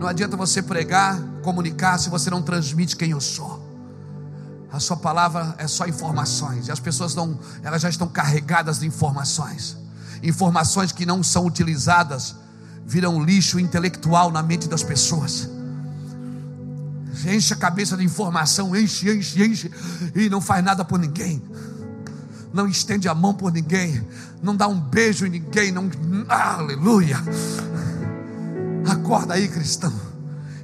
Não 0.01 0.09
adianta 0.09 0.35
você 0.35 0.63
pregar, 0.63 1.21
comunicar, 1.43 1.99
se 1.99 2.09
você 2.09 2.31
não 2.31 2.41
transmite 2.41 2.97
quem 2.97 3.11
eu 3.11 3.21
sou. 3.21 3.66
A 4.77 4.79
sua 4.79 4.99
palavra 4.99 5.55
é 5.57 5.67
só 5.67 5.87
informações, 5.87 6.69
e 6.69 6.71
as 6.71 6.79
pessoas 6.79 7.15
não, 7.15 7.39
elas 7.62 7.81
já 7.81 7.89
estão 7.89 8.07
carregadas 8.07 8.79
de 8.79 8.87
informações. 8.87 9.75
Informações 10.23 10.93
que 10.93 11.07
não 11.07 11.23
são 11.23 11.47
utilizadas 11.47 12.37
viram 12.85 13.25
lixo 13.25 13.59
intelectual 13.59 14.31
na 14.31 14.43
mente 14.43 14.69
das 14.69 14.83
pessoas. 14.83 15.49
Enche 17.27 17.55
a 17.55 17.57
cabeça 17.57 17.97
de 17.97 18.05
informação, 18.05 18.77
enche, 18.77 19.11
enche, 19.11 19.43
enche, 19.43 19.71
e 20.15 20.29
não 20.29 20.43
faz 20.43 20.62
nada 20.62 20.85
por 20.85 20.99
ninguém. 20.99 21.43
Não 22.53 22.69
estende 22.69 23.09
a 23.09 23.15
mão 23.15 23.33
por 23.33 23.51
ninguém, 23.51 24.07
não 24.43 24.55
dá 24.55 24.69
um 24.69 24.79
beijo 24.79 25.25
em 25.25 25.31
ninguém, 25.31 25.73
não, 25.73 25.91
aleluia. 26.29 27.17
Acorda 28.87 29.33
aí, 29.33 29.49
cristão. 29.49 30.16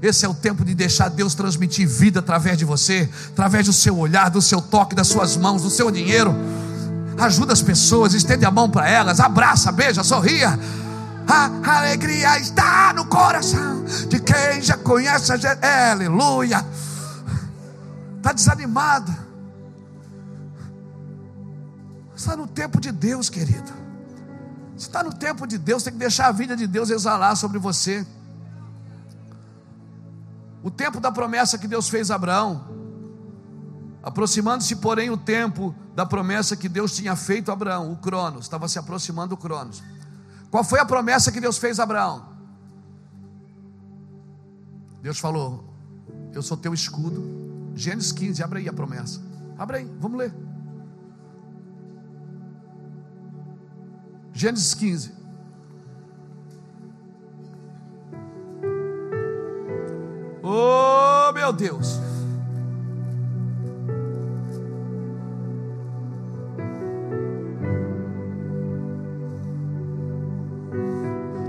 Esse 0.02 0.26
é 0.26 0.28
o 0.28 0.34
tempo 0.34 0.64
de 0.64 0.74
deixar 0.74 1.08
Deus 1.08 1.32
transmitir 1.32 1.86
vida 1.86 2.18
através 2.18 2.58
de 2.58 2.64
você, 2.64 3.08
através 3.28 3.66
do 3.66 3.72
seu 3.72 3.96
olhar, 3.96 4.30
do 4.30 4.42
seu 4.42 4.60
toque, 4.60 4.96
das 4.96 5.06
suas 5.06 5.36
mãos, 5.36 5.62
do 5.62 5.70
seu 5.70 5.92
dinheiro. 5.92 6.34
Ajuda 7.16 7.52
as 7.52 7.62
pessoas, 7.62 8.12
estende 8.12 8.44
a 8.44 8.50
mão 8.50 8.68
para 8.68 8.88
elas, 8.88 9.20
abraça, 9.20 9.70
beija, 9.70 10.02
sorria. 10.02 10.58
A 11.28 11.78
alegria 11.78 12.36
está 12.40 12.92
no 12.92 13.04
coração 13.04 13.84
de 14.08 14.18
quem 14.18 14.60
já 14.60 14.76
conhece 14.76 15.32
a 15.32 15.36
Jesus. 15.36 15.58
É, 15.62 15.92
aleluia. 15.92 16.66
Está 18.16 18.32
desanimado. 18.32 19.14
Está 22.16 22.36
no 22.36 22.48
tempo 22.48 22.80
de 22.80 22.90
Deus, 22.90 23.30
querido. 23.30 23.72
Está 24.76 25.04
no 25.04 25.14
tempo 25.14 25.46
de 25.46 25.58
Deus, 25.58 25.84
tem 25.84 25.92
que 25.92 25.98
deixar 26.00 26.26
a 26.26 26.32
vida 26.32 26.56
de 26.56 26.66
Deus 26.66 26.90
exalar 26.90 27.36
sobre 27.36 27.60
você. 27.60 28.04
O 30.62 30.70
tempo 30.70 31.00
da 31.00 31.10
promessa 31.10 31.58
que 31.58 31.66
Deus 31.66 31.88
fez 31.88 32.10
a 32.10 32.14
Abraão, 32.14 32.64
aproximando-se, 34.02 34.76
porém, 34.76 35.10
o 35.10 35.16
tempo 35.16 35.74
da 35.94 36.06
promessa 36.06 36.56
que 36.56 36.68
Deus 36.68 36.94
tinha 36.94 37.16
feito 37.16 37.50
a 37.50 37.54
Abraão, 37.54 37.92
o 37.92 37.96
Cronos, 37.96 38.44
estava 38.44 38.68
se 38.68 38.78
aproximando 38.78 39.34
o 39.34 39.38
Cronos. 39.38 39.82
Qual 40.50 40.62
foi 40.62 40.78
a 40.78 40.84
promessa 40.84 41.32
que 41.32 41.40
Deus 41.40 41.58
fez 41.58 41.80
a 41.80 41.82
Abraão? 41.82 42.32
Deus 45.00 45.18
falou: 45.18 45.64
Eu 46.32 46.42
sou 46.42 46.56
teu 46.56 46.72
escudo. 46.72 47.42
Gênesis 47.74 48.12
15, 48.12 48.42
abre 48.42 48.60
aí 48.60 48.68
a 48.68 48.72
promessa. 48.72 49.20
Abre 49.58 49.78
aí, 49.78 49.90
vamos 49.98 50.18
ler. 50.18 50.34
Gênesis 54.32 54.74
15. 54.74 55.21
Meu 61.42 61.52
Deus. 61.52 61.98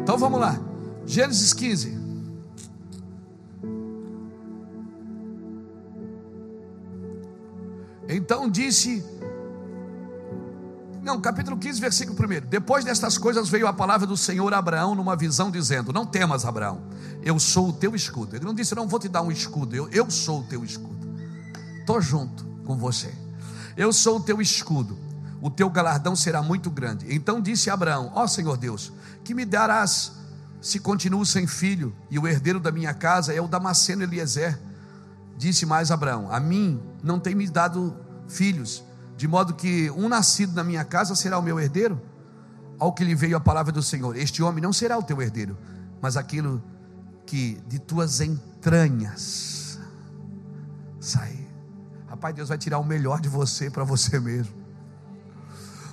Então 0.02 0.18
vamos 0.18 0.40
lá. 0.40 0.60
Gênesis 1.06 1.54
15. 1.54 1.96
Então 8.10 8.50
disse. 8.50 9.13
Não, 11.14 11.22
capítulo 11.22 11.56
15, 11.56 11.80
versículo 11.80 12.18
1. 12.18 12.48
Depois 12.50 12.84
destas 12.84 13.20
coisas 13.20 13.48
veio 13.48 13.68
a 13.68 13.74
palavra 13.74 14.08
do 14.08 14.18
Senhor 14.18 14.52
a 14.52 14.58
Abraão 14.58 14.96
numa 14.96 15.16
visão, 15.16 15.52
dizendo: 15.52 15.94
Não 15.94 16.08
temas, 16.08 16.44
Abraão, 16.44 16.82
eu 17.22 17.40
sou 17.40 17.70
o 17.70 17.74
teu 17.74 17.94
escudo. 17.94 18.36
Ele 18.36 18.44
não 18.44 18.54
disse: 18.54 18.74
Não 18.74 18.88
vou 18.88 19.00
te 19.00 19.08
dar 19.08 19.22
um 19.22 19.32
escudo, 19.32 19.76
eu, 19.76 19.88
eu 19.90 20.10
sou 20.10 20.40
o 20.40 20.44
teu 20.44 20.66
escudo. 20.66 21.08
Estou 21.80 22.02
junto 22.02 22.44
com 22.66 22.76
você. 22.76 23.14
Eu 23.78 23.94
sou 23.94 24.18
o 24.18 24.20
teu 24.20 24.42
escudo 24.42 24.98
o 25.40 25.52
teu 25.52 25.70
galardão 25.70 26.16
será 26.16 26.42
muito 26.42 26.72
grande. 26.72 27.14
Então 27.14 27.40
disse 27.40 27.70
Abraão: 27.70 28.12
Ó 28.16 28.24
oh, 28.24 28.28
Senhor 28.28 28.58
Deus, 28.58 28.92
que 29.24 29.36
me 29.36 29.46
darás 29.46 30.14
se 30.62 30.80
continuo 30.80 31.26
sem 31.26 31.46
filho, 31.46 31.94
e 32.10 32.18
o 32.18 32.26
herdeiro 32.28 32.60
da 32.60 32.72
minha 32.72 32.94
casa 32.94 33.34
é 33.34 33.42
o 33.42 33.48
Damasceno 33.48 34.02
Eliezer? 34.02 34.58
Disse 35.38 35.64
mais 35.66 35.92
Abraão: 35.92 36.32
A 36.32 36.40
mim 36.40 36.82
não 37.04 37.20
tem 37.20 37.36
me 37.36 37.46
dado 37.48 37.96
filhos, 38.28 38.84
de 39.16 39.28
modo 39.28 39.54
que 39.54 39.90
um 39.92 40.10
nascido 40.10 40.54
na 40.54 40.64
minha 40.64 40.84
casa 40.84 41.16
será 41.16 41.38
o 41.38 41.42
meu 41.42 41.60
herdeiro? 41.60 42.02
Ao 42.80 42.92
que 42.92 43.04
lhe 43.04 43.16
veio 43.16 43.38
a 43.38 43.40
palavra 43.40 43.72
do 43.72 43.82
Senhor: 43.82 44.16
Este 44.16 44.42
homem 44.42 44.62
não 44.62 44.74
será 44.74 44.98
o 44.98 45.04
teu 45.04 45.22
herdeiro, 45.22 45.58
mas 46.02 46.18
aquilo 46.18 46.62
que 47.26 47.62
de 47.68 47.80
tuas 47.80 48.20
entranhas 48.22 49.80
sai. 51.00 51.38
Rapaz, 52.08 52.36
Deus 52.36 52.50
vai 52.50 52.58
tirar 52.58 52.80
o 52.80 52.84
melhor 52.84 53.20
de 53.20 53.30
você 53.30 53.70
para 53.70 53.84
você 53.84 54.20
mesmo. 54.20 54.54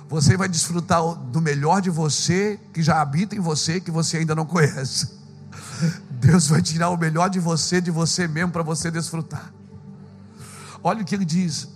Você 0.07 0.35
vai 0.35 0.49
desfrutar 0.49 1.01
do 1.15 1.39
melhor 1.39 1.81
de 1.81 1.89
você, 1.89 2.59
que 2.73 2.83
já 2.83 3.01
habita 3.01 3.33
em 3.35 3.39
você, 3.39 3.79
que 3.79 3.89
você 3.89 4.17
ainda 4.17 4.35
não 4.35 4.45
conhece. 4.45 5.09
Deus 6.11 6.47
vai 6.47 6.61
tirar 6.61 6.89
o 6.89 6.97
melhor 6.97 7.29
de 7.29 7.39
você, 7.39 7.79
de 7.79 7.91
você 7.91 8.27
mesmo, 8.27 8.51
para 8.51 8.61
você 8.61 8.91
desfrutar. 8.91 9.53
Olha 10.83 11.01
o 11.01 11.05
que 11.05 11.15
ele 11.15 11.25
diz. 11.25 11.67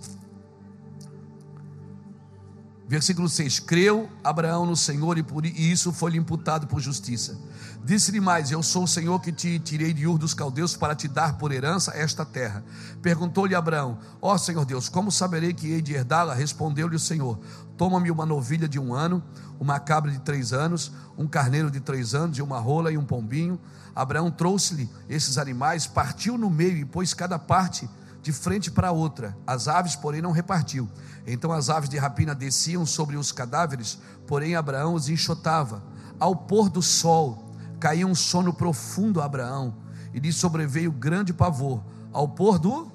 Versículo 2.88 3.28
6: 3.28 3.58
Creu 3.60 4.08
Abraão 4.22 4.64
no 4.64 4.76
Senhor 4.76 5.18
e 5.18 5.22
por 5.22 5.44
isso 5.44 5.92
foi-lhe 5.92 6.18
imputado 6.18 6.68
por 6.68 6.80
justiça. 6.80 7.36
Disse-lhe 7.84 8.20
mais: 8.20 8.52
Eu 8.52 8.62
sou 8.62 8.84
o 8.84 8.88
Senhor 8.88 9.20
que 9.20 9.32
te 9.32 9.58
tirei 9.58 9.92
de 9.92 10.06
Ur 10.06 10.16
dos 10.16 10.34
Caldeus 10.34 10.76
para 10.76 10.94
te 10.94 11.08
dar 11.08 11.36
por 11.36 11.50
herança 11.50 11.92
esta 11.96 12.24
terra. 12.24 12.64
Perguntou-lhe 13.02 13.56
Abraão: 13.56 13.98
Ó 14.22 14.32
oh, 14.32 14.38
Senhor 14.38 14.64
Deus, 14.64 14.88
como 14.88 15.10
saberei 15.10 15.52
que 15.52 15.72
hei 15.72 15.82
de 15.82 15.94
herdá-la? 15.94 16.32
Respondeu-lhe 16.32 16.94
o 16.94 17.00
Senhor: 17.00 17.40
Toma-me 17.76 18.08
uma 18.08 18.24
novilha 18.24 18.68
de 18.68 18.78
um 18.78 18.94
ano, 18.94 19.20
uma 19.58 19.80
cabra 19.80 20.12
de 20.12 20.20
três 20.20 20.52
anos, 20.52 20.92
um 21.18 21.26
carneiro 21.26 21.72
de 21.72 21.80
três 21.80 22.14
anos, 22.14 22.38
e 22.38 22.42
uma 22.42 22.60
rola 22.60 22.92
e 22.92 22.96
um 22.96 23.04
pombinho. 23.04 23.58
Abraão 23.96 24.30
trouxe-lhe 24.30 24.88
esses 25.08 25.38
animais, 25.38 25.88
partiu 25.88 26.38
no 26.38 26.48
meio 26.48 26.76
e 26.76 26.84
pôs 26.84 27.12
cada 27.12 27.36
parte 27.36 27.88
de 28.26 28.32
frente 28.32 28.72
para 28.72 28.90
outra. 28.90 29.38
As 29.46 29.68
aves, 29.68 29.94
porém, 29.94 30.20
não 30.20 30.32
repartiu. 30.32 30.88
Então 31.24 31.52
as 31.52 31.70
aves 31.70 31.88
de 31.88 31.96
rapina 31.96 32.34
desciam 32.34 32.84
sobre 32.84 33.16
os 33.16 33.30
cadáveres, 33.30 34.00
porém 34.26 34.56
Abraão 34.56 34.94
os 34.94 35.08
enxotava. 35.08 35.80
Ao 36.18 36.34
pôr 36.34 36.68
do 36.68 36.82
sol, 36.82 37.46
Caiu 37.78 38.08
um 38.08 38.14
sono 38.14 38.52
profundo 38.52 39.20
a 39.20 39.26
Abraão, 39.26 39.74
e 40.12 40.18
lhe 40.18 40.32
sobreveio 40.32 40.90
grande 40.90 41.32
pavor. 41.32 41.84
Ao 42.12 42.26
pôr 42.26 42.58
do 42.58 42.90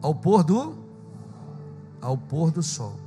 ao 0.00 0.14
pôr 0.14 0.44
do 0.44 0.78
ao 2.00 2.16
pôr 2.16 2.52
do 2.52 2.62
sol. 2.62 3.00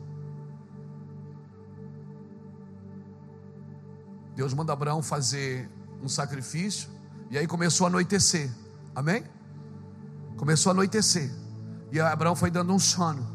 Deus 4.35 4.53
manda 4.53 4.73
Abraão 4.73 5.01
fazer 5.01 5.69
um 6.01 6.09
sacrifício, 6.09 6.89
e 7.29 7.37
aí 7.37 7.47
começou 7.47 7.85
a 7.85 7.89
anoitecer. 7.89 8.51
Amém? 8.93 9.23
Começou 10.39 10.69
a 10.69 10.73
anoitecer. 10.73 11.29
E 11.91 11.99
Abraão 11.99 12.33
foi 12.33 12.49
dando 12.49 12.73
um 12.73 12.79
sono. 12.79 13.27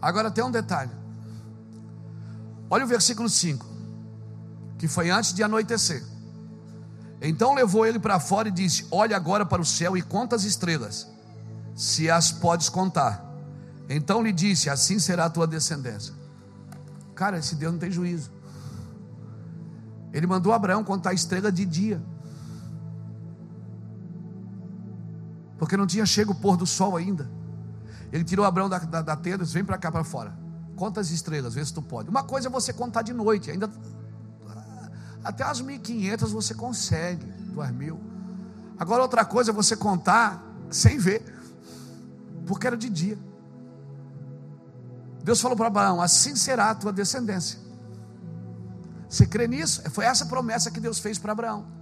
Agora 0.00 0.30
tem 0.30 0.44
um 0.44 0.52
detalhe. 0.52 0.92
Olha 2.70 2.84
o 2.84 2.88
versículo 2.88 3.28
5, 3.28 3.66
que 4.78 4.86
foi 4.86 5.10
antes 5.10 5.34
de 5.34 5.42
anoitecer. 5.42 6.04
Então 7.20 7.54
levou 7.54 7.84
ele 7.84 7.98
para 7.98 8.20
fora 8.20 8.46
e 8.46 8.52
disse: 8.52 8.86
Olha 8.88 9.16
agora 9.16 9.44
para 9.44 9.60
o 9.60 9.66
céu 9.66 9.96
e 9.96 10.02
conta 10.02 10.36
as 10.36 10.44
estrelas, 10.44 11.08
se 11.74 12.08
as 12.08 12.30
podes 12.30 12.68
contar. 12.68 13.24
Então 13.88 14.22
lhe 14.22 14.32
disse: 14.32 14.70
Assim 14.70 15.00
será 15.00 15.24
a 15.24 15.30
tua 15.30 15.46
descendência. 15.46 16.14
Cara, 17.16 17.38
esse 17.38 17.56
Deus 17.56 17.72
não 17.72 17.80
tem 17.80 17.90
juízo. 17.90 18.30
Ele 20.12 20.26
mandou 20.28 20.52
Abraão 20.52 20.84
contar 20.84 21.10
a 21.10 21.14
estrela 21.14 21.50
de 21.50 21.64
dia. 21.64 22.00
Porque 25.58 25.76
não 25.76 25.86
tinha 25.86 26.06
chego 26.06 26.32
o 26.32 26.34
pôr 26.34 26.56
do 26.56 26.66
sol 26.66 26.96
ainda. 26.96 27.28
Ele 28.12 28.24
tirou 28.24 28.44
Abraão 28.44 28.68
da, 28.68 28.78
da, 28.78 29.02
da 29.02 29.16
tenda 29.16 29.42
e 29.42 29.44
disse: 29.44 29.54
Vem 29.54 29.64
para 29.64 29.76
cá 29.76 29.90
para 29.90 30.04
fora. 30.04 30.32
Conta 30.76 31.00
as 31.00 31.10
estrelas, 31.10 31.54
vê 31.54 31.64
se 31.64 31.74
tu 31.74 31.82
pode. 31.82 32.08
Uma 32.08 32.22
coisa 32.22 32.48
é 32.48 32.50
você 32.50 32.72
contar 32.72 33.02
de 33.02 33.12
noite, 33.12 33.50
ainda. 33.50 33.68
Até 35.24 35.42
as 35.42 35.60
1500 35.60 36.30
você 36.30 36.54
consegue, 36.54 37.26
duas 37.52 37.70
mil. 37.72 38.00
Agora 38.78 39.02
outra 39.02 39.24
coisa 39.24 39.50
é 39.50 39.54
você 39.54 39.76
contar 39.76 40.40
sem 40.70 40.96
ver, 40.96 41.24
porque 42.46 42.66
era 42.66 42.76
de 42.76 42.88
dia. 42.88 43.18
Deus 45.24 45.40
falou 45.40 45.56
para 45.56 45.66
Abraão: 45.66 46.00
Assim 46.00 46.36
será 46.36 46.70
a 46.70 46.74
tua 46.74 46.92
descendência. 46.92 47.58
Você 49.08 49.26
crê 49.26 49.48
nisso? 49.48 49.82
Foi 49.90 50.04
essa 50.04 50.26
promessa 50.26 50.70
que 50.70 50.78
Deus 50.78 50.98
fez 50.98 51.18
para 51.18 51.32
Abraão 51.32 51.77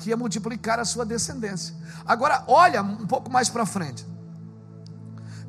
que 0.00 0.10
ia 0.10 0.16
multiplicar 0.16 0.80
a 0.80 0.84
sua 0.84 1.04
descendência. 1.04 1.74
Agora, 2.04 2.42
olha 2.48 2.82
um 2.82 3.06
pouco 3.06 3.30
mais 3.30 3.48
para 3.48 3.66
frente. 3.66 4.04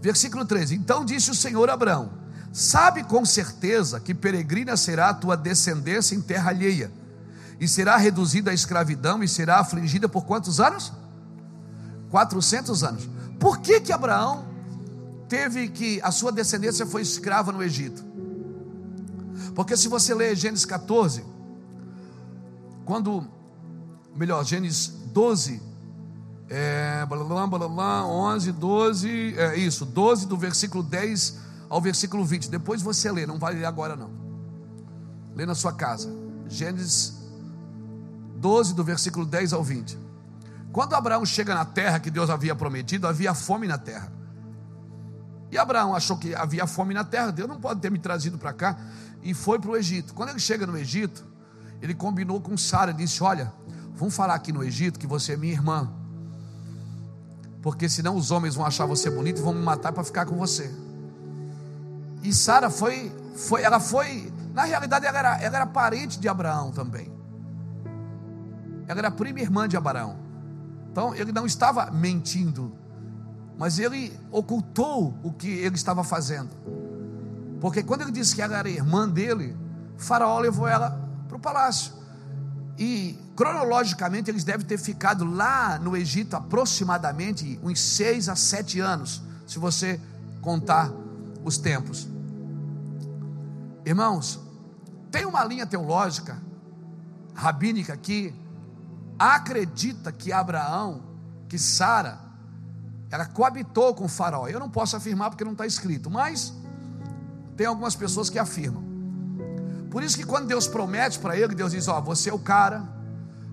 Versículo 0.01 0.45
13: 0.45 0.75
Então 0.75 1.05
disse 1.05 1.31
o 1.31 1.35
Senhor 1.35 1.69
a 1.69 1.73
Abraão: 1.73 2.11
Sabe 2.51 3.03
com 3.03 3.25
certeza 3.25 3.99
que 3.99 4.13
peregrina 4.13 4.75
será 4.75 5.09
a 5.09 5.13
tua 5.13 5.37
descendência 5.37 6.15
em 6.15 6.21
terra 6.21 6.49
alheia, 6.49 6.91
e 7.59 7.67
será 7.67 7.95
reduzida 7.95 8.51
à 8.51 8.53
escravidão 8.53 9.23
e 9.23 9.27
será 9.27 9.59
afligida 9.59 10.09
por 10.09 10.25
quantos 10.25 10.59
anos? 10.59 10.91
400 12.09 12.83
anos. 12.83 13.09
Por 13.39 13.59
que 13.59 13.79
que 13.79 13.93
Abraão 13.93 14.45
teve 15.29 15.69
que 15.69 16.01
a 16.03 16.11
sua 16.11 16.31
descendência 16.31 16.85
foi 16.85 17.01
escrava 17.01 17.51
no 17.51 17.63
Egito? 17.63 18.03
Porque 19.55 19.77
se 19.77 19.87
você 19.87 20.13
ler 20.13 20.35
Gênesis 20.35 20.65
14, 20.65 21.23
quando 22.85 23.27
melhor, 24.15 24.43
Gênesis 24.43 24.87
12, 25.13 25.61
é, 26.49 27.05
blá, 27.05 27.47
blá, 27.47 27.67
blá, 27.67 28.05
11, 28.05 28.51
12, 28.51 29.35
é 29.37 29.55
isso, 29.57 29.85
12 29.85 30.27
do 30.27 30.37
versículo 30.37 30.83
10 30.83 31.37
ao 31.69 31.79
versículo 31.79 32.25
20. 32.25 32.49
Depois 32.49 32.81
você 32.81 33.11
lê, 33.11 33.25
não 33.25 33.39
vai 33.39 33.53
ler 33.53 33.65
agora 33.65 33.95
não. 33.95 34.11
Lê 35.33 35.45
na 35.45 35.55
sua 35.55 35.71
casa. 35.71 36.13
Gênesis 36.49 37.21
12 38.35 38.73
do 38.73 38.83
versículo 38.83 39.25
10 39.25 39.53
ao 39.53 39.63
20. 39.63 39.97
Quando 40.73 40.93
Abraão 40.93 41.25
chega 41.25 41.53
na 41.53 41.63
terra 41.63 41.99
que 41.99 42.09
Deus 42.09 42.29
havia 42.29 42.55
prometido, 42.55 43.07
havia 43.07 43.33
fome 43.33 43.67
na 43.67 43.77
terra. 43.77 44.11
E 45.51 45.57
Abraão 45.57 45.93
achou 45.93 46.17
que 46.17 46.33
havia 46.33 46.65
fome 46.65 46.93
na 46.93 47.03
terra, 47.03 47.31
Deus 47.31 47.47
não 47.47 47.59
pode 47.59 47.81
ter 47.81 47.91
me 47.91 47.99
trazido 47.99 48.37
para 48.37 48.53
cá, 48.53 48.77
e 49.21 49.33
foi 49.33 49.59
para 49.59 49.71
o 49.71 49.77
Egito. 49.77 50.13
Quando 50.13 50.29
ele 50.29 50.39
chega 50.39 50.65
no 50.65 50.77
Egito, 50.77 51.25
ele 51.81 51.93
combinou 51.93 52.39
com 52.39 52.57
Sara, 52.57 52.93
disse: 52.93 53.21
Olha, 53.21 53.51
Vamos 54.01 54.15
falar 54.15 54.33
aqui 54.33 54.51
no 54.51 54.63
Egito 54.63 54.97
que 54.97 55.05
você 55.05 55.33
é 55.33 55.37
minha 55.37 55.53
irmã. 55.53 55.87
Porque 57.61 57.87
senão 57.87 58.15
os 58.15 58.31
homens 58.31 58.55
vão 58.55 58.65
achar 58.65 58.87
você 58.87 59.11
bonito 59.11 59.37
e 59.37 59.43
vão 59.43 59.53
me 59.53 59.61
matar 59.61 59.93
para 59.93 60.03
ficar 60.03 60.25
com 60.25 60.35
você. 60.35 60.73
E 62.23 62.33
Sara 62.33 62.71
foi, 62.71 63.11
foi, 63.35 63.61
ela 63.61 63.79
foi, 63.79 64.33
na 64.55 64.63
realidade 64.63 65.05
ela 65.05 65.19
era, 65.19 65.39
ela 65.39 65.55
era 65.55 65.67
parente 65.67 66.19
de 66.19 66.27
Abraão 66.27 66.71
também. 66.71 67.13
Ela 68.87 69.01
era 69.01 69.11
prima 69.11 69.39
irmã 69.39 69.67
de 69.67 69.77
Abraão. 69.77 70.17
Então 70.91 71.13
ele 71.13 71.31
não 71.31 71.45
estava 71.45 71.91
mentindo, 71.91 72.73
mas 73.55 73.77
ele 73.77 74.19
ocultou 74.31 75.13
o 75.21 75.31
que 75.31 75.47
ele 75.47 75.75
estava 75.75 76.03
fazendo. 76.03 76.49
Porque 77.59 77.83
quando 77.83 78.01
ele 78.01 78.11
disse 78.11 78.33
que 78.33 78.41
ela 78.41 78.57
era 78.57 78.67
irmã 78.67 79.07
dele, 79.07 79.55
Faraó 79.95 80.39
levou 80.39 80.67
ela 80.67 81.07
para 81.27 81.37
o 81.37 81.39
palácio. 81.39 82.00
E 82.83 83.15
cronologicamente 83.35 84.31
eles 84.31 84.43
devem 84.43 84.65
ter 84.65 84.79
ficado 84.79 85.23
lá 85.23 85.77
no 85.77 85.95
Egito 85.95 86.35
aproximadamente 86.35 87.59
uns 87.61 87.79
seis 87.79 88.27
a 88.27 88.35
sete 88.35 88.79
anos, 88.79 89.21
se 89.45 89.59
você 89.59 90.01
contar 90.41 90.91
os 91.45 91.59
tempos. 91.59 92.07
Irmãos, 93.85 94.39
tem 95.11 95.27
uma 95.27 95.43
linha 95.43 95.67
teológica, 95.67 96.41
rabínica 97.35 97.95
que 97.95 98.33
acredita 99.19 100.11
que 100.11 100.33
Abraão, 100.33 101.03
que 101.47 101.59
Sara, 101.59 102.19
ela 103.11 103.27
coabitou 103.27 103.93
com 103.93 104.05
o 104.05 104.09
faraó. 104.09 104.47
Eu 104.47 104.59
não 104.59 104.71
posso 104.71 104.95
afirmar 104.95 105.29
porque 105.29 105.43
não 105.43 105.51
está 105.51 105.67
escrito, 105.67 106.09
mas 106.09 106.51
tem 107.55 107.67
algumas 107.67 107.95
pessoas 107.95 108.27
que 108.27 108.39
afirmam. 108.39 108.90
Por 109.91 110.01
isso 110.01 110.17
que 110.17 110.23
quando 110.23 110.47
Deus 110.47 110.69
promete 110.69 111.19
para 111.19 111.37
ele, 111.37 111.53
Deus 111.53 111.73
diz: 111.73 111.89
Ó, 111.89 111.99
você 111.99 112.29
é 112.29 112.33
o 112.33 112.39
cara, 112.39 112.81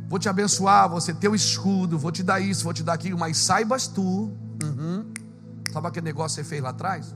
vou 0.08 0.20
te 0.20 0.28
abençoar, 0.28 0.88
você 0.88 1.12
ter 1.12 1.28
o 1.28 1.34
escudo, 1.34 1.98
vou 1.98 2.12
te 2.12 2.22
dar 2.22 2.38
isso, 2.38 2.62
vou 2.62 2.72
te 2.72 2.84
dar 2.84 2.92
aquilo, 2.92 3.18
mas 3.18 3.36
saibas 3.38 3.88
tu, 3.88 4.30
uhum, 4.62 5.12
sabe 5.72 5.88
aquele 5.88 6.04
negócio 6.04 6.36
que 6.36 6.44
você 6.44 6.48
fez 6.48 6.62
lá 6.62 6.70
atrás? 6.70 7.12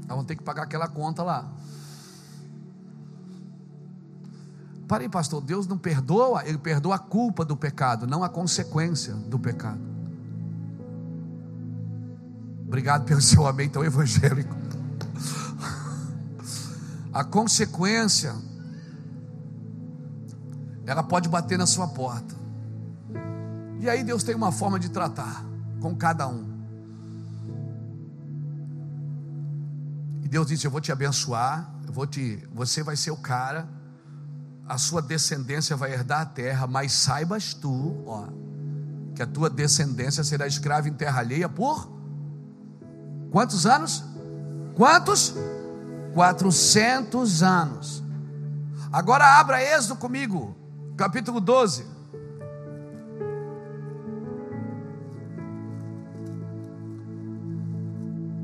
Nós 0.00 0.10
vamos 0.10 0.26
ter 0.26 0.36
que 0.36 0.42
pagar 0.42 0.64
aquela 0.64 0.86
conta 0.86 1.22
lá. 1.22 1.50
Parei, 4.86 5.08
pastor, 5.08 5.40
Deus 5.40 5.66
não 5.66 5.78
perdoa, 5.78 6.44
Ele 6.44 6.58
perdoa 6.58 6.96
a 6.96 6.98
culpa 6.98 7.42
do 7.42 7.56
pecado, 7.56 8.06
não 8.06 8.22
a 8.22 8.28
consequência 8.28 9.14
do 9.14 9.38
pecado. 9.38 9.80
Obrigado 12.66 13.04
pelo 13.04 13.22
seu 13.22 13.46
amém 13.46 13.68
tão 13.68 13.82
evangélico 13.82 14.60
a 17.12 17.24
consequência, 17.24 18.34
ela 20.86 21.02
pode 21.02 21.28
bater 21.28 21.58
na 21.58 21.66
sua 21.66 21.88
porta. 21.88 22.34
E 23.80 23.88
aí 23.88 24.04
Deus 24.04 24.22
tem 24.22 24.34
uma 24.34 24.52
forma 24.52 24.78
de 24.78 24.88
tratar 24.90 25.44
com 25.80 25.94
cada 25.96 26.28
um. 26.28 26.48
E 30.22 30.28
Deus 30.28 30.46
disse: 30.46 30.66
Eu 30.66 30.70
vou 30.70 30.80
te 30.80 30.92
abençoar, 30.92 31.72
eu 31.86 31.92
vou 31.92 32.06
te, 32.06 32.46
você 32.52 32.82
vai 32.82 32.96
ser 32.96 33.10
o 33.10 33.16
cara, 33.16 33.68
a 34.68 34.78
sua 34.78 35.02
descendência 35.02 35.74
vai 35.76 35.92
herdar 35.92 36.20
a 36.20 36.26
terra, 36.26 36.66
mas 36.66 36.92
saibas 36.92 37.54
tu, 37.54 38.04
ó, 38.06 38.28
que 39.14 39.22
a 39.22 39.26
tua 39.26 39.50
descendência 39.50 40.22
será 40.22 40.46
escrava 40.46 40.88
em 40.88 40.92
terra 40.92 41.20
alheia 41.20 41.48
por 41.48 41.90
quantos 43.30 43.66
anos? 43.66 44.04
Quantos? 44.74 45.34
400 46.14 47.42
anos. 47.42 48.02
Agora 48.92 49.38
abra 49.38 49.62
Êxodo 49.62 49.96
comigo, 49.96 50.56
capítulo 50.96 51.40
12. 51.40 51.86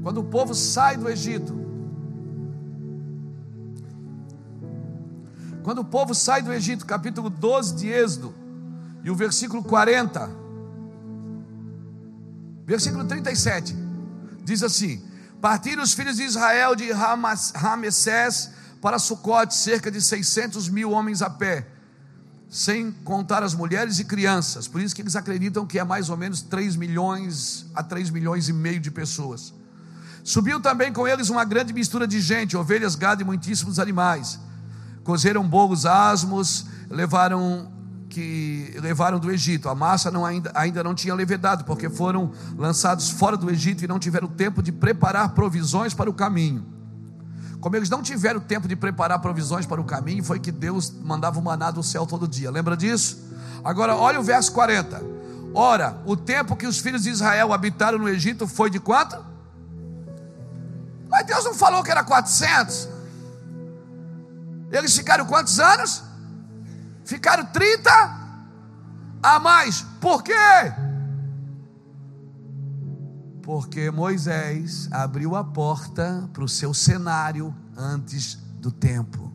Quando 0.02 0.20
o 0.20 0.24
povo 0.24 0.54
sai 0.54 0.96
do 0.96 1.08
Egito, 1.08 1.52
quando 5.64 5.80
o 5.80 5.84
povo 5.84 6.14
sai 6.14 6.42
do 6.42 6.52
Egito, 6.52 6.86
capítulo 6.86 7.28
12 7.28 7.74
de 7.74 7.88
Êxodo, 7.88 8.32
e 9.02 9.10
o 9.10 9.16
versículo 9.16 9.64
40, 9.64 10.30
versículo 12.64 13.04
37, 13.04 13.76
diz 14.44 14.62
assim: 14.62 15.02
Partiram 15.46 15.84
os 15.84 15.92
filhos 15.92 16.16
de 16.16 16.24
Israel 16.24 16.74
de 16.74 16.90
Ramessés 17.54 18.50
para 18.82 18.98
Sucote, 18.98 19.54
cerca 19.54 19.92
de 19.92 20.02
600 20.02 20.68
mil 20.68 20.90
homens 20.90 21.22
a 21.22 21.30
pé, 21.30 21.68
sem 22.50 22.90
contar 22.90 23.44
as 23.44 23.54
mulheres 23.54 24.00
e 24.00 24.04
crianças. 24.04 24.66
Por 24.66 24.80
isso 24.80 24.92
que 24.92 25.02
eles 25.02 25.14
acreditam 25.14 25.64
que 25.64 25.78
é 25.78 25.84
mais 25.84 26.10
ou 26.10 26.16
menos 26.16 26.42
3 26.42 26.74
milhões 26.74 27.64
a 27.76 27.82
3 27.84 28.10
milhões 28.10 28.48
e 28.48 28.52
meio 28.52 28.80
de 28.80 28.90
pessoas. 28.90 29.54
Subiu 30.24 30.58
também 30.58 30.92
com 30.92 31.06
eles 31.06 31.30
uma 31.30 31.44
grande 31.44 31.72
mistura 31.72 32.08
de 32.08 32.20
gente, 32.20 32.56
ovelhas, 32.56 32.96
gado 32.96 33.22
e 33.22 33.24
muitíssimos 33.24 33.78
animais. 33.78 34.40
Cozeram 35.04 35.46
bolos 35.46 35.86
asmos, 35.86 36.66
levaram 36.90 37.70
que 38.16 38.74
levaram 38.80 39.18
do 39.18 39.30
Egito. 39.30 39.68
A 39.68 39.74
massa 39.74 40.10
não, 40.10 40.24
ainda, 40.24 40.50
ainda 40.54 40.82
não 40.82 40.94
tinha 40.94 41.14
levedado, 41.14 41.64
porque 41.64 41.90
foram 41.90 42.32
lançados 42.56 43.10
fora 43.10 43.36
do 43.36 43.50
Egito 43.50 43.84
e 43.84 43.86
não 43.86 43.98
tiveram 43.98 44.26
tempo 44.26 44.62
de 44.62 44.72
preparar 44.72 45.34
provisões 45.34 45.92
para 45.92 46.08
o 46.08 46.14
caminho. 46.14 46.64
Como 47.60 47.76
eles 47.76 47.90
não 47.90 48.00
tiveram 48.00 48.40
tempo 48.40 48.66
de 48.66 48.74
preparar 48.74 49.18
provisões 49.18 49.66
para 49.66 49.78
o 49.78 49.84
caminho, 49.84 50.24
foi 50.24 50.40
que 50.40 50.50
Deus 50.50 50.90
mandava 50.90 51.38
o 51.38 51.42
maná 51.42 51.70
do 51.70 51.82
céu 51.82 52.06
todo 52.06 52.26
dia. 52.26 52.50
Lembra 52.50 52.74
disso? 52.74 53.22
Agora, 53.62 53.94
olha 53.94 54.18
o 54.18 54.22
verso 54.22 54.50
40. 54.52 55.02
Ora, 55.52 55.98
o 56.06 56.16
tempo 56.16 56.56
que 56.56 56.66
os 56.66 56.78
filhos 56.78 57.02
de 57.02 57.10
Israel 57.10 57.52
habitaram 57.52 57.98
no 57.98 58.08
Egito 58.08 58.46
foi 58.46 58.70
de 58.70 58.80
quanto? 58.80 59.22
Mas 61.10 61.26
Deus 61.26 61.44
não 61.44 61.52
falou 61.52 61.82
que 61.82 61.90
era 61.90 62.02
400. 62.02 62.88
Eles 64.72 64.96
ficaram 64.96 65.26
quantos 65.26 65.60
anos? 65.60 66.05
Ficaram 67.06 67.46
30 67.46 67.90
a 69.22 69.38
mais. 69.38 69.82
Por 70.00 70.24
quê? 70.24 70.32
Porque 73.42 73.92
Moisés 73.92 74.88
abriu 74.90 75.36
a 75.36 75.44
porta 75.44 76.28
para 76.32 76.42
o 76.42 76.48
seu 76.48 76.74
cenário 76.74 77.54
antes 77.76 78.34
do 78.58 78.72
tempo. 78.72 79.32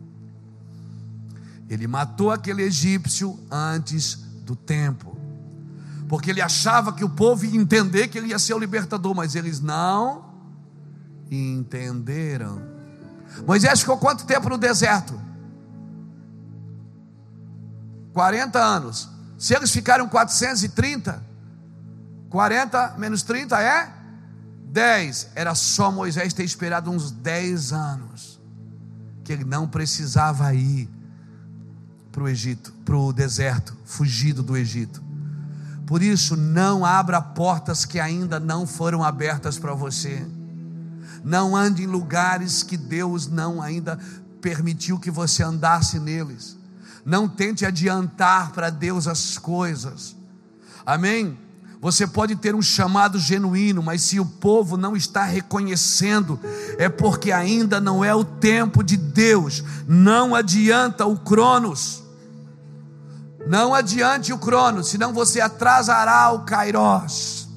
Ele 1.66 1.86
matou 1.86 2.30
aquele 2.30 2.62
egípcio 2.62 3.40
antes 3.50 4.16
do 4.44 4.54
tempo, 4.54 5.16
porque 6.06 6.30
ele 6.30 6.42
achava 6.42 6.92
que 6.92 7.02
o 7.02 7.08
povo 7.08 7.46
ia 7.46 7.58
entender 7.58 8.08
que 8.08 8.18
ele 8.18 8.28
ia 8.28 8.38
ser 8.38 8.52
o 8.52 8.58
libertador, 8.58 9.14
mas 9.14 9.34
eles 9.34 9.60
não 9.60 10.26
entenderam. 11.30 12.60
Moisés 13.46 13.80
ficou 13.80 13.96
quanto 13.96 14.26
tempo 14.26 14.50
no 14.50 14.58
deserto? 14.58 15.31
40 18.12 18.58
anos. 18.58 19.08
Se 19.38 19.54
eles 19.54 19.70
ficaram 19.70 20.08
430, 20.08 21.22
40 22.28 22.94
menos 22.98 23.22
30 23.22 23.60
é 23.60 23.92
10. 24.72 25.28
Era 25.34 25.54
só 25.54 25.92
Moisés 25.92 26.32
ter 26.32 26.44
esperado 26.44 26.90
uns 26.90 27.10
10 27.10 27.72
anos, 27.72 28.40
que 29.24 29.32
ele 29.32 29.44
não 29.44 29.68
precisava 29.68 30.52
ir 30.54 30.88
para 32.10 32.22
o 32.22 32.28
Egito, 32.28 32.72
para 32.84 32.96
o 32.96 33.12
deserto, 33.12 33.76
fugido 33.84 34.42
do 34.42 34.56
Egito. 34.56 35.02
Por 35.86 36.02
isso, 36.02 36.36
não 36.36 36.84
abra 36.84 37.20
portas 37.20 37.84
que 37.84 37.98
ainda 37.98 38.38
não 38.38 38.66
foram 38.66 39.02
abertas 39.02 39.58
para 39.58 39.74
você. 39.74 40.26
Não 41.24 41.54
ande 41.56 41.82
em 41.82 41.86
lugares 41.86 42.62
que 42.62 42.76
Deus 42.76 43.26
não 43.26 43.60
ainda 43.60 43.98
permitiu 44.40 44.98
que 44.98 45.10
você 45.10 45.42
andasse 45.42 45.98
neles. 45.98 46.56
Não 47.04 47.28
tente 47.28 47.66
adiantar 47.66 48.52
para 48.52 48.70
Deus 48.70 49.06
as 49.08 49.38
coisas. 49.38 50.14
Amém? 50.86 51.38
Você 51.82 52.06
pode 52.06 52.36
ter 52.36 52.54
um 52.54 52.62
chamado 52.62 53.18
genuíno, 53.18 53.82
mas 53.82 54.02
se 54.02 54.20
o 54.20 54.24
povo 54.24 54.76
não 54.76 54.94
está 54.94 55.24
reconhecendo, 55.24 56.38
é 56.78 56.88
porque 56.88 57.32
ainda 57.32 57.80
não 57.80 58.04
é 58.04 58.14
o 58.14 58.24
tempo 58.24 58.84
de 58.84 58.96
Deus. 58.96 59.64
Não 59.88 60.32
adianta 60.32 61.04
o 61.04 61.18
Cronos. 61.18 62.04
Não 63.48 63.74
adiante 63.74 64.32
o 64.32 64.38
Cronos, 64.38 64.90
senão 64.90 65.12
você 65.12 65.40
atrasará 65.40 66.30
o 66.30 66.44
Kairos. 66.44 67.48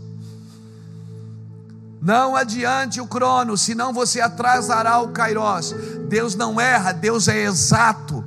Não 2.02 2.36
adiante 2.36 3.00
o 3.00 3.06
Cronos, 3.06 3.62
senão 3.62 3.94
você 3.94 4.22
atrasará 4.22 5.00
o 5.02 5.10
Kairos. 5.10 5.76
Deus 6.10 6.34
não 6.34 6.60
erra, 6.60 6.92
Deus 6.92 7.28
é 7.28 7.44
exato. 7.44 8.26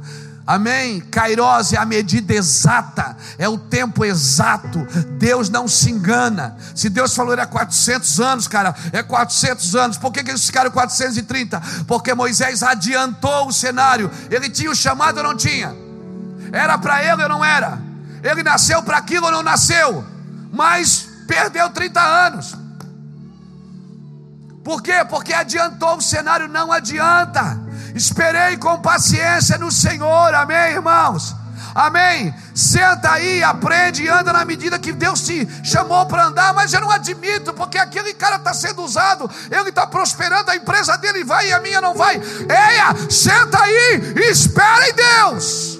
Amém? 0.49 1.01
Kairos 1.01 1.74
é 1.74 1.76
a 1.76 1.84
medida 1.84 2.32
exata, 2.32 3.14
é 3.36 3.46
o 3.46 3.59
tempo 3.59 4.03
exato. 4.03 4.78
Deus 5.18 5.51
não 5.51 5.68
se 5.68 5.90
engana. 5.90 6.57
Se 6.74 6.88
Deus 6.88 7.14
falou 7.14 7.34
era 7.34 7.46
400 7.46 8.18
anos, 8.18 8.49
cara, 8.49 8.74
é 8.90 9.03
400 9.03 9.76
anos. 9.76 9.99
Por 9.99 10.11
que, 10.11 10.24
que 10.24 10.30
eles 10.30 10.46
ficaram 10.46 10.70
430? 10.70 11.61
Porque 11.86 12.14
Moisés 12.14 12.62
adiantou 12.62 13.49
o 13.49 13.53
cenário. 13.53 14.11
Ele 14.30 14.49
tinha 14.49 14.70
o 14.70 14.74
chamado 14.74 15.18
ou 15.18 15.22
não 15.22 15.36
tinha? 15.36 15.76
Era 16.51 16.78
para 16.78 17.05
ele 17.05 17.24
ou 17.24 17.28
não 17.28 17.44
era? 17.44 17.78
Ele 18.22 18.42
nasceu 18.42 18.82
para 18.82 18.96
aquilo 18.96 19.26
ou 19.26 19.32
não 19.32 19.42
nasceu? 19.42 20.03
Mas 20.51 21.11
perdeu 21.26 21.68
30 21.68 22.01
anos. 22.01 22.57
Por 24.64 24.80
quê? 24.82 25.05
Porque 25.07 25.34
adiantou 25.34 25.99
o 25.99 26.01
cenário, 26.01 26.49
não 26.49 26.72
adianta. 26.72 27.68
Esperei 27.95 28.57
com 28.57 28.80
paciência 28.80 29.59
no 29.59 29.70
Senhor, 29.70 30.34
amém, 30.34 30.72
irmãos? 30.72 31.34
Amém? 31.74 32.34
Senta 32.55 33.12
aí, 33.12 33.43
aprende 33.43 34.03
e 34.03 34.09
anda 34.09 34.32
na 34.32 34.45
medida 34.45 34.78
que 34.78 34.93
Deus 34.93 35.20
te 35.20 35.47
chamou 35.62 36.07
para 36.07 36.26
andar, 36.26 36.53
mas 36.53 36.72
eu 36.72 36.80
não 36.80 36.91
admito, 36.91 37.53
porque 37.53 37.78
aquele 37.78 38.14
cara 38.14 38.36
está 38.36 38.53
sendo 38.53 38.82
usado, 38.82 39.30
ele 39.51 39.68
está 39.68 39.86
prosperando, 39.86 40.51
a 40.51 40.57
empresa 40.57 40.97
dele 40.97 41.24
vai 41.24 41.49
e 41.49 41.53
a 41.53 41.61
minha 41.61 41.80
não 41.80 41.95
vai. 41.95 42.16
Eia, 42.16 43.11
senta 43.11 43.62
aí 43.62 44.14
e 44.16 44.30
espera 44.30 44.89
em 44.89 44.95
Deus. 44.95 45.78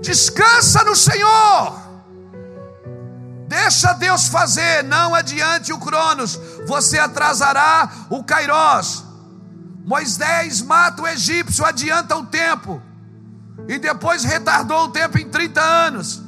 Descansa 0.00 0.82
no 0.84 0.96
Senhor. 0.96 1.88
Deixa 3.46 3.92
Deus 3.94 4.28
fazer, 4.28 4.84
não 4.84 5.14
adiante 5.14 5.72
o 5.72 5.78
Cronos, 5.78 6.38
você 6.66 6.98
atrasará 6.98 7.88
o 8.10 8.22
Kairos. 8.22 9.07
Moisés 9.88 10.60
mata 10.60 11.00
o 11.00 11.08
egípcio, 11.08 11.64
adianta 11.64 12.14
o 12.14 12.26
tempo, 12.26 12.82
e 13.66 13.78
depois 13.78 14.22
retardou 14.22 14.84
o 14.84 14.88
tempo 14.90 15.16
em 15.16 15.30
30 15.30 15.62
anos. 15.62 16.22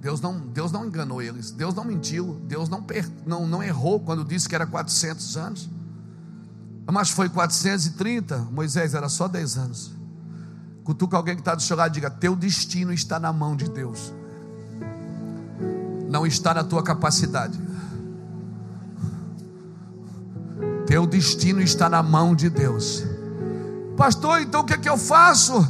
Deus 0.00 0.20
não, 0.20 0.40
Deus 0.40 0.72
não 0.72 0.84
enganou 0.84 1.22
eles, 1.22 1.52
Deus 1.52 1.72
não 1.72 1.84
mentiu, 1.84 2.40
Deus 2.48 2.68
não, 2.68 2.84
não, 3.24 3.46
não 3.46 3.62
errou 3.62 4.00
quando 4.00 4.24
disse 4.24 4.48
que 4.48 4.56
era 4.56 4.66
400 4.66 5.36
anos, 5.36 5.70
mas 6.90 7.10
foi 7.10 7.28
430, 7.28 8.48
Moisés 8.50 8.92
era 8.92 9.08
só 9.08 9.28
10 9.28 9.56
anos. 9.56 9.92
Cutuca 10.82 11.16
alguém 11.16 11.36
que 11.36 11.42
está 11.42 11.54
do 11.54 11.62
seu 11.62 11.76
lado 11.76 11.92
e 11.92 11.94
diga: 11.94 12.10
Teu 12.10 12.34
destino 12.34 12.92
está 12.92 13.20
na 13.20 13.32
mão 13.32 13.54
de 13.54 13.70
Deus, 13.70 14.12
não 16.08 16.26
está 16.26 16.52
na 16.54 16.64
tua 16.64 16.82
capacidade. 16.82 17.69
Teu 20.90 21.06
destino 21.06 21.62
está 21.62 21.88
na 21.88 22.02
mão 22.02 22.34
de 22.34 22.50
Deus. 22.50 23.04
Pastor, 23.96 24.40
então 24.40 24.62
o 24.62 24.64
que 24.64 24.72
é 24.72 24.76
que 24.76 24.88
eu 24.88 24.98
faço? 24.98 25.64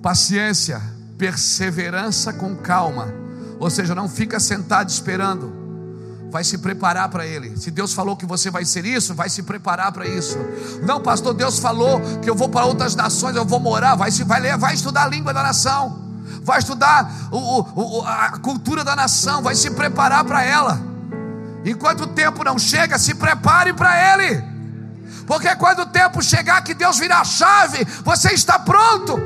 Paciência, 0.00 0.80
perseverança 1.18 2.32
com 2.32 2.56
calma. 2.56 3.12
Ou 3.60 3.68
seja, 3.68 3.94
não 3.94 4.08
fica 4.08 4.40
sentado 4.40 4.88
esperando. 4.88 5.52
Vai 6.30 6.42
se 6.42 6.56
preparar 6.56 7.10
para 7.10 7.26
ele. 7.26 7.54
Se 7.58 7.70
Deus 7.70 7.92
falou 7.92 8.16
que 8.16 8.24
você 8.24 8.50
vai 8.50 8.64
ser 8.64 8.86
isso, 8.86 9.14
vai 9.14 9.28
se 9.28 9.42
preparar 9.42 9.92
para 9.92 10.06
isso. 10.06 10.38
Não, 10.86 11.02
pastor, 11.02 11.34
Deus 11.34 11.58
falou 11.58 12.00
que 12.22 12.30
eu 12.30 12.34
vou 12.34 12.48
para 12.48 12.64
outras 12.64 12.94
nações, 12.94 13.36
eu 13.36 13.44
vou 13.44 13.60
morar, 13.60 13.94
vai 13.94 14.10
se 14.10 14.24
vai 14.24 14.40
ler, 14.40 14.56
vai 14.56 14.72
estudar 14.72 15.02
a 15.02 15.08
língua 15.08 15.34
da 15.34 15.42
nação. 15.42 15.98
Vai 16.42 16.60
estudar 16.60 17.28
o, 17.30 17.98
o, 17.98 18.02
a 18.06 18.38
cultura 18.38 18.82
da 18.82 18.96
nação, 18.96 19.42
vai 19.42 19.54
se 19.54 19.70
preparar 19.70 20.24
para 20.24 20.42
ela. 20.42 20.87
Enquanto 21.64 22.02
o 22.02 22.06
tempo 22.06 22.44
não 22.44 22.58
chega, 22.58 22.98
se 22.98 23.14
prepare 23.14 23.72
para 23.72 24.14
ele. 24.14 24.42
Porque 25.26 25.54
quando 25.56 25.80
o 25.80 25.86
tempo 25.86 26.22
chegar 26.22 26.62
que 26.62 26.72
Deus 26.72 26.98
virar 26.98 27.20
a 27.20 27.24
chave, 27.24 27.84
você 28.04 28.32
está 28.32 28.58
pronto. 28.58 29.18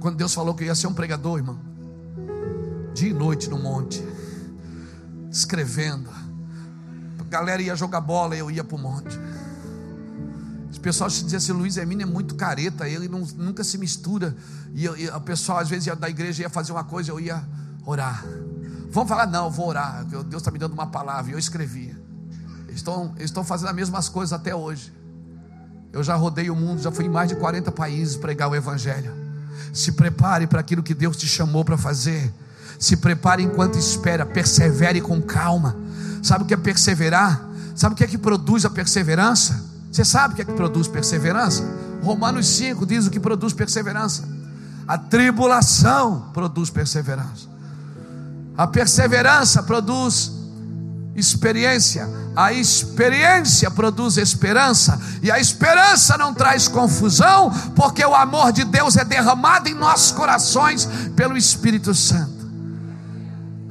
Quando 0.00 0.16
Deus 0.16 0.32
falou 0.32 0.54
que 0.54 0.64
ia 0.64 0.74
ser 0.74 0.86
um 0.86 0.94
pregador, 0.94 1.38
irmão, 1.38 1.58
dia 2.94 3.10
e 3.10 3.14
noite 3.14 3.48
no 3.48 3.58
monte, 3.58 4.02
escrevendo. 5.30 6.10
A 7.18 7.24
galera 7.24 7.60
ia 7.60 7.74
jogar 7.74 8.00
bola, 8.00 8.36
eu 8.36 8.50
ia 8.50 8.62
para 8.62 8.76
o 8.76 8.78
monte. 8.78 9.18
Os 10.70 10.78
pessoal 10.78 11.08
dizia 11.08 11.38
assim: 11.38 11.52
Luiz 11.52 11.76
Hermínio 11.76 12.06
é 12.06 12.10
muito 12.10 12.34
careta, 12.34 12.88
ele 12.88 13.08
não, 13.08 13.20
nunca 13.36 13.64
se 13.64 13.78
mistura. 13.78 14.36
E, 14.74 14.84
e 14.84 15.08
o 15.08 15.20
pessoal, 15.20 15.58
às 15.58 15.68
vezes, 15.68 15.86
ia, 15.86 15.96
da 15.96 16.08
igreja 16.08 16.42
ia 16.42 16.50
fazer 16.50 16.72
uma 16.72 16.84
coisa, 16.84 17.10
eu 17.10 17.18
ia 17.18 17.42
orar. 17.84 18.24
Vamos 18.90 19.08
falar, 19.08 19.26
não, 19.26 19.50
vou 19.50 19.68
orar. 19.68 20.04
Deus 20.04 20.42
está 20.42 20.50
me 20.50 20.58
dando 20.58 20.72
uma 20.72 20.86
palavra. 20.86 21.30
E 21.30 21.34
eu 21.34 21.38
escrevi. 21.38 21.96
Estão, 22.68 23.14
estão 23.18 23.44
fazendo 23.44 23.68
as 23.68 23.74
mesmas 23.74 24.08
coisas 24.08 24.32
até 24.32 24.54
hoje. 24.54 24.92
Eu 25.92 26.02
já 26.02 26.14
rodei 26.14 26.50
o 26.50 26.56
mundo, 26.56 26.82
já 26.82 26.90
fui 26.90 27.04
em 27.04 27.08
mais 27.08 27.28
de 27.28 27.36
40 27.36 27.70
países 27.72 28.16
pregar 28.16 28.48
o 28.48 28.54
Evangelho. 28.54 29.12
Se 29.72 29.92
prepare 29.92 30.46
para 30.46 30.60
aquilo 30.60 30.82
que 30.82 30.94
Deus 30.94 31.16
te 31.16 31.26
chamou 31.26 31.64
para 31.64 31.76
fazer. 31.76 32.32
Se 32.78 32.96
prepare 32.96 33.42
enquanto 33.42 33.78
espera, 33.78 34.26
persevere 34.26 35.00
com 35.00 35.22
calma. 35.22 35.76
Sabe 36.22 36.44
o 36.44 36.46
que 36.46 36.54
é 36.54 36.56
perseverar? 36.56 37.48
Sabe 37.74 37.94
o 37.94 37.96
que 37.96 38.04
é 38.04 38.06
que 38.06 38.18
produz 38.18 38.64
a 38.64 38.70
perseverança? 38.70 39.62
Você 39.90 40.04
sabe 40.04 40.34
o 40.34 40.36
que 40.36 40.42
é 40.42 40.44
que 40.44 40.52
produz 40.52 40.88
perseverança? 40.88 41.64
Romanos 42.02 42.46
5 42.48 42.84
diz 42.84 43.06
o 43.06 43.10
que 43.10 43.20
produz 43.20 43.52
perseverança. 43.52 44.28
A 44.86 44.98
tribulação 44.98 46.30
produz 46.32 46.70
perseverança. 46.70 47.53
A 48.56 48.66
perseverança 48.66 49.62
produz 49.62 50.32
experiência, 51.14 52.08
a 52.34 52.52
experiência 52.52 53.70
produz 53.70 54.16
esperança, 54.16 55.00
e 55.22 55.30
a 55.30 55.38
esperança 55.38 56.16
não 56.18 56.34
traz 56.34 56.66
confusão, 56.66 57.50
porque 57.76 58.04
o 58.04 58.14
amor 58.14 58.52
de 58.52 58.64
Deus 58.64 58.96
é 58.96 59.04
derramado 59.04 59.68
em 59.68 59.74
nossos 59.74 60.12
corações 60.12 60.88
pelo 61.16 61.36
Espírito 61.36 61.94
Santo. 61.94 62.44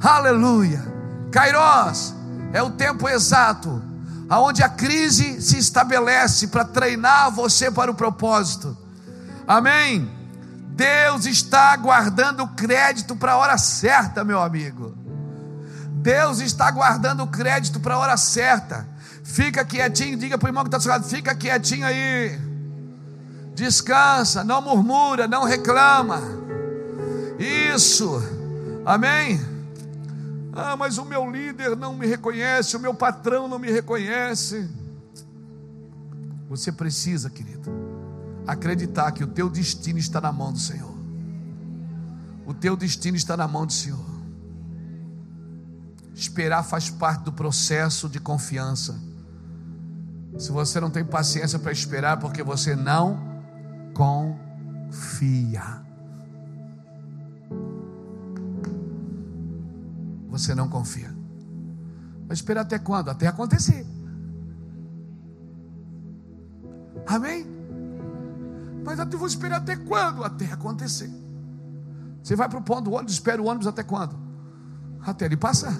Aleluia. 0.00 0.84
Kairos 1.30 2.14
é 2.52 2.62
o 2.62 2.70
tempo 2.70 3.08
exato 3.08 3.82
aonde 4.28 4.62
a 4.62 4.68
crise 4.68 5.40
se 5.40 5.58
estabelece 5.58 6.48
para 6.48 6.64
treinar 6.64 7.30
você 7.30 7.70
para 7.70 7.90
o 7.90 7.94
propósito. 7.94 8.76
Amém. 9.46 10.10
Deus 10.74 11.24
está 11.24 11.76
guardando 11.76 12.46
crédito 12.48 13.14
para 13.14 13.32
a 13.32 13.36
hora 13.36 13.56
certa, 13.56 14.24
meu 14.24 14.42
amigo. 14.42 14.96
Deus 16.02 16.40
está 16.40 16.68
guardando 16.70 17.26
crédito 17.28 17.78
para 17.78 17.94
a 17.94 17.98
hora 17.98 18.16
certa. 18.16 18.86
Fica 19.22 19.64
quietinho, 19.64 20.18
diga 20.18 20.36
para 20.36 20.46
o 20.46 20.50
irmão 20.50 20.64
que 20.64 20.76
está 20.76 20.98
do 20.98 21.04
fica 21.04 21.34
quietinho 21.34 21.86
aí. 21.86 22.38
Descansa, 23.54 24.42
não 24.42 24.60
murmura, 24.60 25.28
não 25.28 25.44
reclama. 25.44 26.20
Isso, 27.38 28.20
amém. 28.84 29.40
Ah, 30.52 30.76
mas 30.76 30.98
o 30.98 31.04
meu 31.04 31.30
líder 31.30 31.76
não 31.76 31.94
me 31.94 32.06
reconhece, 32.06 32.76
o 32.76 32.80
meu 32.80 32.94
patrão 32.94 33.46
não 33.46 33.58
me 33.58 33.70
reconhece. 33.70 34.68
Você 36.48 36.70
precisa, 36.70 37.30
querido, 37.30 37.72
acreditar 38.46 39.12
que 39.12 39.24
o 39.24 39.26
teu 39.26 39.48
destino 39.48 39.98
está 39.98 40.20
na 40.20 40.32
mão 40.32 40.52
do 40.52 40.58
Senhor. 40.58 40.94
O 42.46 42.52
teu 42.52 42.76
destino 42.76 43.16
está 43.16 43.36
na 43.36 43.48
mão 43.48 43.66
do 43.66 43.72
Senhor. 43.72 44.04
Esperar 46.14 46.62
faz 46.62 46.90
parte 46.90 47.24
do 47.24 47.32
processo 47.32 48.08
de 48.08 48.20
confiança. 48.20 48.94
Se 50.38 50.52
você 50.52 50.80
não 50.80 50.90
tem 50.90 51.04
paciência 51.04 51.58
para 51.58 51.72
esperar, 51.72 52.18
porque 52.18 52.42
você 52.42 52.76
não 52.76 53.18
confia. 53.94 55.82
Você 60.28 60.54
não 60.54 60.68
confia. 60.68 61.14
Vai 62.26 62.34
esperar 62.34 62.62
até 62.62 62.78
quando? 62.78 63.10
Até 63.10 63.26
acontecer. 63.26 63.86
Amém? 67.06 67.53
Mas 68.84 68.98
eu 68.98 69.18
vou 69.18 69.26
esperar 69.26 69.56
até 69.56 69.74
quando? 69.76 70.22
Até 70.22 70.52
acontecer. 70.52 71.10
Você 72.22 72.36
vai 72.36 72.48
para 72.48 72.58
o 72.58 72.62
ponto 72.62 72.82
do 72.82 72.92
ônibus, 72.92 73.14
espera 73.14 73.40
o 73.40 73.46
ônibus 73.46 73.66
até 73.66 73.82
quando? 73.82 74.16
Até 75.00 75.24
ele 75.24 75.36
passar. 75.36 75.74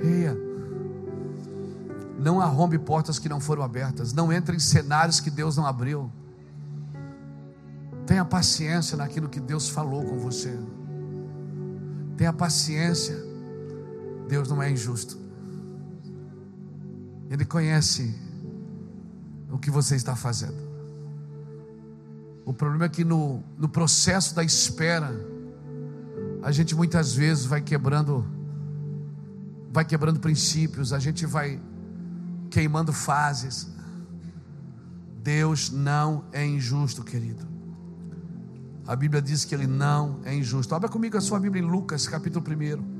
Eia. 0.00 0.36
Não 2.18 2.40
arrombe 2.40 2.78
portas 2.78 3.18
que 3.18 3.28
não 3.28 3.40
foram 3.40 3.62
abertas. 3.62 4.12
Não 4.12 4.32
entre 4.32 4.56
em 4.56 4.60
cenários 4.60 5.20
que 5.20 5.30
Deus 5.30 5.56
não 5.56 5.66
abriu. 5.66 6.10
Tenha 8.06 8.24
paciência 8.24 8.96
naquilo 8.96 9.28
que 9.28 9.38
Deus 9.38 9.68
falou 9.68 10.04
com 10.04 10.18
você. 10.18 10.58
Tenha 12.16 12.32
paciência. 12.32 13.16
Deus 14.28 14.48
não 14.48 14.62
é 14.62 14.70
injusto. 14.70 15.19
Ele 17.30 17.44
conhece 17.44 18.12
o 19.48 19.56
que 19.56 19.70
você 19.70 19.94
está 19.94 20.16
fazendo. 20.16 20.68
O 22.44 22.52
problema 22.52 22.86
é 22.86 22.88
que 22.88 23.04
no, 23.04 23.44
no 23.56 23.68
processo 23.68 24.34
da 24.34 24.42
espera, 24.42 25.12
a 26.42 26.50
gente 26.50 26.74
muitas 26.74 27.14
vezes 27.14 27.44
vai 27.44 27.60
quebrando 27.60 28.26
vai 29.72 29.84
quebrando 29.84 30.18
princípios, 30.18 30.92
a 30.92 30.98
gente 30.98 31.24
vai 31.24 31.60
queimando 32.50 32.92
fases. 32.92 33.68
Deus 35.22 35.70
não 35.70 36.24
é 36.32 36.44
injusto, 36.44 37.04
querido. 37.04 37.46
A 38.84 38.96
Bíblia 38.96 39.22
diz 39.22 39.44
que 39.44 39.54
Ele 39.54 39.68
não 39.68 40.18
é 40.24 40.34
injusto. 40.34 40.74
Abra 40.74 40.88
comigo 40.88 41.16
a 41.16 41.20
sua 41.20 41.38
Bíblia 41.38 41.62
em 41.62 41.66
Lucas, 41.66 42.08
capítulo 42.08 42.44
1. 42.44 42.99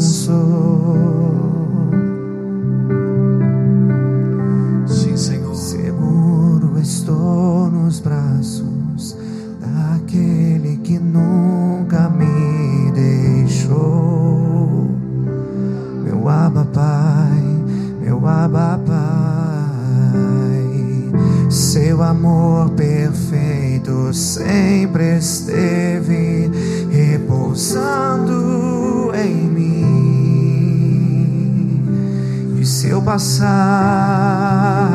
Passar, 33.11 34.90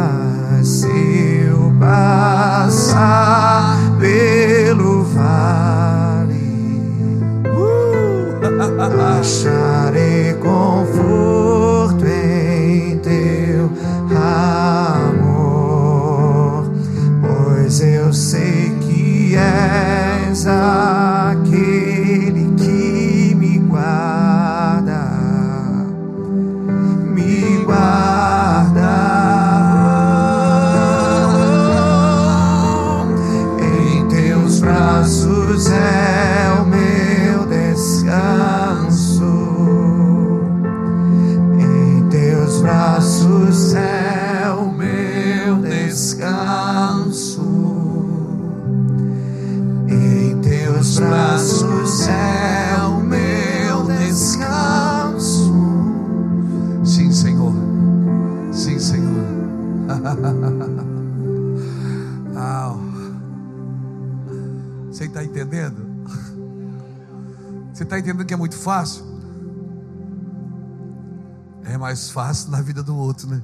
fácil 72.17 72.51
na 72.51 72.63
vida 72.63 72.83
do 72.83 72.97
outro, 72.97 73.29
né? 73.29 73.43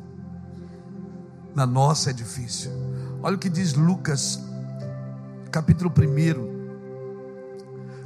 Na 1.55 1.66
nossa 1.66 2.09
é 2.09 2.12
difícil. 2.14 2.70
Olha 3.23 3.37
o 3.37 3.39
que 3.39 3.51
diz 3.51 3.75
Lucas, 3.75 4.41
capítulo 5.51 5.93
1, 5.95 6.01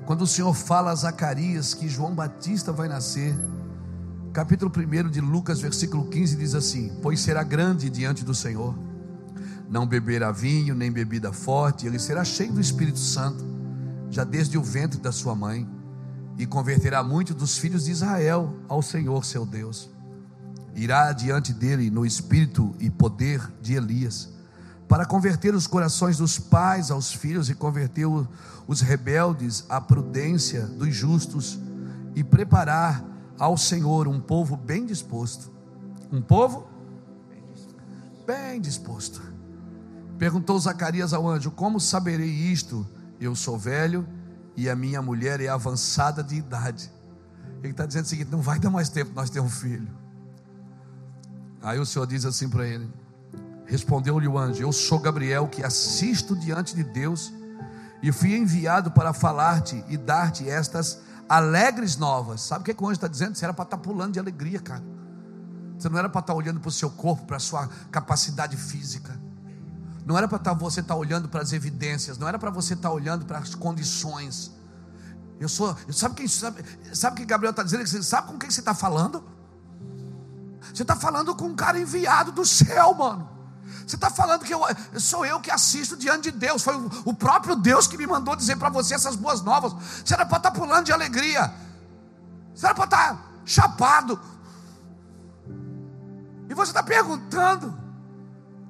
quando 0.05 0.23
o 0.23 0.27
Senhor 0.27 0.53
fala 0.53 0.91
a 0.91 0.95
Zacarias 0.97 1.73
que 1.73 1.89
João 1.89 2.13
Batista 2.17 2.73
vai 2.73 2.89
nascer, 2.89 3.33
capítulo 4.33 4.73
1 4.77 5.09
de 5.09 5.21
Lucas, 5.21 5.61
versículo 5.61 6.09
15, 6.09 6.35
diz 6.35 6.53
assim: 6.53 6.99
Pois 7.01 7.21
será 7.21 7.45
grande 7.45 7.89
diante 7.89 8.25
do 8.25 8.35
Senhor, 8.35 8.77
não 9.71 9.87
beberá 9.87 10.33
vinho, 10.33 10.75
nem 10.75 10.91
bebida 10.91 11.33
forte, 11.33 11.87
ele 11.87 12.01
será 12.01 12.25
cheio 12.25 12.53
do 12.53 12.61
Espírito 12.61 12.99
Santo, 12.99 13.45
já 14.11 14.25
desde 14.25 14.59
o 14.59 14.63
ventre 14.65 14.99
da 14.99 15.13
sua 15.13 15.37
mãe, 15.37 15.65
e 16.37 16.45
converterá 16.45 17.05
muitos 17.05 17.37
dos 17.37 17.57
filhos 17.57 17.85
de 17.85 17.93
Israel 17.93 18.53
ao 18.69 18.83
Senhor 18.83 19.25
seu 19.25 19.47
Deus. 19.47 19.95
Irá 20.77 21.11
diante 21.13 21.55
dele 21.55 21.91
no 21.91 22.05
espírito 22.05 22.77
e 22.79 22.91
poder 22.91 23.41
de 23.63 23.75
Elias 23.75 24.29
para 24.87 25.05
converter 25.05 25.55
os 25.55 25.67
corações 25.67 26.19
dos 26.19 26.39
pais 26.39 26.91
aos 26.91 27.13
filhos 27.13 27.49
e 27.51 27.55
converter 27.55 28.07
os 28.69 28.81
rebeldes 28.83 29.65
à 29.69 29.81
prudência 29.81 30.67
dos 30.67 30.95
justos 30.95 31.59
e 32.15 32.23
preparar 32.23 33.05
ao 33.39 33.57
Senhor 33.57 34.07
um 34.07 34.21
povo 34.21 34.57
bem 34.57 34.87
disposto. 34.87 35.51
Um 36.13 36.23
povo 36.23 36.69
bem 38.27 38.61
disposto. 38.61 39.21
Perguntou 40.19 40.59
Zacarias 40.59 41.13
ao 41.13 41.29
anjo: 41.29 41.51
Como 41.51 41.81
saberei 41.81 42.31
isto? 42.31 42.87
Eu 43.19 43.35
sou 43.35 43.59
velho 43.59 44.07
e 44.57 44.69
a 44.69 44.77
minha 44.77 45.03
mulher 45.03 45.41
é 45.41 45.49
avançada 45.49 46.23
de 46.23 46.37
idade. 46.37 46.91
Ele 47.63 47.73
está 47.73 47.87
dizendo 47.87 48.05
o 48.05 48.09
seguinte: 48.09 48.31
Não 48.31 48.41
vai 48.41 48.59
dar 48.59 48.71
mais 48.71 48.89
tempo 48.89 49.13
nós 49.15 49.31
ter 49.31 49.41
um 49.41 49.49
filho. 49.49 50.06
Aí 51.67 51.81
o 51.81 51.85
Senhor 51.85 52.07
diz 52.07 52.25
assim 52.25 52.49
para 52.49 52.65
ele: 52.65 52.89
Respondeu-lhe 53.67 54.29
o 54.29 54.39
anjo: 54.39 54.63
Eu 54.63 54.73
sou 54.73 55.01
Gabriel 55.01 55.49
que 55.49 55.65
assisto 55.65 56.37
diante 56.37 56.77
de 56.77 56.85
Deus 56.85 57.33
E 58.01 58.13
fui 58.13 58.37
enviado 58.37 58.93
para 58.93 59.13
falar-te 59.13 59.85
e 59.89 59.97
dar-te 59.97 60.49
estas 60.49 61.01
alegres 61.29 61.97
novas. 61.97 62.41
Sabe 62.41 62.61
o 62.61 62.65
que, 62.65 62.71
é 62.71 62.75
que 62.75 62.85
o 62.85 62.87
anjo 62.87 62.95
está 62.95 63.09
dizendo? 63.09 63.35
Você 63.35 63.45
era 63.45 63.53
para 63.53 63.65
estar 63.65 63.79
tá 63.79 63.83
pulando 63.83 64.13
de 64.13 64.21
alegria, 64.21 64.61
cara. 64.61 64.85
Você 65.77 65.89
não 65.89 65.99
era 65.99 66.09
para 66.09 66.21
estar 66.21 66.33
tá 66.33 66.39
olhando 66.39 66.61
para 66.61 66.69
o 66.69 66.73
seu 66.73 66.89
corpo, 66.89 67.27
para 67.27 67.37
a 67.37 67.41
sua 67.41 67.69
capacidade 67.91 68.57
física. 68.57 69.21
Não 70.05 70.17
era 70.17 70.29
para 70.29 70.39
tá, 70.39 70.53
você 70.53 70.79
estar 70.79 70.95
olhando 70.95 71.29
para 71.29 71.43
as 71.43 71.53
evidências. 71.53 72.17
Não 72.17 72.29
era 72.29 72.39
para 72.39 72.51
você 72.51 72.75
estar 72.75 72.93
olhando 72.93 73.27
para 73.27 73.39
as 73.39 73.57
condições. 73.57 74.53
Eu 75.41 75.49
sou. 75.49 75.77
Sabe 75.91 76.15
quem 76.15 76.29
sabe, 76.29 76.65
sabe 76.93 77.17
que 77.17 77.25
Gabriel 77.25 77.51
está 77.51 77.65
dizendo? 77.65 78.05
Sabe 78.05 78.29
com 78.29 78.39
quem 78.39 78.49
você 78.49 78.61
está 78.61 78.73
falando? 78.73 79.35
Você 80.73 80.83
está 80.83 80.97
falando 80.97 81.35
com 81.35 81.47
um 81.47 81.55
cara 81.55 81.79
enviado 81.79 82.33
do 82.33 82.45
céu, 82.45 82.95
mano. 82.95 83.37
Você 83.87 83.95
está 83.95 84.11
falando 84.11 84.45
que 84.45 84.53
eu, 84.53 84.61
sou 84.99 85.25
eu 85.25 85.41
que 85.41 85.51
assisto 85.51 85.97
diante 85.97 86.33
de 86.33 86.39
Deus. 86.39 86.63
Foi 86.63 86.75
o, 87.05 87.15
próprio 87.15 87.55
Deus 87.55 87.87
que 87.87 87.97
me 87.97 88.07
mandou 88.07 88.35
dizer 88.35 88.57
para 88.57 88.69
você 88.69 88.95
essas 88.95 89.15
boas 89.15 89.43
novas. 89.43 89.73
Você 90.05 90.13
era 90.13 90.27
para 90.27 90.39
estar 90.39 90.51
tá 90.51 90.59
pulando 90.59 90.87
de 90.87 90.93
alegria. 90.93 91.53
Você 92.53 92.67
era 92.67 92.75
para 92.75 92.85
estar 92.85 93.15
tá 93.15 93.21
chapado. 93.45 94.21
E 96.49 96.55
você 96.55 96.73
está 96.73 96.83
perguntando: 96.83 97.79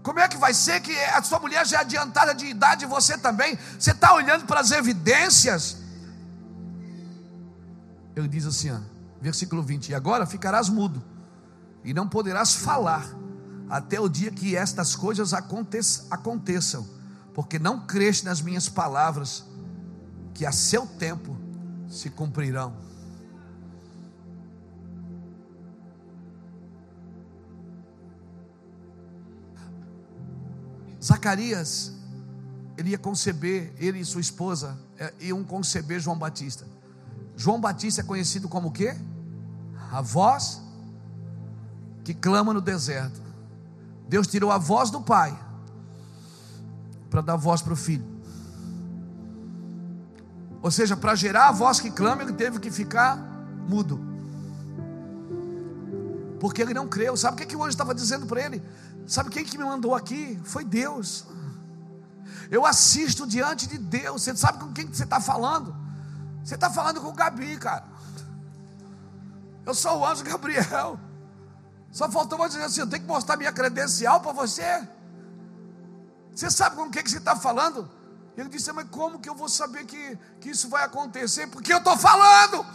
como 0.03 0.20
é 0.20 0.28
que 0.28 0.36
vai 0.36 0.53
ser 0.53 0.80
que 0.80 0.94
a 1.07 1.22
sua 1.22 1.38
mulher 1.38 1.66
já 1.66 1.78
é 1.78 1.80
adiantada 1.80 2.34
de 2.34 2.47
idade 2.47 2.84
e 2.84 2.88
você 2.88 3.16
também? 3.16 3.59
Você 3.78 3.92
está 3.92 4.14
olhando 4.14 4.44
para 4.44 4.61
as 4.61 4.70
evidências? 4.70 5.78
Ele 8.14 8.28
diz 8.28 8.47
assim, 8.47 8.70
ó, 8.70 8.78
versículo 9.20 9.62
20: 9.62 9.88
E 9.88 9.94
agora 9.94 10.26
ficarás 10.26 10.68
mudo, 10.68 11.03
e 11.87 11.95
não 11.95 12.09
poderás 12.09 12.53
falar 12.53 13.09
até 13.70 14.01
o 14.01 14.09
dia 14.09 14.32
que 14.32 14.57
estas 14.57 14.97
coisas 14.97 15.32
aconteçam, 15.32 16.84
porque 17.32 17.61
não 17.61 17.87
creste 17.87 18.24
nas 18.24 18.43
minhas 18.43 18.68
palavras, 18.68 19.45
que 20.34 20.45
a 20.45 20.51
seu 20.51 20.84
tempo 20.84 21.37
se 21.89 22.11
cumprirão. 22.11 22.76
Zacarias, 31.03 31.93
ele 32.76 32.91
ia 32.91 32.99
conceber, 32.99 33.72
ele 33.78 34.01
e 34.01 34.05
sua 34.05 34.20
esposa 34.20 34.76
é, 34.99 35.14
iam 35.20 35.45
conceber 35.45 36.01
João 36.01 36.18
Batista. 36.18 36.66
João 37.37 37.61
Batista 37.61 38.01
é 38.01 38.05
conhecido 38.05 38.49
como 38.49 38.68
o 38.68 38.72
quê? 38.72 38.97
A 39.93 40.01
voz 40.01 40.65
que 42.07 42.14
clama 42.14 42.54
no 42.54 42.61
deserto. 42.61 43.20
Deus 44.09 44.28
tirou 44.28 44.52
a 44.52 44.59
voz 44.59 44.90
do 44.90 45.00
pai 45.00 45.36
para 47.11 47.20
dar 47.20 47.34
voz 47.34 47.61
para 47.61 47.72
o 47.72 47.76
filho. 47.76 48.07
Ou 50.62 50.70
seja, 50.70 50.96
para 50.96 51.16
gerar 51.16 51.48
a 51.48 51.52
voz 51.52 51.80
que 51.80 51.90
clama, 51.90 52.22
ele 52.22 52.32
teve 52.32 52.61
que 52.61 52.70
ficar 52.70 53.16
mudo. 53.66 54.00
Porque 56.38 56.62
ele 56.62 56.72
não 56.72 56.86
creu. 56.86 57.16
Sabe 57.16 57.34
o 57.34 57.38
que, 57.38 57.46
que 57.46 57.57
o 57.57 57.62
anjo 57.62 57.70
estava 57.70 57.92
dizendo 57.92 58.24
para 58.24 58.40
ele? 58.40 58.62
Sabe 59.04 59.28
quem 59.28 59.44
que 59.44 59.59
me 59.59 59.64
mandou 59.64 59.92
aqui? 59.92 60.40
Foi 60.44 60.64
Deus. 60.64 61.26
Eu 62.48 62.64
assisto 62.64 63.26
diante 63.26 63.66
de 63.66 63.78
Deus. 63.78 64.22
Você 64.22 64.36
sabe 64.36 64.61
com 64.61 64.72
quem 64.72 64.86
que 64.86 64.96
você 64.96 65.02
está 65.02 65.20
falando? 65.20 65.74
Você 66.44 66.54
está 66.54 66.70
falando 66.70 67.00
com 67.00 67.09
o 67.09 67.12
Gabi, 67.12 67.57
cara. 67.57 67.84
Eu 69.64 69.74
sou 69.74 69.98
o 69.98 70.07
anjo 70.07 70.22
Gabriel. 70.22 71.00
Só 71.99 72.11
faltou 72.11 72.36
você 72.36 72.51
dizer 72.51 72.64
assim: 72.64 72.80
eu 72.80 72.86
tenho 72.86 73.05
que 73.05 73.09
mostrar 73.09 73.38
minha 73.38 73.51
credencial 73.51 74.20
para 74.20 74.30
você. 74.30 74.86
Você 76.30 76.51
sabe 76.51 76.76
com 76.76 76.82
o 76.82 76.90
que, 76.90 77.03
que 77.03 77.11
você 77.11 77.16
está 77.16 77.34
falando? 77.34 77.90
Ele 78.36 78.51
disse: 78.51 78.70
Mas 78.70 78.86
como 78.90 79.18
que 79.18 79.30
eu 79.30 79.34
vou 79.34 79.49
saber 79.49 79.86
que, 79.86 80.18
que 80.38 80.51
isso 80.51 80.68
vai 80.68 80.84
acontecer? 80.84 81.47
Porque 81.47 81.72
eu 81.72 81.78
estou 81.78 81.97
falando. 81.97 82.66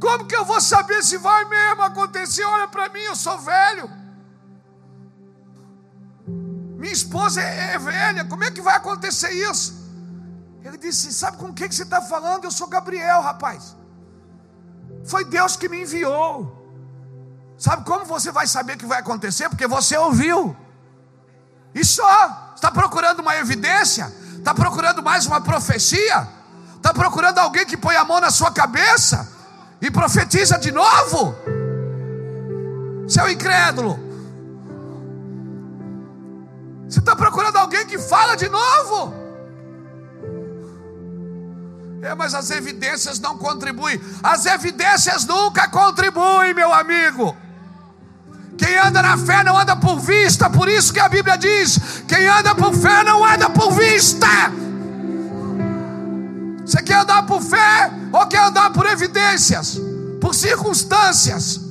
Como 0.00 0.26
que 0.26 0.34
eu 0.34 0.46
vou 0.46 0.58
saber 0.58 1.04
se 1.04 1.18
vai 1.18 1.44
mesmo 1.44 1.82
acontecer? 1.82 2.44
Olha 2.44 2.66
para 2.66 2.88
mim, 2.88 3.00
eu 3.00 3.14
sou 3.26 3.38
velho. 3.38 3.86
Minha 6.80 6.94
esposa 6.94 7.42
é, 7.42 7.74
é, 7.74 7.78
velha. 7.78 8.24
Como 8.24 8.42
é 8.42 8.50
que 8.50 8.62
vai 8.62 8.76
acontecer 8.76 9.32
isso? 9.50 9.68
Ele 10.62 10.78
disse: 10.78 11.12
Sabe 11.12 11.36
com 11.36 11.48
o 11.48 11.54
que, 11.54 11.68
que 11.68 11.74
você 11.74 11.82
está 11.82 12.00
falando? 12.00 12.44
Eu 12.44 12.50
sou 12.50 12.68
Gabriel, 12.68 13.20
rapaz. 13.20 13.76
Foi 15.04 15.24
Deus 15.24 15.56
que 15.56 15.68
me 15.68 15.82
enviou. 15.82 16.64
Sabe 17.58 17.84
como 17.84 18.04
você 18.04 18.32
vai 18.32 18.46
saber 18.46 18.76
que 18.76 18.86
vai 18.86 18.98
acontecer? 18.98 19.48
Porque 19.48 19.66
você 19.66 19.96
ouviu. 19.96 20.56
E 21.74 21.84
só. 21.84 22.52
Está 22.54 22.70
procurando 22.70 23.20
uma 23.20 23.36
evidência? 23.36 24.12
Está 24.38 24.54
procurando 24.54 25.02
mais 25.02 25.26
uma 25.26 25.40
profecia? 25.40 26.28
Está 26.76 26.92
procurando 26.92 27.38
alguém 27.38 27.64
que 27.64 27.76
põe 27.76 27.96
a 27.96 28.04
mão 28.04 28.20
na 28.20 28.30
sua 28.30 28.50
cabeça 28.50 29.28
e 29.80 29.90
profetiza 29.90 30.58
de 30.58 30.70
novo? 30.70 31.34
Seu 33.08 33.28
incrédulo. 33.30 33.98
Você 36.88 36.98
está 36.98 37.16
procurando 37.16 37.56
alguém 37.56 37.86
que 37.86 37.98
fala 37.98 38.36
de 38.36 38.48
novo? 38.48 39.23
É, 42.04 42.14
mas 42.14 42.34
as 42.34 42.50
evidências 42.50 43.18
não 43.18 43.38
contribuem. 43.38 43.98
As 44.22 44.44
evidências 44.44 45.24
nunca 45.24 45.66
contribuem, 45.68 46.52
meu 46.52 46.70
amigo. 46.70 47.34
Quem 48.58 48.76
anda 48.76 49.00
na 49.00 49.16
fé 49.16 49.42
não 49.42 49.58
anda 49.58 49.74
por 49.74 49.98
vista, 49.98 50.50
por 50.50 50.68
isso 50.68 50.92
que 50.92 51.00
a 51.00 51.08
Bíblia 51.08 51.38
diz: 51.38 52.02
quem 52.06 52.28
anda 52.28 52.54
por 52.54 52.74
fé 52.74 53.02
não 53.04 53.24
anda 53.24 53.48
por 53.48 53.72
vista. 53.72 54.28
Você 56.66 56.82
quer 56.82 57.00
andar 57.00 57.24
por 57.24 57.40
fé 57.40 57.90
ou 58.12 58.26
quer 58.26 58.44
andar 58.48 58.70
por 58.70 58.84
evidências, 58.84 59.80
por 60.20 60.34
circunstâncias? 60.34 61.63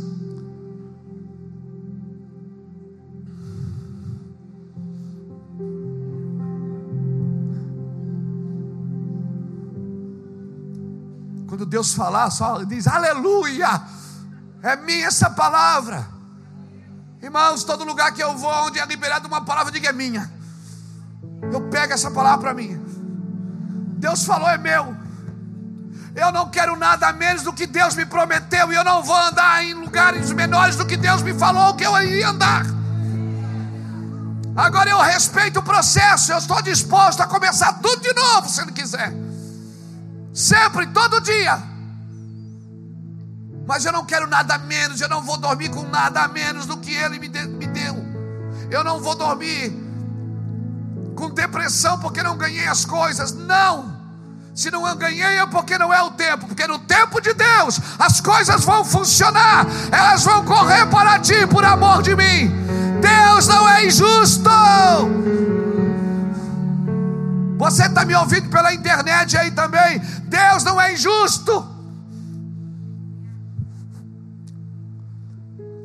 Deus 11.74 11.96
falar, 11.96 12.30
só 12.30 12.64
diz 12.64 12.86
aleluia, 12.86 13.82
é 14.62 14.76
minha 14.76 15.08
essa 15.08 15.28
palavra. 15.28 16.08
Irmãos, 17.20 17.64
todo 17.64 17.84
lugar 17.84 18.12
que 18.14 18.22
eu 18.22 18.38
vou, 18.38 18.68
onde 18.68 18.78
é 18.78 18.86
liberado 18.86 19.28
uma 19.28 19.44
palavra, 19.44 19.72
diga 19.72 19.90
é 19.90 19.92
minha. 19.92 20.32
Eu 21.52 21.62
pego 21.70 21.94
essa 21.94 22.12
palavra 22.12 22.42
para 22.42 22.54
mim. 22.54 22.80
Deus 23.98 24.24
falou, 24.24 24.48
é 24.48 24.56
meu. 24.56 24.96
Eu 26.16 26.32
não 26.32 26.48
quero 26.52 26.76
nada 26.76 27.12
menos 27.12 27.42
do 27.42 27.52
que 27.52 27.66
Deus 27.66 27.96
me 27.96 28.06
prometeu. 28.06 28.72
E 28.72 28.76
eu 28.76 28.84
não 28.84 29.02
vou 29.02 29.18
andar 29.18 29.64
em 29.64 29.74
lugares 29.74 30.32
menores 30.32 30.76
do 30.76 30.86
que 30.86 30.96
Deus 30.96 31.24
me 31.24 31.34
falou 31.34 31.74
que 31.74 31.84
eu 31.84 32.00
iria 32.04 32.30
andar. 32.30 32.68
Agora 34.56 34.92
eu 34.92 35.02
respeito 35.02 35.60
o 35.60 35.64
processo. 35.64 36.34
Eu 36.34 36.38
estou 36.38 36.62
disposto 36.62 37.22
a 37.22 37.26
começar 37.26 37.74
tudo 37.82 38.00
de 38.00 38.14
novo, 38.14 38.48
se 38.48 38.62
Ele 38.62 38.72
quiser. 38.72 39.23
Sempre, 40.34 40.88
todo 40.88 41.22
dia. 41.22 41.62
Mas 43.66 43.86
eu 43.86 43.92
não 43.92 44.04
quero 44.04 44.28
nada 44.28 44.58
menos, 44.58 45.00
eu 45.00 45.08
não 45.08 45.22
vou 45.22 45.38
dormir 45.38 45.70
com 45.70 45.84
nada 45.84 46.28
menos 46.28 46.66
do 46.66 46.78
que 46.78 46.94
Ele 46.94 47.20
me, 47.20 47.30
me 47.30 47.68
deu. 47.68 47.96
Eu 48.70 48.84
não 48.84 49.00
vou 49.00 49.16
dormir 49.16 49.72
com 51.16 51.30
depressão 51.30 52.00
porque 52.00 52.24
não 52.24 52.36
ganhei 52.36 52.68
as 52.68 52.84
coisas. 52.84 53.32
Não. 53.32 53.94
Se 54.56 54.70
não 54.70 54.84
ganhei 54.96 55.40
é 55.40 55.46
porque 55.46 55.78
não 55.78 55.94
é 55.94 56.02
o 56.04 56.12
tempo, 56.12 56.48
porque 56.48 56.68
no 56.68 56.78
tempo 56.78 57.20
de 57.20 57.34
Deus 57.34 57.80
as 57.98 58.22
coisas 58.22 58.64
vão 58.64 58.86
funcionar, 58.86 59.66
elas 59.92 60.24
vão 60.24 60.46
correr 60.46 60.86
para 60.88 61.20
ti 61.20 61.48
por 61.48 61.66
amor 61.66 62.04
de 62.04 62.16
mim. 62.16 62.52
Deus 63.02 63.48
não 63.48 63.68
é 63.68 63.86
injusto. 63.86 64.50
Você 67.74 67.88
está 67.88 68.06
me 68.06 68.14
ouvindo 68.14 68.52
pela 68.52 68.72
internet 68.72 69.36
aí 69.36 69.50
também. 69.50 70.00
Deus 70.26 70.64
não 70.64 70.80
é 70.80 70.94
injusto. 70.94 71.66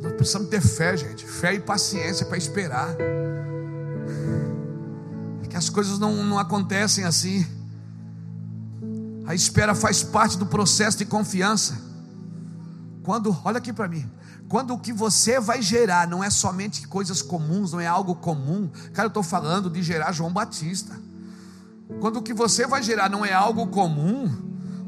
Nós 0.03 0.13
precisamos 0.13 0.51
ter 0.51 0.61
fé, 0.61 0.99
gente. 0.99 1.25
Fé 1.25 1.55
e 1.55 1.61
paciência 1.61 2.27
para 2.27 2.37
esperar. 2.37 2.91
É 5.43 5.47
que 5.47 5.57
as 5.57 5.71
coisas 5.71 5.99
não, 5.99 6.23
não 6.25 6.39
acontecem 6.39 7.07
assim. 7.07 7.47
A 9.27 9.35
espera 9.35 9.75
faz 9.75 10.03
parte 10.03 10.37
do 10.37 10.45
processo 10.45 10.99
de 10.99 11.07
confiança. 11.07 11.81
Quando, 13.03 13.35
olha 13.47 13.57
aqui 13.57 13.73
para 13.73 13.89
mim. 13.89 14.07
Quando 14.47 14.75
o 14.75 14.79
que 14.79 14.93
você 14.93 15.41
vai 15.41 15.63
gerar 15.63 16.07
não 16.07 16.23
é 16.23 16.29
somente 16.29 16.87
coisas 16.87 17.23
comuns, 17.23 17.73
não 17.73 17.81
é 17.81 17.87
algo 17.87 18.15
comum. 18.15 18.69
Cara, 18.93 19.07
eu 19.07 19.09
estou 19.09 19.23
falando 19.23 19.71
de 19.71 19.83
gerar 19.83 20.13
João 20.13 20.31
Batista. 20.31 21.08
Quando 22.01 22.19
o 22.19 22.23
que 22.23 22.35
você 22.35 22.67
vai 22.67 22.83
gerar 22.83 23.09
não 23.09 23.25
é 23.25 23.33
algo 23.33 23.67
comum, 23.69 24.31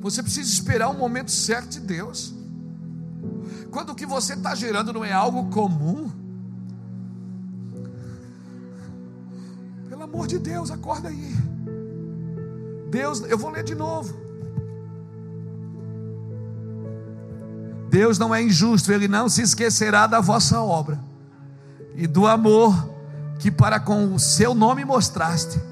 você 0.01 0.23
precisa 0.23 0.51
esperar 0.51 0.89
o 0.89 0.95
momento 0.95 1.31
certo 1.31 1.71
de 1.71 1.81
Deus. 1.81 2.35
Quando 3.71 3.91
o 3.91 3.95
que 3.95 4.07
você 4.07 4.35
está 4.35 4.55
gerando 4.55 4.93
não 4.93 5.05
é 5.05 5.13
algo 5.13 5.51
comum, 5.51 6.11
pelo 9.89 10.03
amor 10.03 10.27
de 10.27 10.39
Deus, 10.39 10.71
acorda 10.71 11.09
aí. 11.09 11.35
Deus, 12.91 13.21
eu 13.23 13.39
vou 13.39 13.51
ler 13.51 13.63
de 13.63 13.75
novo. 13.75 14.19
Deus 17.89 18.19
não 18.19 18.35
é 18.35 18.43
injusto, 18.43 18.93
Ele 18.93 19.09
não 19.09 19.29
se 19.29 19.43
esquecerá 19.43 20.07
da 20.07 20.21
vossa 20.21 20.61
obra 20.61 21.01
e 21.95 22.07
do 22.07 22.27
amor 22.27 22.89
que 23.39 23.51
para 23.51 23.81
com 23.81 24.15
o 24.15 24.19
seu 24.19 24.55
nome 24.55 24.85
mostraste. 24.85 25.70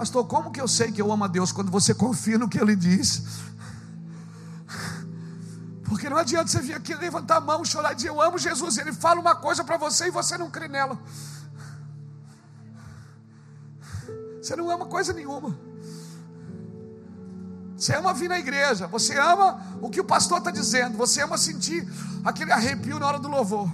Pastor, 0.00 0.26
como 0.26 0.50
que 0.50 0.58
eu 0.58 0.66
sei 0.66 0.90
que 0.90 1.02
eu 1.02 1.12
amo 1.12 1.24
a 1.24 1.26
Deus 1.26 1.52
quando 1.52 1.70
você 1.70 1.92
confia 1.92 2.38
no 2.38 2.48
que 2.48 2.58
Ele 2.58 2.74
diz? 2.74 3.22
Porque 5.84 6.08
não 6.08 6.16
adianta 6.16 6.48
você 6.48 6.58
vir 6.62 6.72
aqui 6.72 6.94
levantar 6.94 7.36
a 7.36 7.40
mão, 7.40 7.62
chorar 7.66 7.92
e 7.92 7.96
dizer 7.96 8.08
eu 8.08 8.18
amo 8.18 8.38
Jesus. 8.38 8.78
Ele 8.78 8.94
fala 8.94 9.20
uma 9.20 9.36
coisa 9.36 9.62
para 9.62 9.76
você 9.76 10.06
e 10.06 10.10
você 10.10 10.38
não 10.38 10.50
crê 10.50 10.68
nela. 10.68 10.98
Você 14.40 14.56
não 14.56 14.70
ama 14.70 14.86
coisa 14.86 15.12
nenhuma. 15.12 15.54
Você 17.76 17.94
ama 17.94 18.14
vir 18.14 18.30
na 18.30 18.38
igreja, 18.38 18.86
você 18.86 19.18
ama 19.18 19.62
o 19.82 19.90
que 19.90 20.00
o 20.00 20.04
pastor 20.04 20.38
está 20.38 20.50
dizendo, 20.50 20.96
você 20.96 21.20
ama 21.20 21.36
sentir 21.36 21.86
aquele 22.24 22.52
arrepio 22.52 22.98
na 22.98 23.06
hora 23.06 23.18
do 23.18 23.28
louvor. 23.28 23.70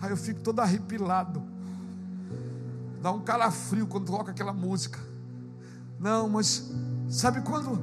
Aí 0.00 0.10
eu 0.10 0.16
fico 0.16 0.38
todo 0.42 0.60
arrepilado, 0.60 1.51
dá 3.02 3.10
um 3.10 3.20
calafrio 3.20 3.86
quando 3.86 4.06
toca 4.06 4.30
aquela 4.30 4.52
música. 4.52 4.98
Não, 5.98 6.28
mas 6.28 6.70
sabe 7.08 7.40
quando 7.40 7.82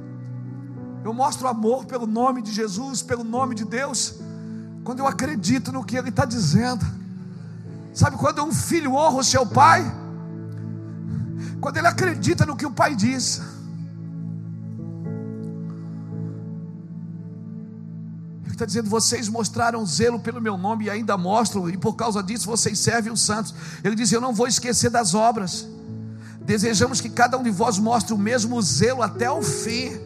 eu 1.04 1.12
mostro 1.12 1.46
amor 1.46 1.84
pelo 1.84 2.06
nome 2.06 2.40
de 2.40 2.50
Jesus, 2.50 3.02
pelo 3.02 3.22
nome 3.22 3.54
de 3.54 3.64
Deus? 3.64 4.14
Quando 4.82 5.00
eu 5.00 5.06
acredito 5.06 5.70
no 5.70 5.84
que 5.84 5.96
Ele 5.96 6.08
está 6.08 6.24
dizendo. 6.24 6.84
Sabe 7.92 8.16
quando 8.16 8.42
um 8.42 8.52
filho 8.52 8.94
honra 8.94 9.18
o 9.18 9.24
seu 9.24 9.44
pai? 9.44 9.84
Quando 11.60 11.76
ele 11.76 11.86
acredita 11.86 12.46
no 12.46 12.56
que 12.56 12.64
o 12.64 12.70
pai 12.70 12.94
diz. 12.94 13.42
Está 18.60 18.66
dizendo: 18.66 18.90
vocês 18.90 19.28
mostraram 19.28 19.84
zelo 19.86 20.20
pelo 20.20 20.40
meu 20.40 20.56
nome 20.58 20.84
e 20.84 20.90
ainda 20.90 21.16
mostram, 21.16 21.68
e 21.68 21.76
por 21.76 21.94
causa 21.94 22.22
disso 22.22 22.46
vocês 22.46 22.78
servem 22.78 23.12
os 23.12 23.22
santos. 23.22 23.54
Ele 23.82 23.94
diz: 23.94 24.12
Eu 24.12 24.20
não 24.20 24.34
vou 24.34 24.46
esquecer 24.46 24.90
das 24.90 25.14
obras. 25.14 25.66
Desejamos 26.42 27.00
que 27.00 27.08
cada 27.08 27.38
um 27.38 27.42
de 27.42 27.50
vós 27.50 27.78
mostre 27.78 28.12
o 28.12 28.18
mesmo 28.18 28.60
zelo 28.60 29.02
até 29.02 29.30
o 29.30 29.42
fim. 29.42 29.98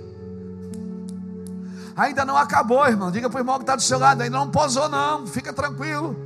Ainda 1.96 2.24
não 2.24 2.36
acabou, 2.36 2.86
irmão. 2.86 3.10
Diga 3.10 3.30
para 3.30 3.38
o 3.38 3.40
irmão 3.40 3.56
que 3.56 3.62
está 3.62 3.76
do 3.76 3.82
seu 3.82 3.98
lado: 3.98 4.22
ainda 4.22 4.38
não 4.38 4.50
posou, 4.50 4.88
não. 4.88 5.26
Fica 5.26 5.52
tranquilo. 5.52 6.16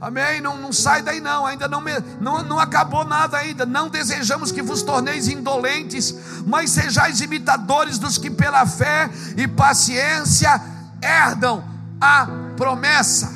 Amém? 0.00 0.40
Não, 0.40 0.58
não 0.58 0.70
sai 0.72 1.00
daí 1.00 1.18
não, 1.18 1.46
ainda 1.46 1.66
não, 1.66 1.82
não, 2.20 2.42
não 2.42 2.58
acabou 2.60 3.04
nada 3.04 3.38
ainda. 3.38 3.64
Não 3.64 3.88
desejamos 3.88 4.52
que 4.52 4.60
vos 4.60 4.82
torneis 4.82 5.28
indolentes, 5.28 6.14
mas 6.46 6.70
sejais 6.70 7.20
imitadores 7.20 7.98
dos 7.98 8.18
que 8.18 8.30
pela 8.30 8.66
fé 8.66 9.08
e 9.36 9.48
paciência 9.48 10.73
herdam 11.04 11.62
a 12.00 12.26
promessa. 12.56 13.32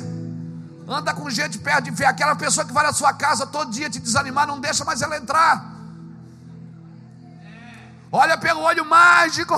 Anda 0.87 1.13
com 1.13 1.29
gente 1.29 1.59
perto 1.59 1.85
de 1.85 1.91
fé, 1.95 2.07
aquela 2.07 2.35
pessoa 2.35 2.65
que 2.65 2.73
vai 2.73 2.83
na 2.83 2.91
sua 2.91 3.13
casa 3.13 3.45
todo 3.45 3.71
dia 3.71 3.89
te 3.89 3.99
desanimar, 3.99 4.47
não 4.47 4.59
deixa 4.59 4.83
mais 4.83 5.01
ela 5.01 5.17
entrar. 5.17 5.63
Olha 8.11 8.37
pelo 8.37 8.61
olho 8.61 8.83
mágico. 8.83 9.55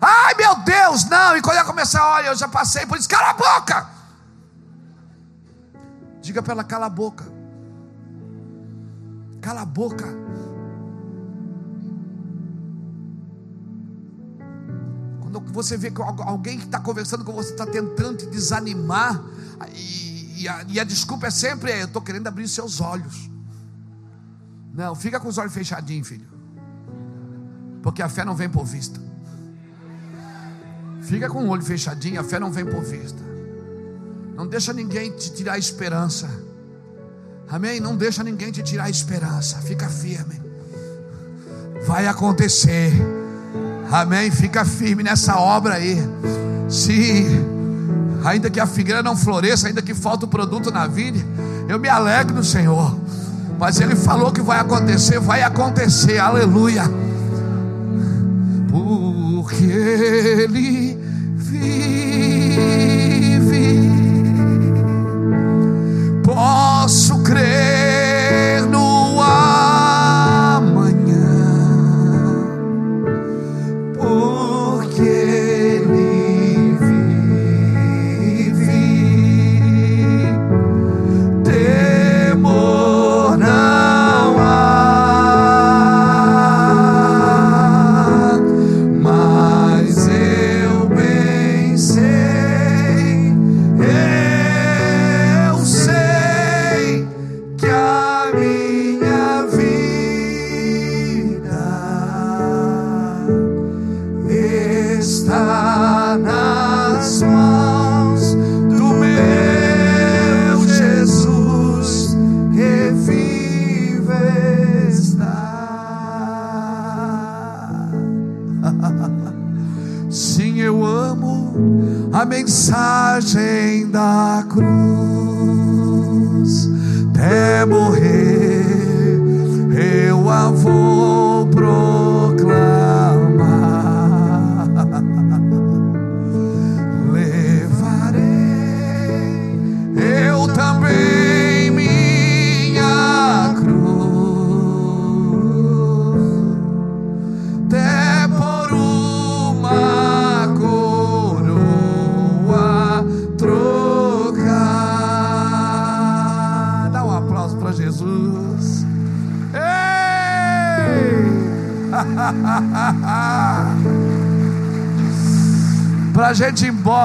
Ai 0.00 0.34
meu 0.34 0.56
Deus, 0.60 1.04
não. 1.06 1.36
E 1.36 1.42
quando 1.42 1.56
ela 1.56 1.66
começar, 1.66 2.06
olha, 2.06 2.28
eu 2.28 2.36
já 2.36 2.48
passei 2.48 2.86
por 2.86 2.96
isso, 2.96 3.08
cala 3.08 3.30
a 3.30 3.34
boca. 3.34 3.88
Diga 6.22 6.42
para 6.42 6.52
ela: 6.52 6.64
cala 6.64 6.86
a 6.86 6.90
boca. 6.90 7.24
Cala 9.40 9.62
a 9.62 9.66
boca. 9.66 10.06
Você 15.52 15.76
vê 15.76 15.90
que 15.90 16.02
alguém 16.02 16.58
que 16.58 16.64
está 16.64 16.80
conversando 16.80 17.24
com 17.24 17.32
você 17.32 17.52
está 17.52 17.66
tentando 17.66 18.18
te 18.18 18.26
desanimar, 18.26 19.22
e, 19.74 20.42
e, 20.42 20.48
a, 20.48 20.64
e 20.68 20.80
a 20.80 20.84
desculpa 20.84 21.28
é 21.28 21.30
sempre: 21.30 21.72
eu 21.72 21.86
estou 21.86 22.02
querendo 22.02 22.26
abrir 22.26 22.48
seus 22.48 22.80
olhos. 22.80 23.30
Não, 24.72 24.94
fica 24.94 25.20
com 25.20 25.28
os 25.28 25.38
olhos 25.38 25.52
fechadinhos, 25.52 26.08
filho. 26.08 26.28
Porque 27.82 28.02
a 28.02 28.08
fé 28.08 28.24
não 28.24 28.34
vem 28.34 28.48
por 28.48 28.64
vista. 28.64 29.00
Fica 31.02 31.28
com 31.28 31.44
o 31.44 31.48
olho 31.48 31.62
fechadinho, 31.62 32.20
a 32.20 32.24
fé 32.24 32.38
não 32.38 32.50
vem 32.50 32.64
por 32.64 32.82
vista. 32.82 33.22
Não 34.34 34.46
deixa 34.46 34.72
ninguém 34.72 35.10
te 35.14 35.32
tirar 35.32 35.54
a 35.54 35.58
esperança. 35.58 36.28
Amém? 37.48 37.80
Não 37.80 37.96
deixa 37.96 38.22
ninguém 38.22 38.52
te 38.52 38.62
tirar 38.62 38.84
a 38.84 38.90
esperança. 38.90 39.58
Fica 39.58 39.88
firme. 39.88 40.40
Vai 41.84 42.06
acontecer. 42.06 43.19
Amém? 43.90 44.30
Fica 44.30 44.64
firme 44.64 45.02
nessa 45.02 45.36
obra 45.36 45.74
aí. 45.74 45.98
Se 46.68 47.26
ainda 48.24 48.48
que 48.48 48.60
a 48.60 48.66
figueira 48.66 49.02
não 49.02 49.16
floresça, 49.16 49.66
ainda 49.66 49.82
que 49.82 49.94
falta 49.94 50.26
o 50.26 50.28
produto 50.28 50.70
na 50.70 50.86
vida, 50.86 51.18
eu 51.68 51.78
me 51.78 51.88
alegro 51.88 52.34
no 52.34 52.44
Senhor. 52.44 52.96
Mas 53.58 53.80
Ele 53.80 53.96
falou 53.96 54.30
que 54.32 54.40
vai 54.40 54.60
acontecer, 54.60 55.18
vai 55.18 55.42
acontecer. 55.42 56.18
Aleluia. 56.18 56.84
Porque 58.70 59.64
Ele 59.64 60.96
vive. 61.36 62.70
posso 66.24 67.22
crer 67.22 67.79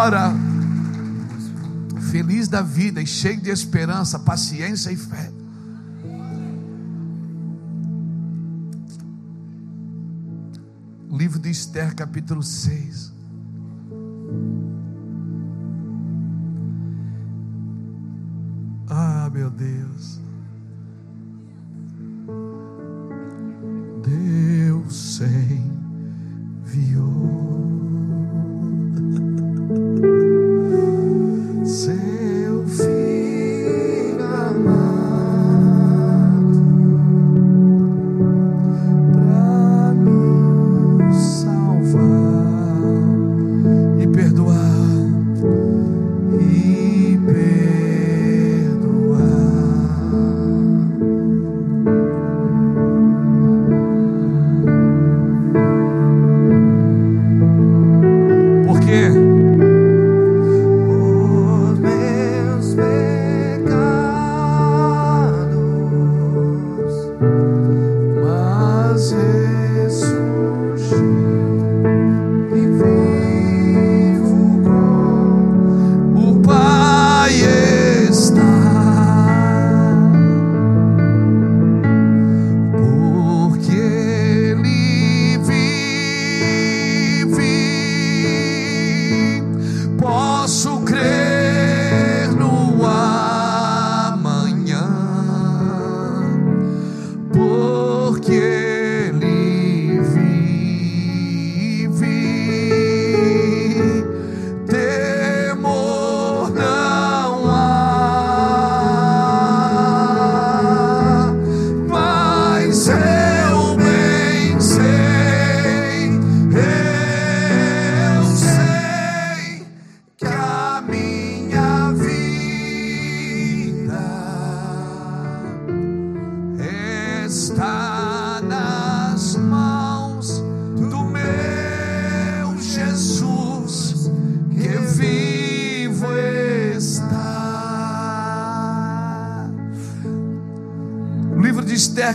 embora, 0.05 0.31
feliz 2.11 2.47
da 2.47 2.61
vida 2.61 3.01
e 3.01 3.07
cheio 3.07 3.41
de 3.41 3.49
esperança, 3.49 4.19
paciência 4.19 4.91
e 4.91 4.95
fé. 4.95 5.31
Livro 11.09 11.39
de 11.39 11.49
Esther, 11.49 11.95
capítulo 11.95 12.43
6. 12.43 13.14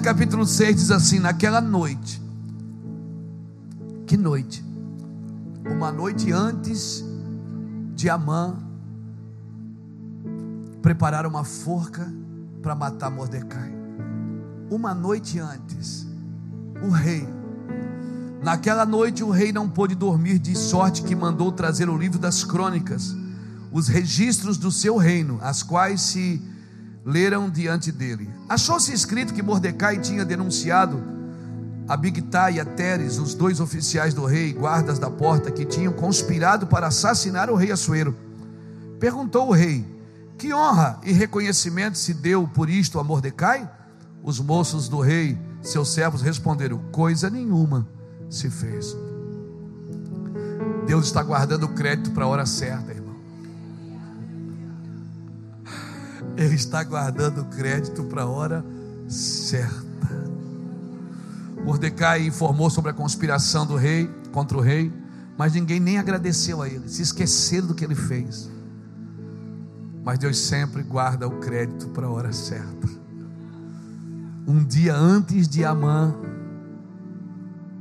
Capítulo 0.01 0.47
6, 0.47 0.77
diz 0.77 0.91
assim: 0.91 1.19
Naquela 1.19 1.61
noite, 1.61 2.21
que 4.07 4.17
noite? 4.17 4.65
Uma 5.71 5.93
noite 5.93 6.33
antes 6.33 7.05
de 7.95 8.09
Amã 8.09 8.57
preparar 10.83 11.27
uma 11.27 11.45
forca 11.45 12.13
para 12.63 12.75
matar 12.75 13.11
Mordecai 13.11 13.81
uma 14.71 14.95
noite 14.95 15.41
antes, 15.41 16.07
o 16.81 16.91
rei, 16.91 17.29
naquela 18.41 18.87
noite 18.87 19.25
o 19.25 19.31
rei 19.31 19.53
não 19.53 19.69
pôde 19.69 19.97
dormir, 19.97 20.39
de 20.39 20.57
sorte 20.57 21.03
que 21.03 21.17
mandou 21.17 21.51
trazer 21.51 21.89
o 21.89 21.99
livro 21.99 22.21
das 22.21 22.45
crônicas, 22.45 23.17
os 23.73 23.89
registros 23.89 24.57
do 24.57 24.71
seu 24.71 24.97
reino, 24.97 25.39
as 25.43 25.63
quais 25.63 26.01
se 26.03 26.41
leram 27.11 27.51
diante 27.51 27.91
dele. 27.91 28.31
Achou-se 28.49 28.93
escrito 28.93 29.35
que 29.35 29.43
Mordecai 29.43 29.99
tinha 29.99 30.25
denunciado 30.25 31.03
a 31.89 31.97
Bigtai 31.97 32.55
e 32.55 32.61
a 32.61 32.65
Teres, 32.65 33.19
os 33.19 33.35
dois 33.35 33.59
oficiais 33.59 34.15
do 34.15 34.25
rei, 34.25 34.53
guardas 34.53 34.99
da 34.99 35.11
porta, 35.11 35.51
que 35.51 35.65
tinham 35.65 35.93
conspirado 35.93 36.69
para 36.69 36.87
assassinar 36.87 37.51
o 37.51 37.57
rei 37.57 37.73
Assuero. 37.73 38.15
Perguntou 39.01 39.49
o 39.49 39.53
rei: 39.53 39.85
Que 40.39 40.55
honra 40.55 41.01
e 41.03 41.13
reconhecimento 41.13 41.99
se 41.99 42.15
deu 42.15 42.47
por 42.47 42.71
isto 42.71 43.01
a 43.01 43.05
Mordecai? 43.05 43.69
Os 44.23 44.39
moços 44.39 44.89
do 44.89 45.01
rei, 45.01 45.37
seus 45.63 45.93
servos, 45.93 46.23
responderam: 46.23 46.79
Coisa 46.93 47.29
nenhuma 47.29 47.89
se 48.29 48.49
fez. 48.49 48.97
Deus 50.87 51.07
está 51.07 51.23
guardando 51.23 51.65
o 51.65 51.69
crédito 51.71 52.13
para 52.13 52.25
a 52.25 52.29
hora 52.29 52.47
certa, 52.47 52.93
Ele 56.41 56.55
está 56.55 56.83
guardando 56.83 57.43
o 57.43 57.45
crédito 57.45 58.03
para 58.05 58.23
a 58.23 58.27
hora 58.27 58.65
certa. 59.07 59.85
Mordecai 61.63 62.27
informou 62.27 62.71
sobre 62.71 62.93
a 62.93 62.95
conspiração 62.95 63.67
do 63.67 63.77
rei 63.77 64.11
contra 64.33 64.57
o 64.57 64.61
rei, 64.63 64.91
mas 65.37 65.53
ninguém 65.53 65.79
nem 65.79 65.99
agradeceu 65.99 66.63
a 66.63 66.67
ele, 66.67 66.89
se 66.89 67.03
esqueceram 67.03 67.67
do 67.67 67.75
que 67.75 67.85
ele 67.85 67.95
fez. 67.95 68.51
Mas 70.03 70.19
Deus 70.19 70.39
sempre 70.39 70.83
guarda 70.83 71.29
o 71.29 71.41
crédito 71.41 71.89
para 71.89 72.07
a 72.07 72.11
hora 72.11 72.33
certa. 72.33 72.89
Um 74.47 74.65
dia 74.65 74.97
antes 74.97 75.47
de 75.47 75.63
Amã 75.63 76.15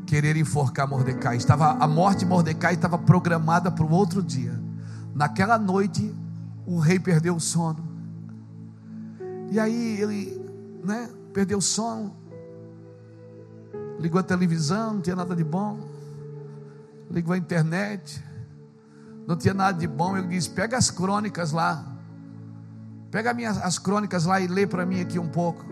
querer 0.05 0.35
enforcar 0.35 0.85
Mordecai, 0.85 1.37
estava 1.37 1.77
a 1.81 1.87
morte 1.87 2.19
de 2.19 2.25
Mordecai 2.25 2.73
estava 2.73 2.97
programada 2.97 3.71
para 3.71 3.85
o 3.85 3.91
outro 3.91 4.21
dia. 4.21 4.61
Naquela 5.15 5.57
noite, 5.57 6.13
o 6.65 6.77
rei 6.77 6.99
perdeu 6.99 7.37
o 7.37 7.39
sono. 7.39 7.88
E 9.51 9.59
aí 9.59 9.99
ele, 9.99 10.39
né, 10.83 11.09
perdeu 11.33 11.57
o 11.57 11.61
sono. 11.61 12.15
Ligou 13.99 14.19
a 14.19 14.23
televisão, 14.23 14.93
não 14.93 15.01
tinha 15.01 15.15
nada 15.15 15.35
de 15.35 15.43
bom. 15.43 15.79
Ligou 17.09 17.33
a 17.33 17.37
internet, 17.37 18.23
não 19.27 19.35
tinha 19.35 19.53
nada 19.53 19.77
de 19.77 19.87
bom. 19.87 20.15
Ele 20.15 20.27
disse: 20.27 20.49
Pega 20.49 20.77
as 20.77 20.91
crônicas 20.91 21.51
lá, 21.51 21.83
pega 23.09 23.33
minhas, 23.33 23.57
as 23.57 23.79
crônicas 23.79 24.25
lá 24.25 24.39
e 24.39 24.47
lê 24.47 24.67
para 24.67 24.85
mim 24.85 25.01
aqui 25.01 25.17
um 25.17 25.27
pouco. 25.27 25.65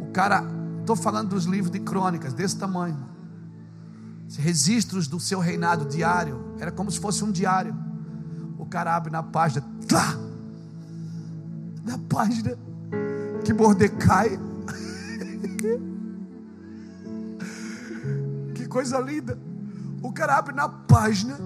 O 0.00 0.10
cara, 0.12 0.42
estou 0.80 0.96
falando 0.96 1.30
dos 1.30 1.44
livros 1.44 1.70
de 1.70 1.78
crônicas 1.78 2.32
desse 2.32 2.58
tamanho, 2.58 2.98
registros 4.36 5.06
do 5.06 5.20
seu 5.20 5.38
reinado 5.38 5.84
diário. 5.84 6.56
Era 6.58 6.72
como 6.72 6.90
se 6.90 6.98
fosse 6.98 7.22
um 7.22 7.30
diário. 7.30 7.74
O 8.58 8.66
cara 8.66 8.96
abre 8.96 9.12
na 9.12 9.22
página, 9.22 9.64
tá, 9.86 10.16
na 11.84 11.96
página 12.08 12.58
que 13.46 13.54
Mordecai 13.54 14.40
Que 18.54 18.66
coisa 18.66 18.98
linda. 18.98 19.38
O 20.02 20.12
cara 20.12 20.36
abre 20.36 20.54
na 20.54 20.68
página 20.68 21.38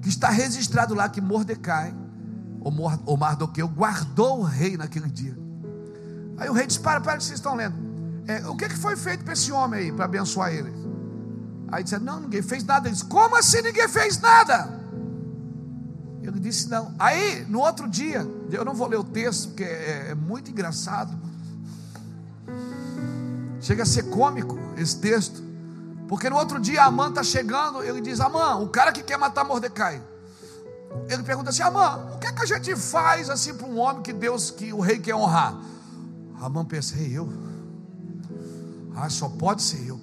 que 0.00 0.08
está 0.08 0.30
registrado 0.30 0.94
lá 0.94 1.08
que 1.08 1.20
Mordecai, 1.20 1.94
ou, 2.60 3.16
Mardoqueu, 3.16 3.66
guardou 3.66 4.40
o 4.40 4.42
rei 4.42 4.76
naquele 4.76 5.10
dia. 5.10 5.36
Aí 6.36 6.48
o 6.48 6.52
rei 6.52 6.66
diz: 6.66 6.78
Para, 6.78 7.00
para, 7.00 7.16
que 7.16 7.24
vocês 7.24 7.38
estão 7.38 7.56
lendo. 7.56 7.74
É, 8.26 8.46
o 8.46 8.56
que, 8.56 8.68
que 8.68 8.76
foi 8.76 8.96
feito 8.96 9.24
para 9.24 9.32
esse 9.32 9.50
homem 9.50 9.80
aí, 9.80 9.92
para 9.92 10.04
abençoar 10.04 10.52
ele? 10.52 10.72
Aí 11.68 11.82
disse: 11.82 11.98
Não, 11.98 12.20
ninguém 12.20 12.42
fez 12.42 12.64
nada. 12.64 12.86
Ele 12.86 12.94
disse: 12.94 13.06
Como 13.06 13.36
assim 13.36 13.60
ninguém 13.60 13.88
fez 13.88 14.20
nada? 14.20 14.83
Ele 16.24 16.40
disse: 16.40 16.68
Não. 16.70 16.94
Aí, 16.98 17.44
no 17.48 17.60
outro 17.60 17.86
dia, 17.86 18.26
eu 18.50 18.64
não 18.64 18.74
vou 18.74 18.88
ler 18.88 18.98
o 18.98 19.04
texto, 19.04 19.48
porque 19.48 19.62
é, 19.62 20.08
é 20.10 20.14
muito 20.14 20.50
engraçado. 20.50 21.14
Chega 23.60 23.82
a 23.82 23.86
ser 23.86 24.04
cômico 24.04 24.58
esse 24.76 24.98
texto. 24.98 25.42
Porque 26.08 26.28
no 26.28 26.36
outro 26.36 26.60
dia 26.60 26.84
Amã 26.84 27.08
está 27.08 27.22
chegando, 27.22 27.82
ele 27.82 28.00
diz: 28.00 28.20
Amã, 28.20 28.56
o 28.56 28.68
cara 28.68 28.90
que 28.90 29.02
quer 29.02 29.18
matar 29.18 29.44
Mordecai. 29.44 30.02
Ele 31.10 31.22
pergunta 31.22 31.50
assim: 31.50 31.62
Amã, 31.62 32.14
o 32.14 32.18
que 32.18 32.26
é 32.26 32.32
que 32.32 32.42
a 32.42 32.46
gente 32.46 32.74
faz 32.74 33.28
assim 33.28 33.54
para 33.54 33.66
um 33.66 33.78
homem 33.78 34.02
que 34.02 34.12
Deus, 34.12 34.50
que 34.50 34.72
o 34.72 34.80
rei 34.80 34.98
quer 34.98 35.14
honrar? 35.14 35.58
Amã 36.40 36.64
pensa: 36.64 36.96
Ei, 36.98 37.16
eu? 37.16 37.28
Ah, 38.96 39.10
só 39.10 39.28
pode 39.28 39.62
ser 39.62 39.86
eu. 39.86 40.00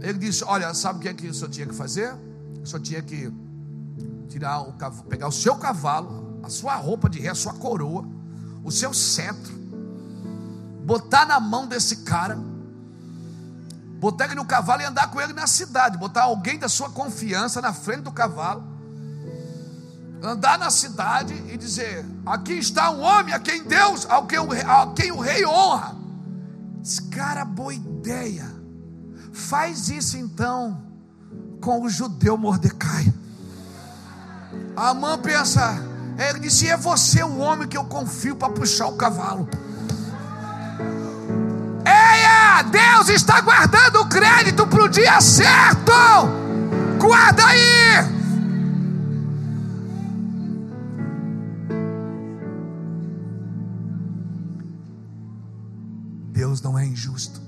Ele 0.00 0.18
disse: 0.18 0.42
Olha, 0.44 0.74
sabe 0.74 0.98
o 0.98 1.02
que 1.02 1.08
é 1.08 1.14
que 1.14 1.28
o 1.28 1.34
senhor 1.34 1.50
tinha 1.50 1.66
que 1.66 1.74
fazer? 1.74 2.12
O 2.62 2.66
senhor 2.66 2.82
tinha 2.82 3.02
que 3.02 3.32
tirar 4.26 4.60
o 4.60 4.74
pegar 5.08 5.28
o 5.28 5.32
seu 5.32 5.56
cavalo, 5.56 6.40
a 6.42 6.48
sua 6.48 6.76
roupa 6.76 7.08
de 7.08 7.18
rei, 7.20 7.30
a 7.30 7.34
sua 7.34 7.54
coroa, 7.54 8.04
o 8.62 8.70
seu 8.70 8.92
cetro, 8.92 9.54
botar 10.84 11.26
na 11.26 11.40
mão 11.40 11.66
desse 11.66 11.98
cara, 11.98 12.38
botar 13.98 14.26
ele 14.26 14.34
no 14.34 14.44
cavalo 14.44 14.82
e 14.82 14.84
andar 14.84 15.10
com 15.10 15.20
ele 15.20 15.32
na 15.32 15.46
cidade, 15.46 15.98
botar 15.98 16.24
alguém 16.24 16.58
da 16.58 16.68
sua 16.68 16.90
confiança 16.90 17.60
na 17.60 17.72
frente 17.72 18.02
do 18.02 18.12
cavalo, 18.12 18.64
andar 20.22 20.58
na 20.58 20.70
cidade 20.70 21.34
e 21.48 21.56
dizer: 21.56 22.04
aqui 22.24 22.54
está 22.54 22.90
um 22.90 23.00
homem 23.00 23.34
a 23.34 23.38
quem 23.38 23.62
Deus, 23.64 24.06
a 24.08 24.22
quem 24.22 24.38
o, 24.38 24.48
a 24.52 24.92
quem 24.94 25.12
o 25.12 25.20
rei 25.20 25.46
honra. 25.46 25.96
Esse 26.82 27.02
cara, 27.02 27.44
boa 27.44 27.74
ideia. 27.74 28.54
Faz 29.32 29.88
isso 29.88 30.16
então 30.16 30.82
com 31.60 31.82
o 31.82 31.88
judeu 31.88 32.38
Mordecai. 32.38 33.12
A 34.76 34.92
mãe 34.92 35.16
pensa, 35.18 35.82
ele 36.18 36.40
disse: 36.40 36.68
é 36.68 36.76
você 36.76 37.22
o 37.22 37.38
homem 37.38 37.66
que 37.66 37.78
eu 37.78 37.84
confio 37.84 38.36
para 38.36 38.52
puxar 38.52 38.88
o 38.88 38.96
cavalo. 38.96 39.48
Eia, 41.86 42.62
Deus 42.62 43.08
está 43.08 43.40
guardando 43.40 44.02
o 44.02 44.08
crédito 44.08 44.66
para 44.66 44.84
o 44.84 44.88
dia 44.88 45.18
certo. 45.22 45.92
Guarda 47.00 47.46
aí. 47.46 48.16
Deus 56.32 56.60
não 56.60 56.78
é 56.78 56.84
injusto. 56.84 57.40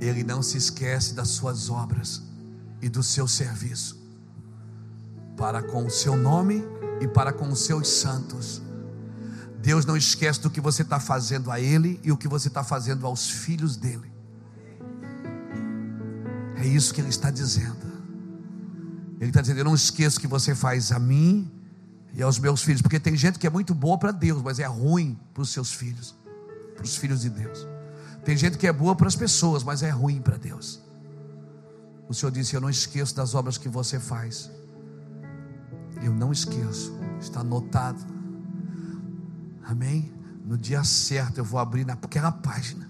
Ele 0.00 0.24
não 0.24 0.42
se 0.42 0.56
esquece 0.56 1.12
das 1.12 1.28
suas 1.28 1.68
obras 1.68 2.22
e 2.80 2.88
do 2.88 3.02
seu 3.02 3.28
serviço 3.28 3.95
para 5.36 5.62
com 5.62 5.86
o 5.86 5.90
seu 5.90 6.16
nome 6.16 6.64
e 7.00 7.06
para 7.06 7.32
com 7.32 7.48
os 7.48 7.60
seus 7.60 7.88
santos. 7.88 8.62
Deus 9.60 9.84
não 9.84 9.96
esquece 9.96 10.40
do 10.40 10.50
que 10.50 10.60
você 10.60 10.82
está 10.82 11.00
fazendo 11.00 11.50
a 11.50 11.60
Ele 11.60 12.00
e 12.04 12.12
o 12.12 12.16
que 12.16 12.28
você 12.28 12.48
está 12.48 12.62
fazendo 12.62 13.06
aos 13.06 13.28
filhos 13.28 13.76
dele. 13.76 14.12
É 16.56 16.66
isso 16.66 16.94
que 16.94 17.00
Ele 17.00 17.10
está 17.10 17.30
dizendo. 17.30 17.84
Ele 19.20 19.30
está 19.30 19.40
dizendo: 19.40 19.58
Eu 19.58 19.64
não 19.64 19.74
esqueço 19.74 20.20
que 20.20 20.26
você 20.26 20.54
faz 20.54 20.92
a 20.92 20.98
mim 20.98 21.50
e 22.14 22.22
aos 22.22 22.38
meus 22.38 22.62
filhos, 22.62 22.80
porque 22.80 23.00
tem 23.00 23.16
gente 23.16 23.38
que 23.38 23.46
é 23.46 23.50
muito 23.50 23.74
boa 23.74 23.98
para 23.98 24.12
Deus, 24.12 24.42
mas 24.42 24.58
é 24.58 24.66
ruim 24.66 25.18
para 25.34 25.42
os 25.42 25.50
seus 25.50 25.72
filhos, 25.72 26.14
para 26.74 26.84
os 26.84 26.96
filhos 26.96 27.20
de 27.20 27.30
Deus. 27.30 27.66
Tem 28.24 28.36
gente 28.36 28.56
que 28.56 28.66
é 28.66 28.72
boa 28.72 28.96
para 28.96 29.06
as 29.06 29.16
pessoas, 29.16 29.62
mas 29.62 29.82
é 29.82 29.90
ruim 29.90 30.20
para 30.20 30.36
Deus. 30.36 30.80
O 32.08 32.14
Senhor 32.14 32.30
disse: 32.30 32.54
Eu 32.54 32.60
não 32.60 32.70
esqueço 32.70 33.14
das 33.14 33.34
obras 33.34 33.58
que 33.58 33.68
você 33.68 33.98
faz. 33.98 34.50
Eu 36.06 36.14
não 36.14 36.30
esqueço, 36.30 36.96
está 37.20 37.40
anotado. 37.40 38.00
Amém? 39.64 40.14
No 40.44 40.56
dia 40.56 40.84
certo 40.84 41.38
eu 41.38 41.44
vou 41.44 41.58
abrir 41.58 41.84
naquela 41.84 42.30
página. 42.30 42.88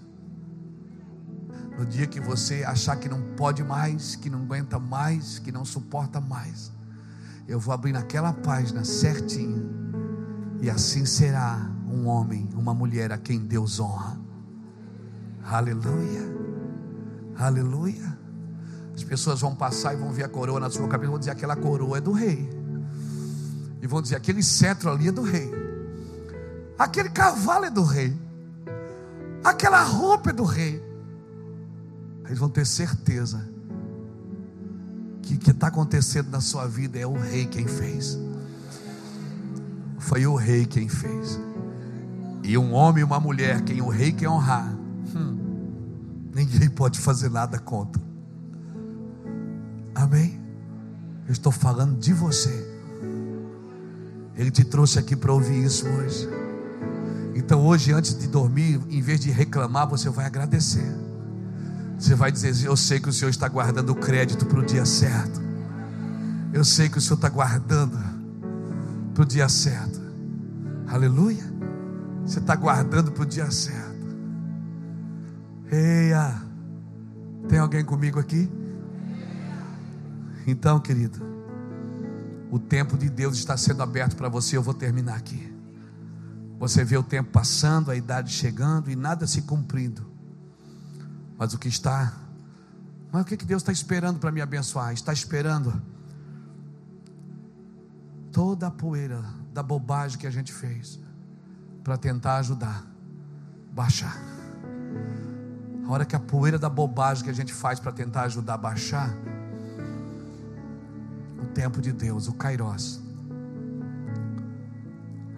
No 1.75 1.83
dia 1.83 2.05
que 2.05 2.19
você 2.19 2.63
achar 2.63 2.95
que 2.95 3.09
não 3.09 3.19
pode 3.35 3.63
mais, 3.63 4.15
que 4.15 4.29
não 4.29 4.43
aguenta 4.43 4.77
mais, 4.77 5.39
que 5.39 5.51
não 5.51 5.65
suporta 5.65 6.21
mais, 6.21 6.71
eu 7.47 7.59
vou 7.59 7.73
abrir 7.73 7.91
naquela 7.91 8.31
página 8.31 8.83
certinho. 8.83 9.67
E 10.61 10.69
assim 10.69 11.03
será 11.03 11.71
um 11.87 12.05
homem, 12.05 12.47
uma 12.53 12.75
mulher 12.75 13.11
a 13.11 13.17
quem 13.17 13.39
Deus 13.39 13.79
honra. 13.79 14.15
Aleluia. 15.43 16.21
Aleluia. 17.35 18.15
As 18.93 19.03
pessoas 19.03 19.41
vão 19.41 19.55
passar 19.55 19.95
e 19.95 19.97
vão 19.97 20.11
ver 20.11 20.25
a 20.25 20.29
coroa 20.29 20.59
na 20.59 20.69
sua 20.69 20.87
cabeça, 20.87 21.09
vão 21.09 21.17
dizer: 21.17 21.31
aquela 21.31 21.55
coroa 21.55 21.97
é 21.97 22.01
do 22.01 22.11
rei. 22.11 22.56
E 23.81 23.87
vão 23.87 24.01
dizer: 24.01 24.15
aquele 24.15 24.43
cetro 24.43 24.89
ali 24.89 25.07
é 25.07 25.11
do 25.11 25.21
rei. 25.21 25.51
Aquele 26.77 27.09
cavalo 27.09 27.65
é 27.65 27.69
do 27.69 27.83
rei. 27.83 28.15
Aquela 29.43 29.83
roupa 29.83 30.29
é 30.29 30.33
do 30.33 30.43
rei. 30.43 30.83
Eles 32.25 32.39
vão 32.39 32.49
ter 32.49 32.65
certeza 32.65 33.47
que 35.21 35.35
o 35.35 35.37
que 35.37 35.51
está 35.51 35.67
acontecendo 35.67 36.29
na 36.29 36.41
sua 36.41 36.67
vida 36.67 36.99
é 36.99 37.05
o 37.05 37.13
rei 37.13 37.45
quem 37.45 37.67
fez. 37.67 38.19
Foi 39.97 40.25
o 40.27 40.35
rei 40.35 40.65
quem 40.65 40.87
fez. 40.87 41.39
E 42.43 42.57
um 42.57 42.73
homem 42.73 43.01
e 43.01 43.03
uma 43.03 43.19
mulher, 43.19 43.61
quem 43.61 43.81
o 43.81 43.89
rei 43.89 44.11
quer 44.11 44.29
honrar, 44.29 44.73
hum, 45.15 46.29
ninguém 46.33 46.69
pode 46.69 46.99
fazer 46.99 47.29
nada 47.29 47.59
contra. 47.59 48.01
Amém? 49.93 50.39
Eu 51.25 51.31
estou 51.31 51.51
falando 51.51 51.97
de 51.97 52.13
você. 52.13 52.66
Ele 54.37 54.51
te 54.51 54.63
trouxe 54.63 54.99
aqui 54.99 55.15
para 55.15 55.33
ouvir 55.33 55.63
isso 55.63 55.87
hoje. 55.87 56.29
Então, 57.33 57.65
hoje, 57.65 57.91
antes 57.91 58.17
de 58.17 58.27
dormir, 58.27 58.79
em 58.89 59.01
vez 59.01 59.19
de 59.19 59.31
reclamar, 59.31 59.87
você 59.87 60.09
vai 60.09 60.25
agradecer. 60.25 60.95
Você 61.97 62.13
vai 62.13 62.31
dizer: 62.31 62.65
Eu 62.65 62.77
sei 62.77 62.99
que 62.99 63.09
o 63.09 63.13
Senhor 63.13 63.29
está 63.29 63.47
guardando 63.47 63.89
o 63.89 63.95
crédito 63.95 64.45
para 64.45 64.59
o 64.59 64.65
dia 64.65 64.85
certo. 64.85 65.41
Eu 66.53 66.63
sei 66.63 66.87
que 66.87 66.97
o 66.97 67.01
Senhor 67.01 67.15
está 67.15 67.29
guardando 67.29 67.97
para 69.13 69.23
o 69.23 69.25
dia 69.25 69.49
certo. 69.49 69.99
Aleluia. 70.87 71.43
Você 72.25 72.39
está 72.39 72.55
guardando 72.55 73.11
para 73.11 73.23
o 73.23 73.25
dia 73.25 73.49
certo. 73.49 74.07
Eia. 75.71 76.41
Tem 77.49 77.59
alguém 77.59 77.83
comigo 77.83 78.19
aqui? 78.19 78.49
Então, 80.45 80.79
querido, 80.79 81.26
o 82.49 82.59
tempo 82.59 82.97
de 82.97 83.09
Deus 83.09 83.37
está 83.37 83.57
sendo 83.57 83.83
aberto 83.83 84.15
para 84.15 84.29
você. 84.29 84.57
Eu 84.57 84.63
vou 84.63 84.73
terminar 84.73 85.15
aqui. 85.15 85.53
Você 86.59 86.83
vê 86.83 86.97
o 86.97 87.03
tempo 87.03 87.31
passando, 87.31 87.91
a 87.91 87.95
idade 87.95 88.31
chegando 88.31 88.89
e 88.89 88.95
nada 88.95 89.27
se 89.27 89.43
cumprindo. 89.43 90.05
Mas 91.37 91.53
o 91.53 91.59
que 91.59 91.67
está, 91.67 92.13
mas 93.11 93.21
o 93.21 93.25
que 93.25 93.37
Deus 93.37 93.61
está 93.61 93.71
esperando 93.71 94.19
para 94.19 94.31
me 94.31 94.41
abençoar? 94.41 94.91
Está 94.91 95.13
esperando 95.13 95.81
toda 98.31 98.67
a 98.67 98.71
poeira 98.71 99.23
da 99.53 99.61
bobagem 99.61 100.17
que 100.17 100.27
a 100.27 100.31
gente 100.31 100.51
fez 100.51 100.99
para 101.83 101.97
tentar 101.97 102.37
ajudar, 102.37 102.85
baixar. 103.71 104.17
A 105.85 105.91
hora 105.91 106.05
que 106.05 106.15
a 106.15 106.19
poeira 106.19 106.59
da 106.59 106.69
bobagem 106.69 107.23
que 107.23 107.29
a 107.29 107.33
gente 107.33 107.53
faz 107.53 107.79
para 107.79 107.91
tentar 107.91 108.23
ajudar 108.23 108.55
a 108.55 108.57
baixar, 108.57 109.15
o 111.41 111.45
tempo 111.47 111.81
de 111.81 111.91
Deus, 111.91 112.27
o 112.27 112.33
Kairos, 112.33 113.01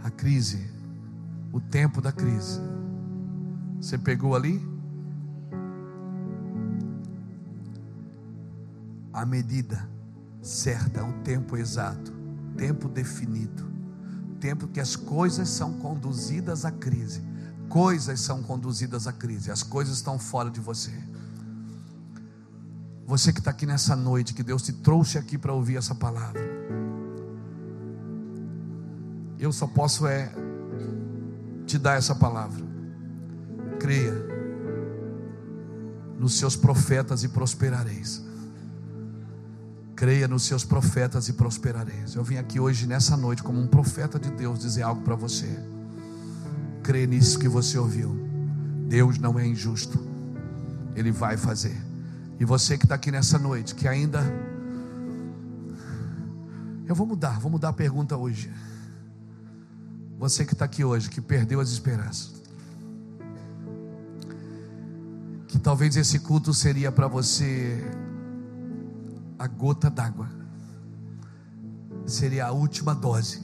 a 0.04 0.10
crise, 0.10 0.70
o 1.52 1.60
tempo 1.60 2.02
da 2.02 2.12
crise. 2.12 2.60
Você 3.80 3.98
pegou 3.98 4.36
ali? 4.36 4.68
A 9.12 9.26
medida 9.26 9.88
certa, 10.42 11.04
o 11.04 11.14
tempo 11.24 11.58
exato, 11.58 12.14
tempo 12.56 12.88
definido, 12.88 13.70
tempo 14.40 14.68
que 14.68 14.80
as 14.80 14.96
coisas 14.96 15.50
são 15.50 15.74
conduzidas 15.74 16.66
à 16.66 16.72
crise. 16.72 17.22
Coisas 17.68 18.20
são 18.22 18.42
conduzidas 18.42 19.06
à 19.06 19.14
crise, 19.14 19.52
as 19.52 19.62
coisas 19.62 19.98
estão 19.98 20.18
fora 20.18 20.50
de 20.50 20.60
você. 20.60 20.92
Você 23.10 23.34
que 23.34 23.40
está 23.40 23.50
aqui 23.50 23.66
nessa 23.66 23.96
noite, 23.96 24.36
que 24.36 24.44
Deus 24.44 24.62
te 24.62 24.72
trouxe 24.72 25.18
aqui 25.18 25.36
para 25.36 25.52
ouvir 25.52 25.78
essa 25.78 25.96
palavra. 25.96 26.40
Eu 29.40 29.52
só 29.52 29.66
posso 29.66 30.06
é 30.06 30.32
te 31.66 31.80
dar 31.80 31.98
essa 31.98 32.14
palavra. 32.14 32.64
Creia 33.80 34.14
nos 36.20 36.36
seus 36.36 36.56
profetas 36.56 37.24
e 37.24 37.30
prosperareis. 37.30 38.24
Creia 39.96 40.28
nos 40.28 40.44
seus 40.44 40.64
profetas 40.64 41.28
e 41.30 41.34
prosperareis. 41.34 42.14
Eu 42.14 42.24
vim 42.24 42.38
aqui 42.38 42.60
hoje, 42.60 42.86
nessa 42.86 43.18
noite, 43.18 43.42
como 43.42 43.60
um 43.60 43.66
profeta 43.66 44.20
de 44.20 44.30
Deus, 44.30 44.60
dizer 44.60 44.84
algo 44.84 45.02
para 45.02 45.16
você. 45.16 45.50
Creia 46.84 47.08
nisso 47.08 47.40
que 47.40 47.48
você 47.48 47.76
ouviu. 47.76 48.16
Deus 48.88 49.18
não 49.18 49.40
é 49.40 49.48
injusto, 49.48 49.98
Ele 50.96 51.12
vai 51.12 51.38
fazer. 51.38 51.89
E 52.40 52.46
você 52.46 52.78
que 52.78 52.86
está 52.86 52.96
aqui 52.96 53.12
nessa 53.12 53.38
noite, 53.38 53.76
que 53.76 53.86
ainda. 53.86 54.24
Eu 56.88 56.96
vou 56.96 57.06
mudar, 57.06 57.38
vou 57.38 57.52
mudar 57.52 57.70
a 57.70 57.74
pergunta 57.74 58.16
hoje. 58.16 58.50
Você 60.18 60.46
que 60.46 60.54
está 60.54 60.64
aqui 60.64 60.84
hoje, 60.84 61.10
que 61.10 61.20
perdeu 61.20 61.60
as 61.60 61.70
esperanças. 61.70 62.34
Que 65.50 65.60
talvez 65.60 65.98
esse 65.98 66.20
culto 66.20 66.54
seria 66.54 66.92
para 66.92 67.08
você 67.08 67.84
a 69.38 69.46
gota 69.46 69.90
d'água. 69.90 70.30
Seria 72.06 72.48
a 72.48 72.52
última 72.52 72.96
dose. 72.96 73.44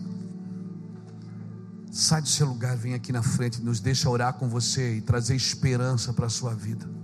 Sai 1.91 2.21
do 2.21 2.29
seu 2.29 2.47
lugar, 2.47 2.77
vem 2.77 2.93
aqui 2.93 3.11
na 3.11 3.21
frente, 3.21 3.61
nos 3.61 3.79
deixa 3.79 4.09
orar 4.09 4.33
com 4.33 4.47
você 4.47 4.95
e 4.95 5.01
trazer 5.01 5.35
esperança 5.35 6.13
para 6.13 6.27
a 6.27 6.29
sua 6.29 6.53
vida 6.53 6.94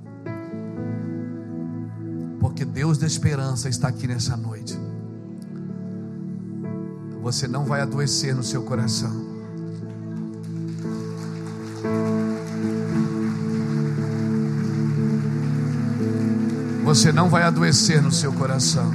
porque 2.51 2.65
Deus 2.65 2.97
da 2.97 3.07
esperança 3.07 3.69
está 3.69 3.87
aqui 3.87 4.05
nessa 4.05 4.35
noite. 4.35 4.77
você 7.21 7.47
não 7.47 7.63
vai 7.63 7.79
adoecer 7.79 8.35
no 8.35 8.43
seu 8.43 8.63
coração. 8.63 9.09
Você 16.83 17.11
não 17.13 17.29
vai 17.29 17.43
adoecer 17.43 18.01
no 18.01 18.11
seu 18.11 18.33
coração. 18.33 18.91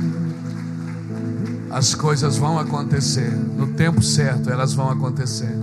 As 1.71 1.95
coisas 1.95 2.37
vão 2.37 2.59
acontecer. 2.59 3.31
No 3.31 3.69
tempo 3.69 4.03
certo, 4.03 4.51
elas 4.51 4.75
vão 4.75 4.91
acontecer. 4.91 5.57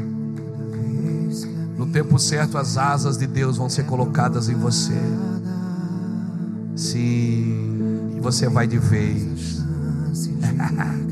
No 1.78 1.86
tempo 1.86 2.18
certo, 2.18 2.58
as 2.58 2.76
asas 2.76 3.18
de 3.18 3.28
Deus 3.28 3.58
vão 3.58 3.70
ser 3.70 3.86
colocadas 3.86 4.50
em 4.50 4.56
você. 4.56 4.98
Sim, 6.76 7.43
você 8.24 8.48
vai 8.48 8.66
de 8.66 8.80
vez. 8.80 9.62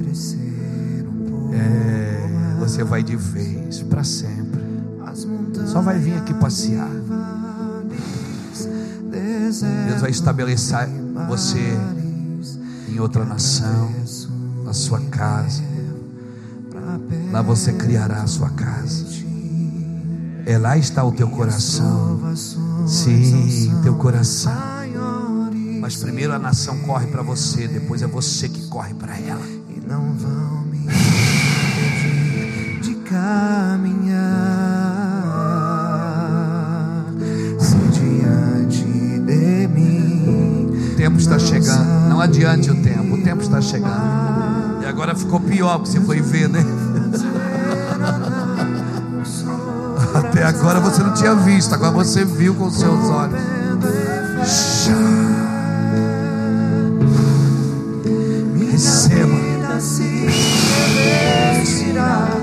É, 1.54 2.58
você 2.60 2.82
vai 2.82 3.04
de 3.04 3.18
vez 3.18 3.84
para 3.84 4.06
sempre. 4.06 4.62
Só 5.68 5.82
vai 5.82 6.00
vir 6.00 6.16
aqui 6.16 6.34
passear. 6.34 6.90
Deus 9.88 10.00
vai 10.00 10.10
estabelecer 10.10 10.88
você 11.28 11.78
em 12.88 13.00
outra 13.02 13.26
nação, 13.26 13.92
na 14.64 14.72
sua 14.72 15.02
casa. 15.02 15.62
Lá 17.34 17.42
você 17.42 17.74
criará 17.74 18.24
a 18.24 18.28
sua 18.28 18.50
casa. 18.52 19.06
É 20.46 20.58
lá 20.58 20.78
está 20.78 21.04
o 21.04 21.12
teu 21.12 21.28
coração. 21.28 22.34
Sim, 22.88 23.82
teu 23.84 23.96
coração. 23.96 24.71
Mas 25.92 26.02
primeiro 26.02 26.32
a 26.32 26.40
nação 26.40 26.78
corre 26.78 27.06
para 27.08 27.22
você, 27.22 27.68
depois 27.68 28.02
é 28.02 28.08
você 28.08 28.48
que 28.48 28.66
corre 28.68 28.94
para 28.94 29.20
ela. 29.20 29.42
E 29.68 29.78
não 29.86 30.14
vão 30.14 30.62
me 30.62 30.86
impedir 30.86 32.80
de 32.80 32.96
caminhar. 33.10 34.22
Se 37.60 37.76
diante 38.00 38.86
de 38.86 39.68
mim 39.68 40.94
O 40.94 40.96
tempo 40.96 41.18
está 41.18 41.38
chegando. 41.38 42.08
Não 42.08 42.22
adiante 42.22 42.72
o 42.72 42.82
tempo, 42.82 43.16
o 43.16 43.22
tempo 43.22 43.42
está 43.42 43.60
chegando. 43.60 44.84
E 44.84 44.86
agora 44.86 45.14
ficou 45.14 45.42
pior, 45.42 45.80
porque 45.80 45.92
você 45.92 46.00
foi 46.00 46.22
ver, 46.22 46.48
né? 46.48 46.64
Até 50.16 50.46
agora 50.46 50.80
você 50.80 51.04
não 51.04 51.14
tinha 51.14 51.36
visto, 51.36 51.76
agora 51.76 51.92
você 51.92 52.24
viu 52.24 52.56
com 52.56 52.68
os 52.68 52.80
seus 52.80 53.10
olhos. 53.10 53.42
Receba. 54.40 55.41
나. 62.02 62.41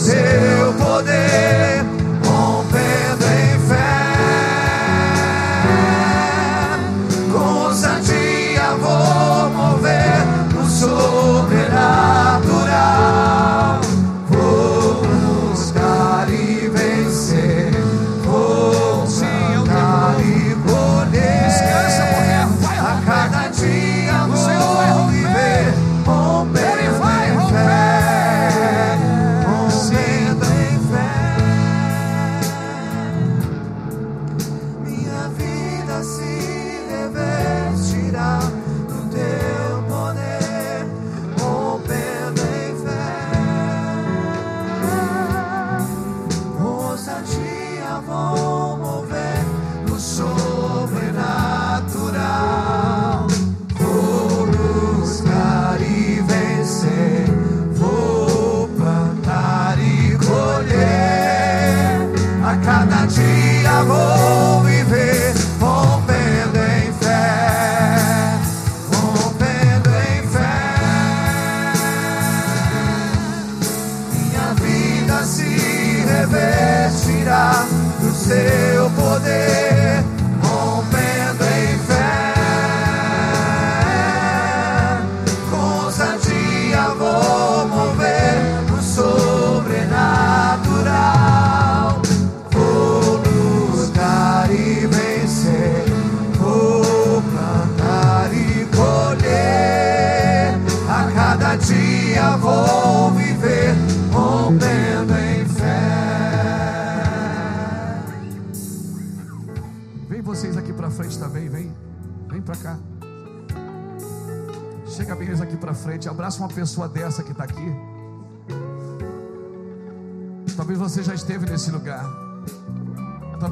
Deus. 0.00 0.59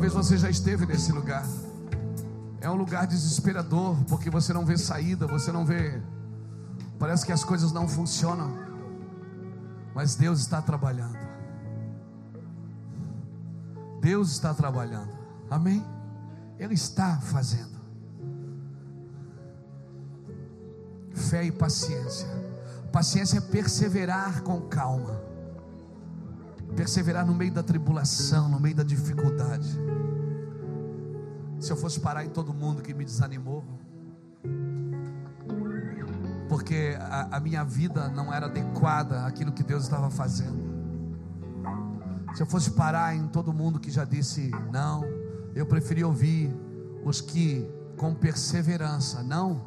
Talvez 0.08 0.26
você 0.26 0.38
já 0.38 0.48
esteve 0.48 0.86
nesse 0.86 1.12
lugar. 1.12 1.44
É 2.62 2.70
um 2.70 2.74
lugar 2.74 3.06
desesperador, 3.06 3.94
porque 4.08 4.30
você 4.30 4.54
não 4.54 4.64
vê 4.64 4.78
saída, 4.78 5.26
você 5.26 5.52
não 5.52 5.66
vê. 5.66 6.00
Parece 6.98 7.26
que 7.26 7.32
as 7.32 7.44
coisas 7.44 7.72
não 7.72 7.86
funcionam. 7.86 8.56
Mas 9.94 10.14
Deus 10.14 10.40
está 10.40 10.62
trabalhando. 10.62 11.18
Deus 14.00 14.30
está 14.30 14.54
trabalhando. 14.54 15.12
Amém? 15.50 15.84
Ele 16.58 16.72
está 16.72 17.20
fazendo. 17.20 17.78
Fé 21.12 21.44
e 21.44 21.52
paciência. 21.52 22.28
Paciência 22.90 23.38
é 23.38 23.40
perseverar 23.42 24.42
com 24.42 24.62
calma. 24.62 25.27
Perseverar 26.78 27.26
no 27.26 27.34
meio 27.34 27.50
da 27.50 27.60
tribulação, 27.60 28.48
no 28.48 28.60
meio 28.60 28.76
da 28.76 28.84
dificuldade. 28.84 29.68
Se 31.58 31.72
eu 31.72 31.76
fosse 31.76 31.98
parar 31.98 32.24
em 32.24 32.28
todo 32.28 32.54
mundo 32.54 32.82
que 32.82 32.94
me 32.94 33.04
desanimou, 33.04 33.64
porque 36.48 36.96
a, 37.00 37.36
a 37.36 37.40
minha 37.40 37.64
vida 37.64 38.08
não 38.10 38.32
era 38.32 38.46
adequada 38.46 39.26
àquilo 39.26 39.50
que 39.50 39.64
Deus 39.64 39.82
estava 39.82 40.08
fazendo. 40.08 40.56
Se 42.36 42.44
eu 42.44 42.46
fosse 42.46 42.70
parar 42.70 43.12
em 43.12 43.26
todo 43.26 43.52
mundo 43.52 43.80
que 43.80 43.90
já 43.90 44.04
disse 44.04 44.52
não, 44.72 45.02
eu 45.56 45.66
preferi 45.66 46.04
ouvir 46.04 46.56
os 47.04 47.20
que 47.20 47.68
com 47.96 48.14
perseverança, 48.14 49.20
não, 49.24 49.64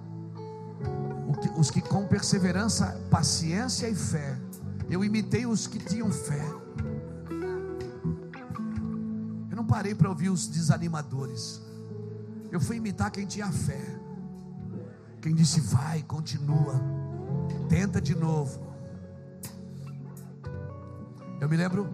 os 1.58 1.70
que 1.70 1.82
com 1.82 2.08
perseverança, 2.08 2.98
paciência 3.10 3.90
e 3.90 3.96
fé. 3.96 4.40
Eu 4.90 5.04
imitei 5.04 5.46
os 5.46 5.68
que 5.68 5.78
tinham 5.78 6.10
fé. 6.10 6.62
Parei 9.72 9.96
para 9.96 10.10
ouvir 10.10 10.28
os 10.28 10.48
desanimadores. 10.48 11.62
Eu 12.52 12.60
fui 12.60 12.76
imitar 12.76 13.10
quem 13.10 13.26
tinha 13.26 13.50
fé. 13.50 13.82
Quem 15.22 15.34
disse 15.34 15.62
vai, 15.62 16.04
continua, 16.04 16.74
tenta 17.70 18.02
de 18.02 18.14
novo. 18.14 18.60
Eu 21.40 21.48
me 21.48 21.56
lembro, 21.56 21.90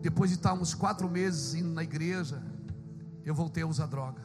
depois 0.00 0.30
de 0.30 0.36
estar 0.36 0.52
uns 0.52 0.74
quatro 0.74 1.10
meses 1.10 1.54
indo 1.54 1.70
na 1.70 1.82
igreja, 1.82 2.40
eu 3.24 3.34
voltei 3.34 3.64
a 3.64 3.66
usar 3.66 3.86
droga. 3.86 4.22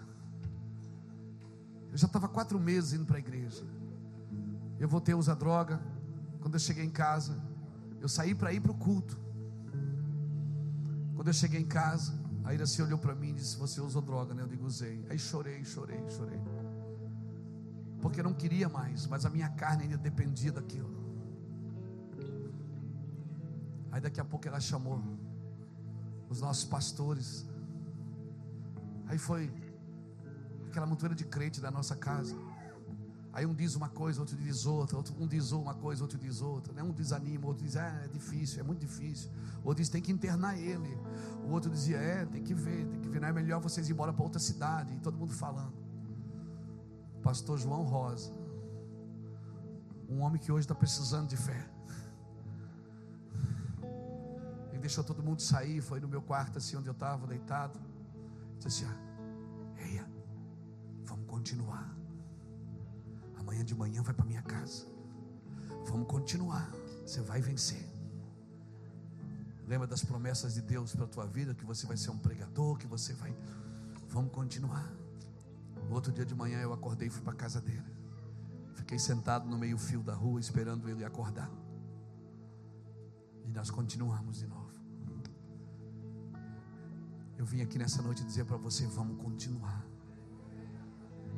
Eu 1.92 1.98
já 1.98 2.06
estava 2.06 2.28
quatro 2.28 2.60
meses 2.60 2.94
indo 2.94 3.06
para 3.06 3.16
a 3.16 3.20
igreja. 3.20 3.66
Eu 4.80 4.88
voltei 4.88 5.16
a 5.16 5.18
usar 5.18 5.34
droga. 5.34 5.82
Quando 6.42 6.54
eu 6.54 6.60
cheguei 6.60 6.86
em 6.86 6.92
casa, 6.92 7.42
eu 8.00 8.08
saí 8.08 8.36
para 8.36 8.54
ir 8.54 8.62
para 8.62 8.72
o 8.72 8.76
culto. 8.76 9.25
Quando 11.16 11.28
eu 11.28 11.34
cheguei 11.34 11.62
em 11.62 11.66
casa, 11.66 12.14
a 12.44 12.54
Iraci 12.54 12.82
olhou 12.82 13.00
para 13.00 13.16
mim 13.16 13.30
e 13.30 13.34
disse: 13.34 13.58
Você 13.58 13.82
usou 13.82 14.02
droga, 14.02 14.34
né? 14.34 14.44
Eu 14.44 14.48
digo: 14.48 14.66
Usei. 14.66 15.06
Aí 15.10 15.18
chorei, 15.18 15.64
chorei, 15.64 16.00
chorei. 16.10 16.40
Porque 18.02 18.22
não 18.22 18.34
queria 18.34 18.70
mais, 18.70 19.08
mas 19.08 19.26
a 19.26 19.30
minha 19.30 19.50
carne 19.50 19.84
ainda 19.84 19.98
dependia 19.98 20.52
daquilo. 20.52 20.94
Aí 23.92 24.02
daqui 24.02 24.20
a 24.20 24.26
pouco 24.26 24.48
ela 24.48 24.60
chamou 24.60 25.02
os 26.30 26.42
nossos 26.42 26.66
pastores. 26.66 27.48
Aí 29.08 29.18
foi 29.18 29.52
aquela 30.68 30.86
montoeira 30.86 31.16
de 31.16 31.24
crente 31.24 31.62
da 31.62 31.72
nossa 31.72 31.96
casa. 31.96 32.36
Aí 33.36 33.46
um 33.46 33.54
diz 33.54 33.76
uma 33.76 33.90
coisa, 33.90 34.22
outro 34.22 34.38
diz 34.38 34.66
outra, 34.66 34.96
outro, 34.96 35.14
um 35.20 35.28
diz 35.28 35.52
uma 35.52 35.74
coisa, 35.74 36.02
outro 36.02 36.18
diz 36.18 36.42
outra, 36.42 36.72
né? 36.72 36.82
um 36.82 36.92
desanima, 36.92 37.46
outro 37.46 37.66
diz, 37.66 37.76
é, 37.76 38.06
é 38.06 38.08
difícil, 38.08 38.62
é 38.62 38.64
muito 38.64 38.80
difícil. 38.80 39.30
Outro 39.58 39.84
diz, 39.84 39.90
tem 39.90 40.02
que 40.02 40.10
internar 40.10 40.58
ele. 40.58 40.98
O 41.44 41.52
outro 41.52 41.70
dizia, 41.70 41.98
é, 41.98 42.26
tem 42.26 42.42
que 42.42 42.54
ver, 42.54 42.88
tem 42.88 43.02
que 43.02 43.10
ver, 43.10 43.20
não 43.20 43.28
é 43.28 43.34
melhor 43.34 43.60
vocês 43.60 43.90
ir 43.90 43.92
embora 43.92 44.14
para 44.14 44.24
outra 44.24 44.40
cidade. 44.40 44.94
E 44.94 45.00
todo 45.00 45.18
mundo 45.18 45.34
falando. 45.34 45.74
Pastor 47.22 47.58
João 47.60 47.84
Rosa, 47.84 48.32
um 50.08 50.22
homem 50.22 50.40
que 50.40 50.50
hoje 50.50 50.64
está 50.64 50.74
precisando 50.74 51.28
de 51.28 51.36
fé. 51.36 51.70
Ele 54.72 54.80
deixou 54.80 55.04
todo 55.04 55.22
mundo 55.22 55.42
sair, 55.42 55.82
foi 55.82 56.00
no 56.00 56.08
meu 56.08 56.22
quarto, 56.22 56.58
assim, 56.58 56.78
onde 56.78 56.88
eu 56.88 56.94
estava, 56.94 57.28
deitado. 57.28 57.78
Disse 58.60 58.86
assim: 58.86 58.94
ah, 58.94 59.82
Eia, 59.82 60.10
vamos 61.04 61.28
continuar. 61.28 61.95
Amanhã 63.46 63.64
de 63.64 63.76
manhã 63.76 64.02
vai 64.02 64.14
para 64.14 64.26
minha 64.26 64.42
casa. 64.42 64.88
Vamos 65.86 66.08
continuar. 66.08 66.68
Você 67.06 67.22
vai 67.22 67.40
vencer. 67.42 67.88
Lembra 69.68 69.86
das 69.86 70.04
promessas 70.04 70.56
de 70.56 70.62
Deus 70.62 70.96
para 70.96 71.06
a 71.06 71.08
tua 71.08 71.28
vida, 71.28 71.54
que 71.54 71.64
você 71.64 71.86
vai 71.86 71.96
ser 71.96 72.10
um 72.10 72.18
pregador, 72.18 72.76
que 72.76 72.88
você 72.88 73.14
vai. 73.14 73.36
Vamos 74.10 74.32
continuar. 74.32 74.92
outro 75.92 76.12
dia 76.12 76.26
de 76.26 76.34
manhã 76.34 76.60
eu 76.60 76.74
acordei 76.74 77.08
e 77.08 77.12
fui 77.12 77.22
para 77.22 77.34
a 77.34 77.36
casa 77.36 77.62
dele. 77.62 77.86
Fiquei 78.74 78.98
sentado 78.98 79.48
no 79.48 79.60
meio-fio 79.60 80.02
da 80.02 80.16
rua 80.16 80.40
esperando 80.40 80.90
ele 80.90 81.06
acordar. 81.06 81.50
E 83.46 83.52
nós 83.52 83.70
continuamos 83.70 84.40
de 84.40 84.48
novo. 84.48 84.74
Eu 87.38 87.46
vim 87.46 87.62
aqui 87.62 87.78
nessa 87.78 88.02
noite 88.02 88.24
dizer 88.24 88.46
para 88.46 88.58
você: 88.58 88.88
vamos 88.88 89.22
continuar. 89.22 89.86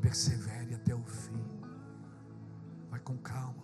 Persevere 0.02 0.74
até 0.74 0.96
o 0.96 1.04
fim. 1.04 1.27
Com 3.08 3.18
calma. 3.20 3.64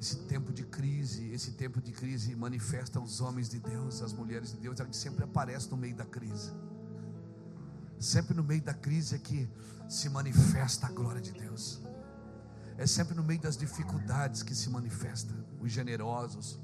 Esse 0.00 0.18
tempo 0.18 0.52
de 0.52 0.62
crise, 0.62 1.28
esse 1.32 1.50
tempo 1.50 1.80
de 1.80 1.90
crise 1.90 2.36
manifesta 2.36 3.00
os 3.00 3.20
homens 3.20 3.48
de 3.48 3.58
Deus, 3.58 4.00
as 4.00 4.12
mulheres 4.12 4.52
de 4.52 4.58
Deus, 4.58 4.78
elas 4.78 4.94
sempre 4.94 5.24
aparecem 5.24 5.72
no 5.72 5.76
meio 5.76 5.96
da 5.96 6.04
crise. 6.04 6.52
Sempre 7.98 8.36
no 8.36 8.44
meio 8.44 8.62
da 8.62 8.72
crise 8.72 9.16
é 9.16 9.18
que 9.18 9.50
se 9.88 10.08
manifesta 10.08 10.86
a 10.86 10.92
glória 10.92 11.20
de 11.20 11.32
Deus. 11.32 11.82
É 12.78 12.86
sempre 12.86 13.16
no 13.16 13.24
meio 13.24 13.40
das 13.40 13.56
dificuldades 13.56 14.44
que 14.44 14.54
se 14.54 14.70
manifesta 14.70 15.34
os 15.60 15.72
generosos, 15.72 16.60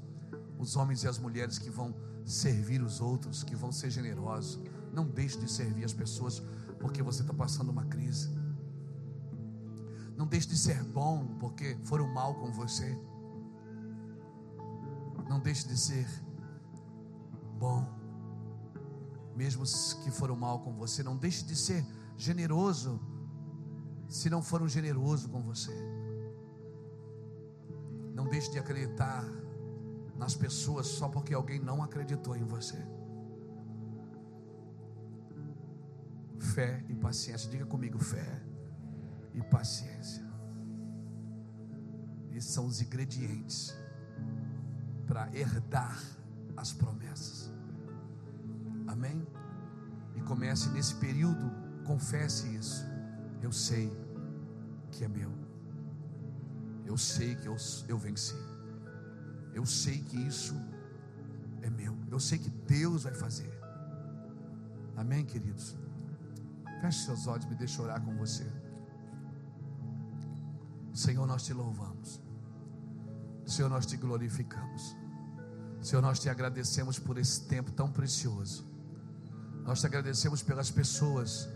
os 0.57 0.77
homens 0.77 1.03
e 1.03 1.09
as 1.09 1.19
mulheres 1.19 1.59
que 1.59 1.69
vão 1.69 1.93
servir 2.23 2.81
os 2.81 3.01
outros, 3.01 3.43
que 3.43 3.53
vão 3.53 3.73
ser 3.73 3.89
generosos. 3.89 4.61
Não 4.93 5.05
deixe 5.05 5.37
de 5.37 5.51
servir 5.51 5.83
as 5.83 5.93
pessoas 5.93 6.41
porque 6.79 7.03
você 7.03 7.21
está 7.21 7.33
passando 7.33 7.69
uma 7.69 7.83
crise. 7.83 8.36
Não 10.17 10.25
deixe 10.25 10.47
de 10.47 10.57
ser 10.57 10.83
bom 10.83 11.27
porque 11.39 11.77
foram 11.83 12.07
mal 12.07 12.33
com 12.33 12.51
você. 12.51 12.99
Não 15.29 15.39
deixe 15.39 15.67
de 15.67 15.77
ser 15.77 16.07
bom, 17.59 17.85
mesmo 19.35 19.63
que 20.03 20.09
foram 20.09 20.35
mal 20.35 20.61
com 20.61 20.73
você. 20.73 21.03
Não 21.03 21.15
deixe 21.15 21.45
de 21.45 21.55
ser 21.55 21.85
generoso 22.15 22.99
se 24.09 24.27
não 24.27 24.41
foram 24.41 24.67
generoso 24.67 25.29
com 25.29 25.43
você. 25.43 25.71
Não 28.15 28.25
deixe 28.27 28.49
de 28.49 28.57
acreditar 28.57 29.23
nas 30.15 30.33
pessoas 30.33 30.87
só 30.87 31.07
porque 31.07 31.31
alguém 31.31 31.59
não 31.59 31.83
acreditou 31.83 32.35
em 32.35 32.43
você. 32.43 32.83
Fé 36.39 36.83
e 36.89 36.95
paciência. 36.95 37.51
Diga 37.51 37.67
comigo, 37.67 37.99
fé 37.99 38.46
e 39.37 39.43
paciência. 39.43 40.25
Esses 42.33 42.51
são 42.51 42.65
os 42.65 42.81
ingredientes 42.81 43.73
para 45.05 45.29
herdar 45.33 45.97
as 46.55 46.73
promessas. 46.73 47.51
Amém? 48.87 49.25
E 50.15 50.21
comece 50.21 50.69
nesse 50.69 50.95
período, 50.95 51.51
confesse 51.85 52.47
isso. 52.55 52.85
Eu 53.41 53.51
sei 53.51 53.95
que 54.91 55.03
é 55.03 55.07
meu. 55.07 55.31
Eu 56.85 56.97
sei 56.97 57.35
que 57.35 57.47
eu, 57.47 57.55
eu 57.87 57.97
venci. 57.97 58.35
Eu 59.53 59.65
sei 59.65 59.99
que 59.99 60.17
isso 60.17 60.55
é 61.61 61.69
meu. 61.69 61.95
Eu 62.09 62.19
sei 62.19 62.39
que 62.39 62.49
Deus 62.49 63.03
vai 63.03 63.13
fazer. 63.13 63.51
Amém, 64.95 65.23
queridos? 65.25 65.77
Feche 66.81 67.05
seus 67.05 67.27
olhos, 67.27 67.45
me 67.45 67.55
deixe 67.55 67.79
orar 67.81 68.01
com 68.01 68.15
você. 68.15 68.47
Senhor, 70.97 71.27
nós 71.27 71.43
te 71.43 71.53
louvamos. 71.53 72.19
Senhor, 73.45 73.69
nós 73.69 73.85
te 73.85 73.95
glorificamos. 73.95 74.97
Senhor, 75.79 76.01
nós 76.01 76.17
te 76.17 76.27
agradecemos 76.27 76.97
por 76.97 77.19
esse 77.19 77.41
tempo 77.41 77.71
tão 77.71 77.87
precioso. 77.87 78.65
Nós 79.63 79.79
te 79.79 79.85
agradecemos 79.85 80.41
pelas 80.41 80.71
pessoas 80.71 81.47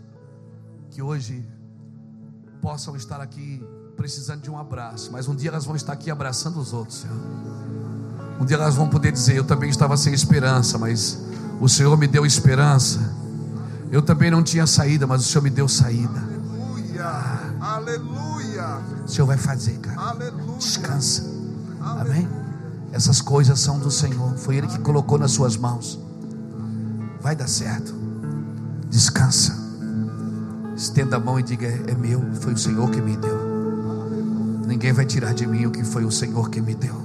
que 0.90 1.02
hoje 1.02 1.44
possam 2.60 2.94
estar 2.94 3.20
aqui 3.20 3.60
precisando 3.96 4.42
de 4.42 4.50
um 4.50 4.56
abraço, 4.56 5.10
mas 5.10 5.26
um 5.26 5.34
dia 5.34 5.50
elas 5.50 5.64
vão 5.64 5.74
estar 5.74 5.94
aqui 5.94 6.08
abraçando 6.08 6.60
os 6.60 6.72
outros, 6.72 6.98
Senhor. 6.98 7.16
Um 8.40 8.44
dia 8.44 8.56
elas 8.56 8.76
vão 8.76 8.88
poder 8.88 9.10
dizer: 9.10 9.34
Eu 9.34 9.44
também 9.44 9.68
estava 9.68 9.96
sem 9.96 10.14
esperança, 10.14 10.78
mas 10.78 11.20
o 11.60 11.68
Senhor 11.68 11.96
me 11.98 12.06
deu 12.06 12.24
esperança. 12.24 13.00
Eu 13.90 14.02
também 14.02 14.30
não 14.30 14.42
tinha 14.42 14.68
saída, 14.68 15.04
mas 15.04 15.20
o 15.20 15.24
Senhor 15.24 15.42
me 15.42 15.50
deu 15.50 15.66
saída. 15.66 16.20
Aleluia. 16.20 17.58
Aleluia. 17.60 18.31
O 19.12 19.14
Senhor 19.14 19.26
vai 19.26 19.36
fazer, 19.36 19.76
cara. 19.76 20.00
Aleluia. 20.00 20.56
Descansa. 20.56 21.22
Amém? 21.78 22.26
Essas 22.92 23.20
coisas 23.20 23.60
são 23.60 23.78
do 23.78 23.90
Senhor. 23.90 24.38
Foi 24.38 24.56
Ele 24.56 24.66
que 24.66 24.78
colocou 24.78 25.18
nas 25.18 25.32
suas 25.32 25.54
mãos. 25.54 26.00
Vai 27.20 27.36
dar 27.36 27.46
certo. 27.46 27.94
Descansa. 28.88 29.54
Estenda 30.74 31.16
a 31.16 31.20
mão 31.20 31.38
e 31.38 31.42
diga: 31.42 31.66
É 31.66 31.94
meu. 31.94 32.22
Foi 32.36 32.54
o 32.54 32.56
Senhor 32.56 32.90
que 32.90 33.02
me 33.02 33.14
deu. 33.14 33.38
Ninguém 34.66 34.94
vai 34.94 35.04
tirar 35.04 35.34
de 35.34 35.46
mim 35.46 35.66
o 35.66 35.70
que 35.70 35.84
foi 35.84 36.06
o 36.06 36.10
Senhor 36.10 36.48
que 36.48 36.62
me 36.62 36.74
deu. 36.74 36.96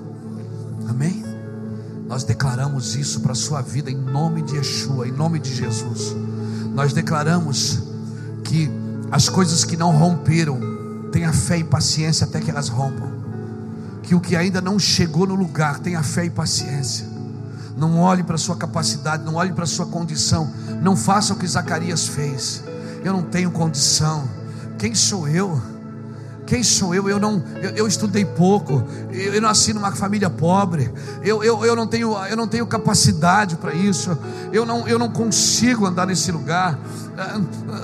Amém? 0.87 1.25
Nós 2.07 2.23
declaramos 2.23 2.95
isso 2.95 3.19
para 3.19 3.33
a 3.33 3.35
sua 3.35 3.61
vida 3.61 3.91
em 3.91 3.97
nome 3.97 4.43
de 4.43 4.55
Yeshua, 4.55 5.09
em 5.09 5.11
nome 5.11 5.39
de 5.39 5.53
Jesus. 5.53 6.15
Nós 6.73 6.93
declaramos 6.93 7.79
que 8.45 8.71
as 9.11 9.27
coisas 9.27 9.65
que 9.65 9.75
não 9.75 9.91
romperam, 9.91 10.76
tenha 11.11 11.33
fé 11.33 11.57
e 11.57 11.63
paciência 11.63 12.25
até 12.25 12.39
que 12.39 12.49
elas 12.49 12.69
rompam. 12.69 13.11
Que 14.03 14.15
o 14.15 14.19
que 14.19 14.35
ainda 14.35 14.61
não 14.61 14.79
chegou 14.79 15.27
no 15.27 15.35
lugar, 15.35 15.79
tenha 15.79 16.01
fé 16.03 16.25
e 16.25 16.29
paciência. 16.29 17.07
Não 17.75 17.99
olhe 17.99 18.23
para 18.23 18.35
a 18.35 18.39
sua 18.39 18.55
capacidade, 18.55 19.23
não 19.23 19.35
olhe 19.35 19.53
para 19.53 19.63
a 19.63 19.67
sua 19.67 19.85
condição. 19.85 20.51
Não 20.81 20.95
faça 20.95 21.33
o 21.33 21.37
que 21.37 21.45
Zacarias 21.45 22.07
fez. 22.07 22.63
Eu 23.03 23.13
não 23.13 23.21
tenho 23.21 23.51
condição. 23.51 24.27
Quem 24.77 24.95
sou 24.95 25.27
eu? 25.27 25.61
Quem 26.47 26.63
sou 26.63 26.95
eu? 26.95 27.09
Eu 27.09 27.19
não, 27.19 27.43
eu, 27.61 27.71
eu 27.71 27.87
estudei 27.87 28.23
pouco. 28.23 28.81
Eu, 29.11 29.33
eu, 29.33 29.41
nasci 29.41 29.73
numa 29.73 29.91
família 29.91 30.29
pobre. 30.29 30.89
Eu, 31.21 31.43
eu, 31.43 31.65
eu, 31.65 31.75
não 31.75 31.85
tenho, 31.85 32.15
eu 32.25 32.37
não 32.37 32.47
tenho 32.47 32.65
capacidade 32.65 33.57
para 33.57 33.73
isso. 33.73 34.17
Eu 34.53 34.65
não, 34.65 34.87
eu 34.87 34.97
não 34.97 35.09
consigo 35.09 35.85
andar 35.85 36.07
nesse 36.07 36.31
lugar. 36.31 36.79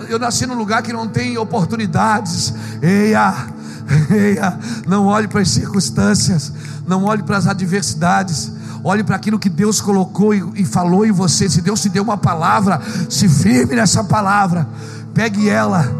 Eu 0.07 0.17
nasci 0.17 0.45
num 0.45 0.55
lugar 0.55 0.81
que 0.81 0.93
não 0.93 1.09
tem 1.09 1.37
oportunidades. 1.37 2.53
Eia, 2.81 3.47
eia, 4.09 4.57
não 4.87 5.07
olhe 5.07 5.27
para 5.27 5.41
as 5.41 5.49
circunstâncias. 5.49 6.53
Não 6.87 7.03
olhe 7.03 7.21
para 7.21 7.35
as 7.35 7.47
adversidades. 7.47 8.49
Olhe 8.81 9.03
para 9.03 9.17
aquilo 9.17 9.37
que 9.37 9.49
Deus 9.49 9.81
colocou 9.81 10.33
e, 10.33 10.61
e 10.61 10.65
falou 10.65 11.05
em 11.05 11.11
você. 11.11 11.49
Se 11.49 11.61
Deus 11.61 11.81
te 11.81 11.89
deu 11.89 12.03
uma 12.03 12.17
palavra, 12.17 12.81
se 13.09 13.27
firme 13.27 13.75
nessa 13.75 14.05
palavra. 14.05 14.65
Pegue 15.13 15.49
ela 15.49 15.93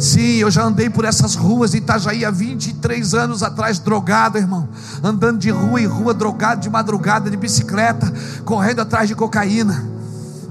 Sim, 0.00 0.36
eu 0.36 0.50
já 0.50 0.64
andei 0.64 0.88
por 0.88 1.04
essas 1.04 1.34
ruas 1.34 1.72
de 1.72 1.76
Itajaí 1.76 2.24
há 2.24 2.30
23 2.30 3.12
anos 3.12 3.42
atrás, 3.42 3.78
drogado, 3.78 4.38
irmão. 4.38 4.66
Andando 5.04 5.38
de 5.38 5.50
rua 5.50 5.78
em 5.78 5.84
rua, 5.84 6.14
drogado 6.14 6.62
de 6.62 6.70
madrugada, 6.70 7.28
de 7.28 7.36
bicicleta, 7.36 8.10
correndo 8.42 8.80
atrás 8.80 9.08
de 9.08 9.14
cocaína. 9.14 9.84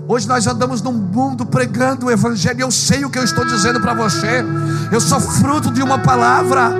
Hoje 0.07 0.27
nós 0.27 0.45
andamos 0.45 0.83
num 0.83 0.91
mundo 0.91 1.47
pregando 1.47 2.05
o 2.05 2.11
Evangelho. 2.11 2.61
Eu 2.61 2.69
sei 2.69 3.03
o 3.03 3.09
que 3.09 3.17
eu 3.17 3.23
estou 3.23 3.43
dizendo 3.43 3.81
para 3.81 3.95
você. 3.95 4.45
Eu 4.91 5.01
sou 5.01 5.19
fruto 5.19 5.71
de 5.71 5.81
uma 5.81 5.97
palavra. 5.97 6.71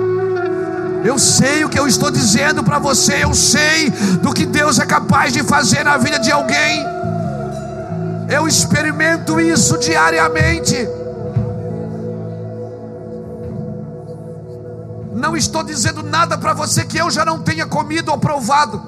Eu 1.04 1.18
sei 1.18 1.64
o 1.64 1.68
que 1.68 1.78
eu 1.78 1.88
estou 1.88 2.10
dizendo 2.10 2.62
para 2.62 2.78
você. 2.78 3.24
Eu 3.24 3.34
sei 3.34 3.90
do 4.22 4.32
que 4.32 4.46
Deus 4.46 4.78
é 4.78 4.86
capaz 4.86 5.32
de 5.32 5.42
fazer 5.42 5.82
na 5.82 5.96
vida 5.96 6.20
de 6.20 6.30
alguém. 6.30 6.86
Eu 8.28 8.46
experimento 8.46 9.40
isso 9.40 9.76
diariamente. 9.76 10.99
Não 15.20 15.36
estou 15.36 15.62
dizendo 15.62 16.02
nada 16.02 16.38
para 16.38 16.54
você 16.54 16.82
que 16.82 16.96
eu 16.96 17.10
já 17.10 17.26
não 17.26 17.42
tenha 17.42 17.66
comido 17.66 18.10
ou 18.10 18.16
provado. 18.16 18.82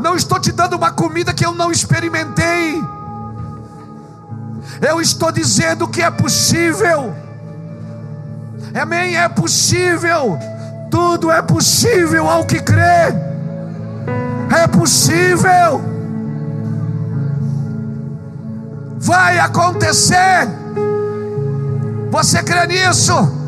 Não 0.00 0.16
estou 0.16 0.40
te 0.40 0.50
dando 0.50 0.74
uma 0.74 0.90
comida 0.90 1.34
que 1.34 1.44
eu 1.44 1.52
não 1.52 1.70
experimentei. 1.70 2.82
Eu 4.80 5.02
estou 5.02 5.30
dizendo 5.30 5.86
que 5.86 6.00
é 6.00 6.10
possível. 6.10 7.14
Amém? 8.74 9.14
É 9.14 9.28
possível. 9.28 10.38
Tudo 10.90 11.30
é 11.30 11.42
possível 11.42 12.26
ao 12.26 12.46
que 12.46 12.60
crê. 12.60 13.12
É 14.50 14.66
possível. 14.66 15.82
Vai 18.98 19.38
acontecer. 19.38 20.48
Você 22.10 22.42
crê 22.42 22.66
nisso? 22.66 23.41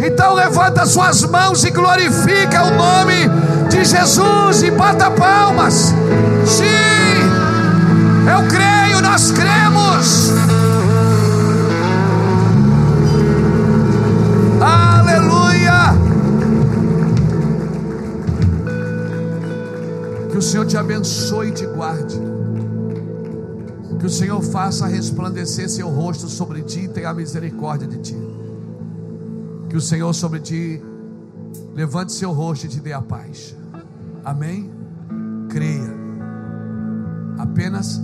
Então 0.00 0.34
levanta 0.34 0.86
suas 0.86 1.22
mãos 1.24 1.64
e 1.64 1.70
glorifica 1.70 2.64
o 2.64 2.70
nome 2.70 3.28
de 3.68 3.84
Jesus 3.84 4.62
e 4.62 4.70
bata 4.70 5.10
palmas. 5.10 5.94
Sim, 6.46 6.64
eu 8.30 8.48
creio, 8.48 9.02
nós 9.02 9.32
cremos. 9.32 10.32
Aleluia. 14.60 15.94
Que 20.30 20.38
o 20.38 20.42
Senhor 20.42 20.66
te 20.66 20.76
abençoe 20.76 21.48
e 21.48 21.52
te 21.52 21.66
guarde. 21.66 22.20
Que 23.98 24.06
o 24.06 24.10
Senhor 24.10 24.40
faça 24.42 24.86
resplandecer 24.86 25.68
seu 25.68 25.88
rosto 25.88 26.28
sobre 26.28 26.62
ti 26.62 26.84
e 26.84 26.88
tenha 26.88 27.12
misericórdia 27.12 27.88
de 27.88 27.98
ti. 27.98 28.37
Que 29.68 29.76
o 29.76 29.80
Senhor 29.80 30.12
sobre 30.14 30.40
ti 30.40 30.82
levante 31.74 32.12
seu 32.12 32.32
rosto 32.32 32.66
e 32.66 32.68
te 32.68 32.80
dê 32.80 32.92
a 32.92 33.00
paz. 33.00 33.56
Amém? 34.24 34.70
Creia. 35.48 35.96
Apenas 37.38 38.00